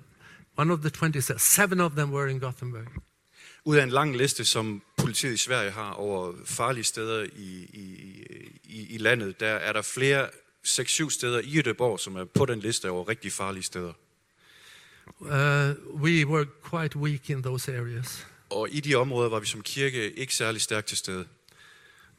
one 0.59 0.73
of 0.73 0.81
the 0.81 0.91
27, 0.91 1.39
seven 1.39 1.81
of 1.81 1.95
them 1.95 2.11
were 2.13 2.29
in 2.31 2.41
Gothenburg. 2.41 2.89
Ud 3.65 3.77
af 3.77 3.83
en 3.83 3.91
lang 3.91 4.17
liste, 4.17 4.45
som 4.45 4.83
politiet 4.97 5.33
i 5.33 5.37
Sverige 5.37 5.71
har 5.71 5.93
over 5.93 6.33
farlige 6.45 6.85
steder 6.85 7.27
i, 7.37 7.69
i, 7.73 8.23
i, 8.65 8.95
i 8.95 8.99
landet, 8.99 9.41
der 9.41 9.47
er 9.47 9.73
der 9.73 9.83
flere 9.83 10.29
6-7 10.67 11.11
steder 11.11 11.41
i 11.41 11.61
Göteborg, 11.61 11.99
som 11.99 12.17
er 12.17 12.25
på 12.25 12.47
den 12.47 12.61
liste 12.61 12.91
over 12.91 13.09
rigtig 13.09 13.33
farlige 13.33 13.63
steder. 13.63 13.93
Uh, 15.21 15.29
we 16.03 16.27
were 16.27 16.47
quite 16.71 16.99
weak 16.99 17.31
in 17.31 17.43
those 17.43 17.77
areas. 17.77 18.27
Og 18.51 18.69
i 18.71 18.81
de 18.81 18.95
områder 18.95 19.29
var 19.29 19.41
vi 19.41 19.47
som 19.47 19.63
kirke 19.63 20.13
ikke 20.13 20.35
særlig 20.35 20.61
stærkt 20.61 20.87
til 20.87 20.97
stede. 20.97 21.27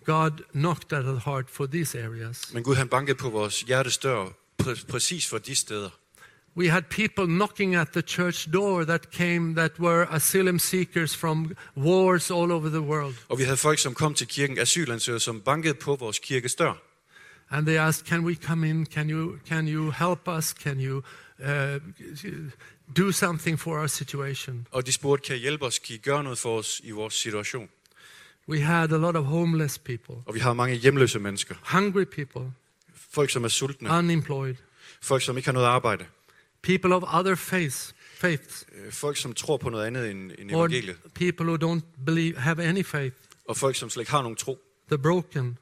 God 0.06 0.32
knocked 0.54 0.94
at 0.94 1.06
our 1.06 1.22
heart 1.26 1.50
for 1.50 1.66
these 1.66 2.04
areas. 2.04 2.54
Men 2.54 2.64
Gud 2.64 2.76
han 2.76 2.88
bankede 2.88 3.18
på 3.18 3.30
vores 3.30 3.62
hjertes 3.62 3.98
dør 3.98 4.26
præ- 4.62 4.86
præcis 4.88 5.30
for 5.30 5.38
de 5.38 5.56
steder. 5.56 5.90
We 6.58 6.70
had 6.70 6.82
people 6.90 7.26
knocking 7.26 7.76
at 7.76 7.88
the 7.90 8.02
church 8.02 8.54
door 8.54 8.84
that 8.84 9.02
came 9.14 9.56
that 9.56 9.80
were 9.80 10.14
asylum 10.14 10.60
seekers 10.60 11.16
from 11.18 11.56
wars 11.78 12.32
all 12.32 12.52
over 12.52 12.70
the 12.70 12.82
world. 12.82 13.16
Og 13.30 13.38
vi 13.38 13.44
havde 13.44 13.58
folk, 13.58 13.80
som 13.80 13.94
kom 13.94 14.14
til 14.14 14.28
kirken, 14.28 14.58
asylansøgere, 14.60 15.20
som 15.20 15.42
bankede 15.42 15.74
på 15.74 15.96
vores 15.96 16.20
kirkes 16.20 16.56
dør. 16.56 16.74
And 17.50 17.66
they 17.66 17.78
asked, 17.78 18.06
Can 18.08 18.20
we 18.26 18.36
come 18.36 18.70
in? 18.70 18.86
Can 18.86 19.10
you, 19.10 19.38
can 19.48 19.68
you 19.68 19.92
help 19.92 20.28
us? 20.38 20.46
Can 20.46 20.80
you 20.82 21.02
uh, 21.40 21.82
do 22.98 23.12
something 23.12 23.60
for 23.60 23.80
our 23.80 23.88
situation? 23.88 24.68
Og 24.72 24.86
de 24.86 24.92
spurgte, 24.92 25.28
kan 25.28 25.36
I 25.36 25.40
hjælpe 25.40 25.66
os? 25.66 25.80
Kan 25.80 25.96
I 25.96 25.98
gøre 25.98 26.24
noget 26.24 26.38
for 26.40 26.58
os 26.58 26.82
i 26.84 26.92
vores 26.92 27.14
situation? 27.14 27.70
We 28.50 28.60
had 28.62 28.92
a 28.92 28.98
lot 28.98 29.16
of 29.16 29.26
homeless 29.26 29.78
people, 29.80 30.16
Og 30.26 30.34
vi 30.36 30.40
har 30.40 30.54
mange 30.54 30.76
hjemløse 30.76 31.20
mennesker. 31.20 31.56
hungry 31.80 32.04
people, 32.04 32.54
Folk, 33.10 33.30
som 33.30 33.44
er 33.44 33.48
sultne. 33.48 33.90
unemployed, 33.90 34.56
Folk, 35.02 35.22
som 35.24 35.38
ikke 35.38 35.48
har 35.48 35.54
noget 35.54 35.66
arbejde. 35.68 36.06
people 36.62 36.96
of 36.96 37.04
other 37.14 37.36
faiths, 37.36 37.96
faiths, 38.16 38.66
Øh, 38.72 38.92
Folk, 38.92 39.18
som 39.18 39.34
tror 39.34 39.58
på 39.58 39.70
noget 39.70 39.86
andet 39.86 40.12
end, 40.12 40.32
end 40.40 40.52
or 40.52 40.58
evangeliet. 40.60 40.98
people 41.14 41.46
who 41.46 41.58
don't 41.76 42.04
believe, 42.06 42.38
have 42.38 42.64
any 42.64 42.86
faith, 42.86 43.16
Og 43.48 43.58
folk, 43.58 43.76
som 43.76 43.90
slet 43.90 44.02
ikke 44.02 44.12
har 44.12 44.22
nogen 44.22 44.36
tro. 44.36 44.60
the 44.90 44.98
broken, 44.98 45.58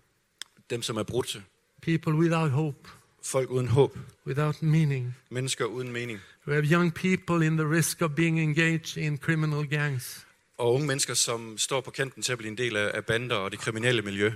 Dem, 0.69 0.81
som 0.81 0.97
er 0.97 1.03
brudte. 1.03 1.43
people 1.81 2.13
without 2.13 2.51
hope, 2.51 2.89
Folk 3.25 3.49
uden 3.49 3.67
håb. 3.67 3.97
without 4.27 4.61
meaning. 4.63 5.15
Mennesker 5.29 5.65
uden 5.65 5.91
mening. 5.91 6.19
We 6.47 6.53
have 6.53 6.65
young 6.65 6.93
people 6.93 7.45
in 7.47 7.57
the 7.57 7.67
risk 7.69 8.01
of 8.01 8.11
being 8.11 8.39
engaged 8.39 8.97
in 8.97 9.17
criminal 9.17 9.67
gangs. 9.69 10.25
Og 10.57 10.73
unge 10.73 10.87
mennesker, 10.87 11.13
som 11.13 11.57
står 11.57 11.81
på 11.81 11.91
kanten 11.91 12.23
til 12.23 12.31
at 12.31 12.37
blive 12.37 12.51
en 12.51 12.57
del 12.57 12.75
af, 12.77 13.05
bander 13.05 13.35
og 13.35 13.51
det 13.51 13.59
kriminelle 13.59 14.01
miljø. 14.01 14.31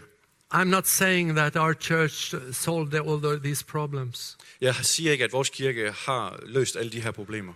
I'm 0.53 0.63
not 0.63 0.87
saying 0.87 1.35
that 1.35 1.55
our 1.55 1.73
church 1.73 2.35
solved 2.51 2.93
all 2.93 3.21
the, 3.21 3.39
these 3.43 3.65
problems, 3.65 4.37
Jeg 4.61 4.75
siger 4.75 5.11
ikke, 5.11 5.23
at 5.23 5.33
vores 5.33 5.49
kirke 5.49 5.91
har 5.91 6.39
løst 6.45 6.75
alle 6.75 6.91
de 6.91 7.01
her 7.01 7.11
problemer. 7.11 7.53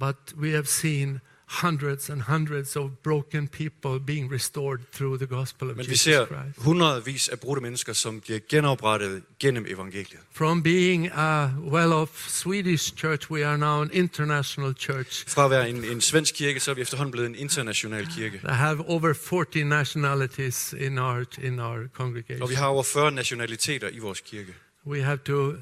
but 0.00 0.16
we 0.36 0.50
have 0.50 0.66
seen 0.66 1.20
hundreds 1.46 2.10
and 2.10 2.22
hundreds 2.22 2.76
of 2.76 2.90
broken 3.02 3.48
people 3.48 4.00
being 4.06 4.32
restored 4.32 4.80
through 4.92 5.18
the 5.18 5.26
gospel 5.26 5.70
of 5.70 5.76
Men 5.76 5.86
vi 5.86 5.90
Jesus 5.90 6.00
ser 6.04 6.26
Christ. 6.26 6.58
hundredvis 6.58 7.28
af 7.28 7.40
brudte 7.40 7.62
mennesker, 7.62 7.92
som 7.92 8.20
bliver 8.20 8.38
genoprettet 8.48 9.22
gennem 9.40 9.66
evangeliet. 9.68 10.18
From 10.32 10.62
being 10.62 11.10
a 11.12 11.46
well-off 11.46 12.28
Swedish 12.28 12.94
church, 12.96 13.30
we 13.30 13.46
are 13.46 13.58
now 13.58 13.82
an 13.82 13.90
international 13.92 14.74
church 14.78 15.28
Fra 15.28 15.44
at 15.44 15.50
være 15.50 15.70
en, 15.70 15.84
en 15.84 16.00
svensk 16.00 16.34
kirke, 16.34 16.60
så 16.60 16.70
er 16.70 16.74
vi 16.74 16.80
efterhånden 16.80 17.10
blevet 17.12 17.28
en 17.28 17.34
international 17.34 18.06
kirke. 18.16 18.38
that 18.38 18.56
have 18.56 18.88
over 18.88 19.12
40 19.12 19.64
nationalities 19.64 20.74
in 20.78 20.98
our 20.98 21.24
in 21.42 21.58
our 21.60 21.66
Og 21.76 21.82
vi 21.82 21.88
congregation. 21.94 22.54
har 22.56 22.66
over 22.66 22.82
40 22.82 23.12
nationaliteter 23.12 23.88
i 23.88 23.98
vores 23.98 24.20
kirke. 24.20 24.54
We 24.86 25.02
have 25.02 25.18
to. 25.24 25.52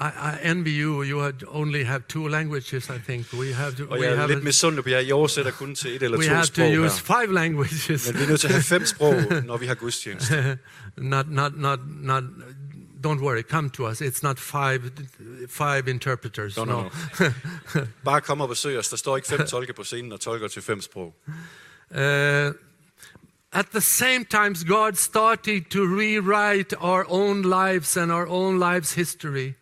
I, 0.00 0.04
I 0.04 0.50
envy 0.50 0.70
you. 0.70 1.02
You 1.02 1.18
had 1.18 1.44
only 1.48 1.84
have 1.84 2.00
two 2.08 2.28
languages, 2.28 2.88
I 2.88 2.98
think. 2.98 3.26
We 3.32 3.52
have 3.52 3.76
to. 3.76 3.84
Og 3.84 3.98
we 3.98 4.04
jeg 4.04 4.12
er 4.12 4.16
have 4.16 4.28
lidt 4.28 4.44
misundelig 4.44 4.84
på 4.84 4.90
jer. 4.90 4.98
I 4.98 5.12
oversætter 5.12 5.52
kun 5.52 5.74
til 5.74 5.96
et 5.96 6.02
eller 6.02 6.18
we 6.18 6.26
to 6.26 6.34
have 6.34 6.46
to 6.46 6.62
use 6.62 7.04
her. 7.06 7.16
five 7.16 7.34
languages. 7.34 8.06
Men 8.06 8.18
vi 8.18 8.24
er 8.24 8.28
nødt 8.28 8.40
til 8.40 8.46
at 8.46 8.52
have 8.52 8.62
fem 8.62 8.86
sprog, 8.94 9.14
når 9.44 9.56
vi 9.56 9.66
har 9.66 9.74
gudstjeneste. 9.74 10.58
not, 10.96 11.30
not, 11.30 11.58
not, 11.58 11.80
not. 12.02 12.24
Don't 13.06 13.20
worry. 13.20 13.42
Come 13.42 13.70
to 13.70 13.88
us. 13.88 14.00
It's 14.00 14.22
not 14.22 14.38
five, 14.38 14.90
five 15.48 15.88
interpreters. 15.88 16.56
No, 16.56 16.64
no, 16.64 16.82
no. 16.82 16.88
Bare 18.04 18.20
kom 18.20 18.40
og 18.40 18.48
besøg 18.48 18.78
os. 18.78 18.88
Der 18.88 18.96
står 18.96 19.16
ikke 19.16 19.28
fem 19.28 19.46
tolke 19.46 19.72
på 19.72 19.84
scenen 19.84 20.12
og 20.12 20.20
tolker 20.20 20.48
til 20.48 20.62
fem 20.62 20.80
sprog. 20.80 21.14
Uh, 21.90 21.96
at 23.52 23.66
the 23.72 23.80
same 23.80 24.24
time, 24.24 24.54
God 24.68 24.92
started 24.92 25.70
to 25.70 25.80
rewrite 25.80 26.76
our 26.80 27.04
own 27.08 27.42
lives 27.42 27.96
and 27.96 28.12
our 28.12 28.26
own 28.26 28.58
lives' 28.58 28.94
history. 28.94 29.54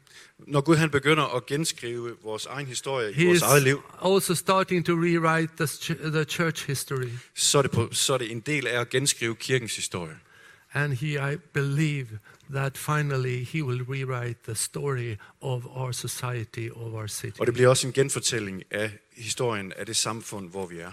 Når 0.49 0.61
Gud 0.61 0.77
han 0.77 0.91
begynder 0.91 1.37
at 1.37 1.47
genskrive 1.47 2.17
vores 2.23 2.47
egen 2.47 2.67
historie 2.67 3.11
i 3.11 3.15
He 3.15 3.25
vores 3.27 3.37
is 3.37 3.43
eget 3.43 3.63
liv, 3.63 3.83
also 4.05 4.35
starting 4.35 4.87
to 4.87 4.93
rewrite 4.93 5.53
the, 5.57 6.11
the 6.11 6.25
church 6.25 6.67
history. 6.67 7.09
så 7.35 7.59
er, 7.59 7.63
det 7.63 7.71
på, 7.71 7.89
så 7.93 8.15
er 8.15 8.19
det 8.19 8.33
en 8.33 8.41
del 8.41 8.67
af 8.67 8.81
at 8.81 8.89
genskrive 8.89 9.37
kirkens 9.37 9.77
historie. 9.77 10.17
And 10.73 10.93
he, 10.93 11.33
I 11.33 11.37
believe 11.53 12.07
that 12.51 12.79
finally 12.79 13.45
he 13.45 13.65
will 13.65 13.83
rewrite 13.83 14.39
the 14.45 14.55
story 14.55 15.17
of 15.41 15.67
our 15.67 15.93
society, 15.93 16.69
of 16.75 16.93
our 16.93 17.07
city. 17.07 17.41
Og 17.41 17.47
det 17.47 17.55
bliver 17.55 17.69
også 17.69 17.87
en 17.87 17.93
genfortælling 17.93 18.63
af 18.71 18.91
historien 19.17 19.73
af 19.77 19.87
det 19.87 19.97
samfund, 19.97 20.51
hvor 20.51 20.67
vi 20.67 20.79
er. 20.79 20.93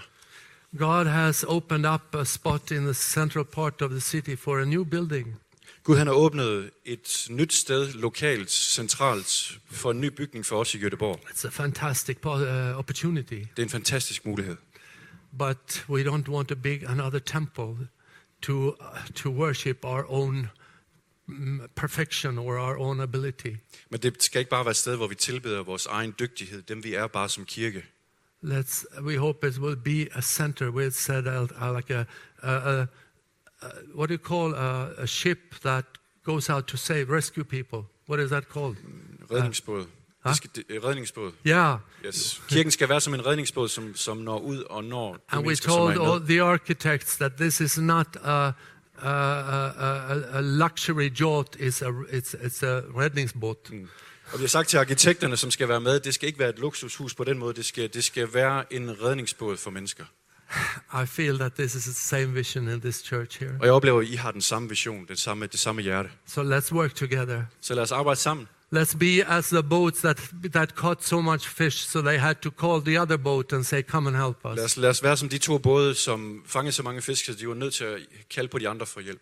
God 0.78 1.06
has 1.06 1.44
opened 1.44 1.86
up 1.86 2.16
a 2.16 2.24
spot 2.24 2.72
in 2.72 2.84
the 2.84 2.94
central 2.94 3.46
part 3.46 3.82
of 3.82 3.90
the 3.90 4.00
city 4.00 4.36
for 4.36 4.58
a 4.58 4.66
new 4.66 4.84
building. 4.84 5.36
Gud 5.86 5.98
han 5.98 6.08
har 6.08 6.14
åbnet 6.14 6.72
et 6.86 7.28
nyt 7.30 7.54
sted, 7.54 7.94
lokalt, 7.94 8.52
centralt, 8.52 9.60
for 9.72 9.92
en 9.92 10.02
ny 10.02 10.06
bygning 10.06 10.46
for 10.46 10.60
os 10.60 10.76
i 10.76 10.78
Göteborg. 10.78 11.20
It's 11.30 11.48
a 11.48 11.50
fantastic 11.50 12.18
uh, 12.26 12.78
opportunity. 12.78 13.34
Det 13.34 13.60
er 13.60 13.64
en 13.64 13.70
fantastisk 13.70 14.26
mulighed. 14.26 14.58
But 15.38 15.86
we 15.90 16.04
don't 16.04 16.30
want 16.30 16.50
to 16.50 16.56
big 16.56 16.84
another 16.84 17.20
temple 17.20 17.88
to, 18.42 18.68
uh, 18.68 18.76
to 19.16 19.30
worship 19.30 19.78
our 19.84 20.06
own 20.10 20.50
mm, 21.28 21.60
perfection 21.76 22.38
or 22.38 22.58
our 22.58 22.78
own 22.78 23.00
ability. 23.00 23.56
Men 23.90 24.00
det 24.00 24.24
skal 24.24 24.40
ikke 24.40 24.50
bare 24.50 24.66
være 24.66 24.72
et 24.72 24.78
sted, 24.78 24.96
hvor 24.96 25.08
vi 25.08 25.16
tilbeder 25.16 25.64
vores 25.64 25.86
egen 25.86 26.14
dygtighed, 26.20 26.62
dem 26.62 26.84
vi 26.84 26.94
er 26.94 27.08
bare 27.08 27.30
som 27.30 27.46
kirke. 27.46 27.86
Let's, 28.44 29.02
we 29.02 29.18
hope 29.18 29.48
it 29.48 29.58
will 29.58 29.76
be 29.76 30.08
a 30.18 30.22
center 30.22 30.70
where 30.70 30.88
it's 30.88 31.00
set 31.00 31.28
out 31.28 31.52
uh, 31.52 31.76
like 31.76 31.94
a, 31.94 32.06
a, 32.44 32.82
a, 32.82 32.86
a, 33.62 33.68
what 33.96 34.10
do 34.10 34.14
you 34.14 34.24
call 34.24 34.54
a, 34.54 35.02
a 35.04 35.08
ship 35.08 35.40
that 35.64 35.86
goes 36.26 36.50
out 36.50 36.68
to 36.68 36.78
save, 36.78 37.10
rescue 37.10 37.44
people. 37.44 37.86
What 38.08 38.20
is 38.20 38.30
that 38.30 38.50
called? 38.50 38.76
Redningsbåd. 39.32 39.86
Hva? 40.22 40.30
Det 40.30 40.38
skal, 40.38 40.50
det, 40.56 40.84
redningsbåd. 40.84 41.32
Yeah. 41.48 41.80
Yes. 42.06 42.42
Kirken 42.50 42.72
skal 42.72 42.90
være 42.90 43.02
som 43.02 43.14
en 43.14 43.26
redningsbåd, 43.26 43.70
som, 43.70 43.96
som 43.96 44.18
når 44.18 44.40
ud 44.40 44.64
og 44.64 44.84
når 44.84 45.14
de 45.14 45.20
And 45.28 45.48
we 45.48 45.56
told 45.56 46.00
all 46.02 46.28
the 46.28 46.42
architects 46.44 47.18
that 47.18 47.32
this 47.38 47.62
is 47.62 47.78
not 47.78 48.08
a, 48.24 48.30
a, 48.32 48.54
a, 49.02 50.38
a, 50.38 50.42
luxury 50.42 51.10
yacht, 51.22 51.56
it's 51.56 51.82
a, 51.82 51.90
it's, 51.90 52.34
it's 52.34 52.66
a 52.66 52.82
redningsbåt. 52.98 53.72
Og 54.34 54.40
vi 54.40 54.44
har 54.44 54.48
sagt 54.48 54.70
til 54.70 54.78
arkitekterne, 54.78 55.38
som 55.38 55.52
skal 55.52 55.70
være 55.70 55.82
med, 55.82 56.00
det 56.00 56.14
skal 56.14 56.28
ikke 56.28 56.40
være 56.40 56.50
et 56.50 56.60
luksushus 56.60 57.16
på 57.16 57.24
den 57.24 57.38
måde, 57.38 57.54
det 57.54 57.66
skal, 57.66 57.94
det 57.94 58.04
skal 58.04 58.34
være 58.34 58.74
en 58.74 59.02
redningsbåd 59.02 59.58
for 59.58 59.72
mennesker. 59.72 60.06
I 60.94 61.06
feel 61.06 61.38
that 61.38 61.54
this 61.54 61.76
is 61.76 61.84
the 61.84 61.94
same 61.94 62.34
vision 62.34 62.70
in 62.70 62.82
this 62.82 62.96
church 63.02 63.40
here. 63.40 63.52
Og 63.60 63.66
jeg 63.66 63.74
oplever, 63.74 64.02
at 64.02 64.08
I 64.08 64.16
har 64.16 64.32
den 64.32 64.42
samme 64.42 64.70
vision, 64.70 65.06
det 65.08 65.20
samme, 65.20 65.48
det 65.48 65.60
samme 65.60 65.82
hjerte. 65.82 66.10
So 66.28 66.42
let's 66.44 66.72
work 66.74 66.96
together. 66.96 67.42
Så 67.62 67.76
lad 67.76 67.84
os 67.84 67.92
arbejde 67.92 68.20
sammen. 68.20 68.48
Let's 68.76 68.98
be 68.98 69.24
as 69.28 69.48
the 69.50 69.64
boats 69.64 70.00
that, 70.02 70.30
that 70.54 70.76
caught 70.76 71.04
so 71.04 71.22
much 71.22 71.48
fish, 71.48 71.78
so 71.88 72.02
they 72.02 72.18
had 72.18 72.36
to 72.36 72.50
call 72.50 72.82
the 72.82 73.02
other 73.02 73.18
boat 73.18 73.54
and 73.54 73.64
say, 73.64 73.82
Come 73.82 74.08
and 74.10 74.16
help 74.18 74.38
Lad 74.46 74.54
us. 74.58 74.66
os, 74.66 74.78
lad 74.78 74.90
os 74.90 75.04
være 75.04 75.18
som 75.18 75.30
de 75.30 75.38
to 75.38 75.58
både, 75.58 75.96
som 75.96 76.44
fangede 76.46 76.72
så 76.72 76.84
mange 76.84 77.02
fisk, 77.02 77.26
så 77.26 77.34
de 77.34 77.48
var 77.48 77.54
nødt 77.54 77.74
til 77.74 77.84
at 77.84 78.00
kalde 78.30 78.50
på 78.50 78.60
de 78.60 78.70
andre 78.70 78.86
for 78.86 79.02
hjælp. 79.02 79.22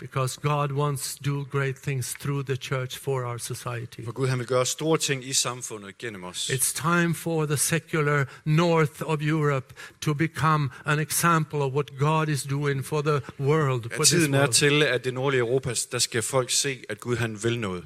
Because 0.00 0.40
God 0.42 0.72
wants 0.72 1.16
to 1.16 1.24
do 1.24 1.44
great 1.50 1.76
things 1.76 2.14
through 2.14 2.46
the 2.46 2.56
church 2.56 2.98
for 2.98 3.24
our 3.24 3.38
society. 3.38 4.04
For 4.04 4.12
Gud 4.12 4.28
han 4.28 4.38
vil 4.38 4.46
gøre 4.46 4.66
store 4.66 4.98
ting 4.98 5.24
i 5.24 5.32
samfundet 5.32 5.98
gennem 5.98 6.24
os. 6.24 6.50
It's 6.50 6.72
time 6.72 7.14
for 7.14 7.46
the 7.46 7.56
secular 7.56 8.24
north 8.44 9.02
of 9.02 9.22
Europe 9.22 9.74
to 10.00 10.14
become 10.14 10.70
an 10.84 10.98
example 10.98 11.58
of 11.62 11.72
what 11.72 11.98
God 11.98 12.28
is 12.28 12.42
doing 12.42 12.84
for 12.86 13.02
the 13.02 13.20
world. 13.40 13.82
For 13.82 14.00
At 14.00 14.06
this 14.06 14.08
tiden 14.08 14.34
er 14.34 14.38
world. 14.38 14.52
til, 14.52 14.82
at 14.82 15.04
det 15.04 15.14
nordlige 15.14 15.40
Europa, 15.40 15.74
der 15.92 15.98
skal 15.98 16.22
folk 16.22 16.50
se, 16.50 16.82
at 16.88 17.00
Gud 17.00 17.16
han 17.16 17.42
vil 17.42 17.58
noget. 17.58 17.84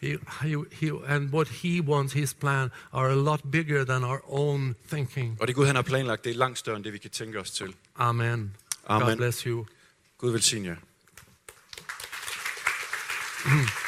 He, 0.00 0.18
he, 0.42 0.56
he, 0.72 0.92
and 1.06 1.30
what 1.34 1.48
He 1.48 1.80
wants, 1.82 2.12
His 2.12 2.34
plan, 2.34 2.70
are 2.92 3.10
a 3.10 3.14
lot 3.14 3.40
bigger 3.52 3.84
than 3.84 4.04
our 4.04 4.20
own 4.24 4.74
thinking. 4.88 5.36
Og 5.40 5.46
det 5.46 5.54
Gud 5.56 5.66
han 5.66 5.74
har 5.74 5.82
planlagt, 5.82 6.24
det 6.24 6.30
er 6.30 6.34
langt 6.36 6.58
større 6.58 6.76
end 6.76 6.84
det, 6.84 6.92
vi 6.92 6.98
kan 6.98 7.10
tænke 7.10 7.40
os 7.40 7.50
til. 7.50 7.74
Amen. 7.96 8.56
God 8.88 9.02
Amen. 9.02 9.16
bless 9.16 9.40
you. 9.40 9.66
Gud 10.18 10.30
velsigne 10.30 10.68
jer. 10.68 10.76
Mm-hmm. 13.46 13.82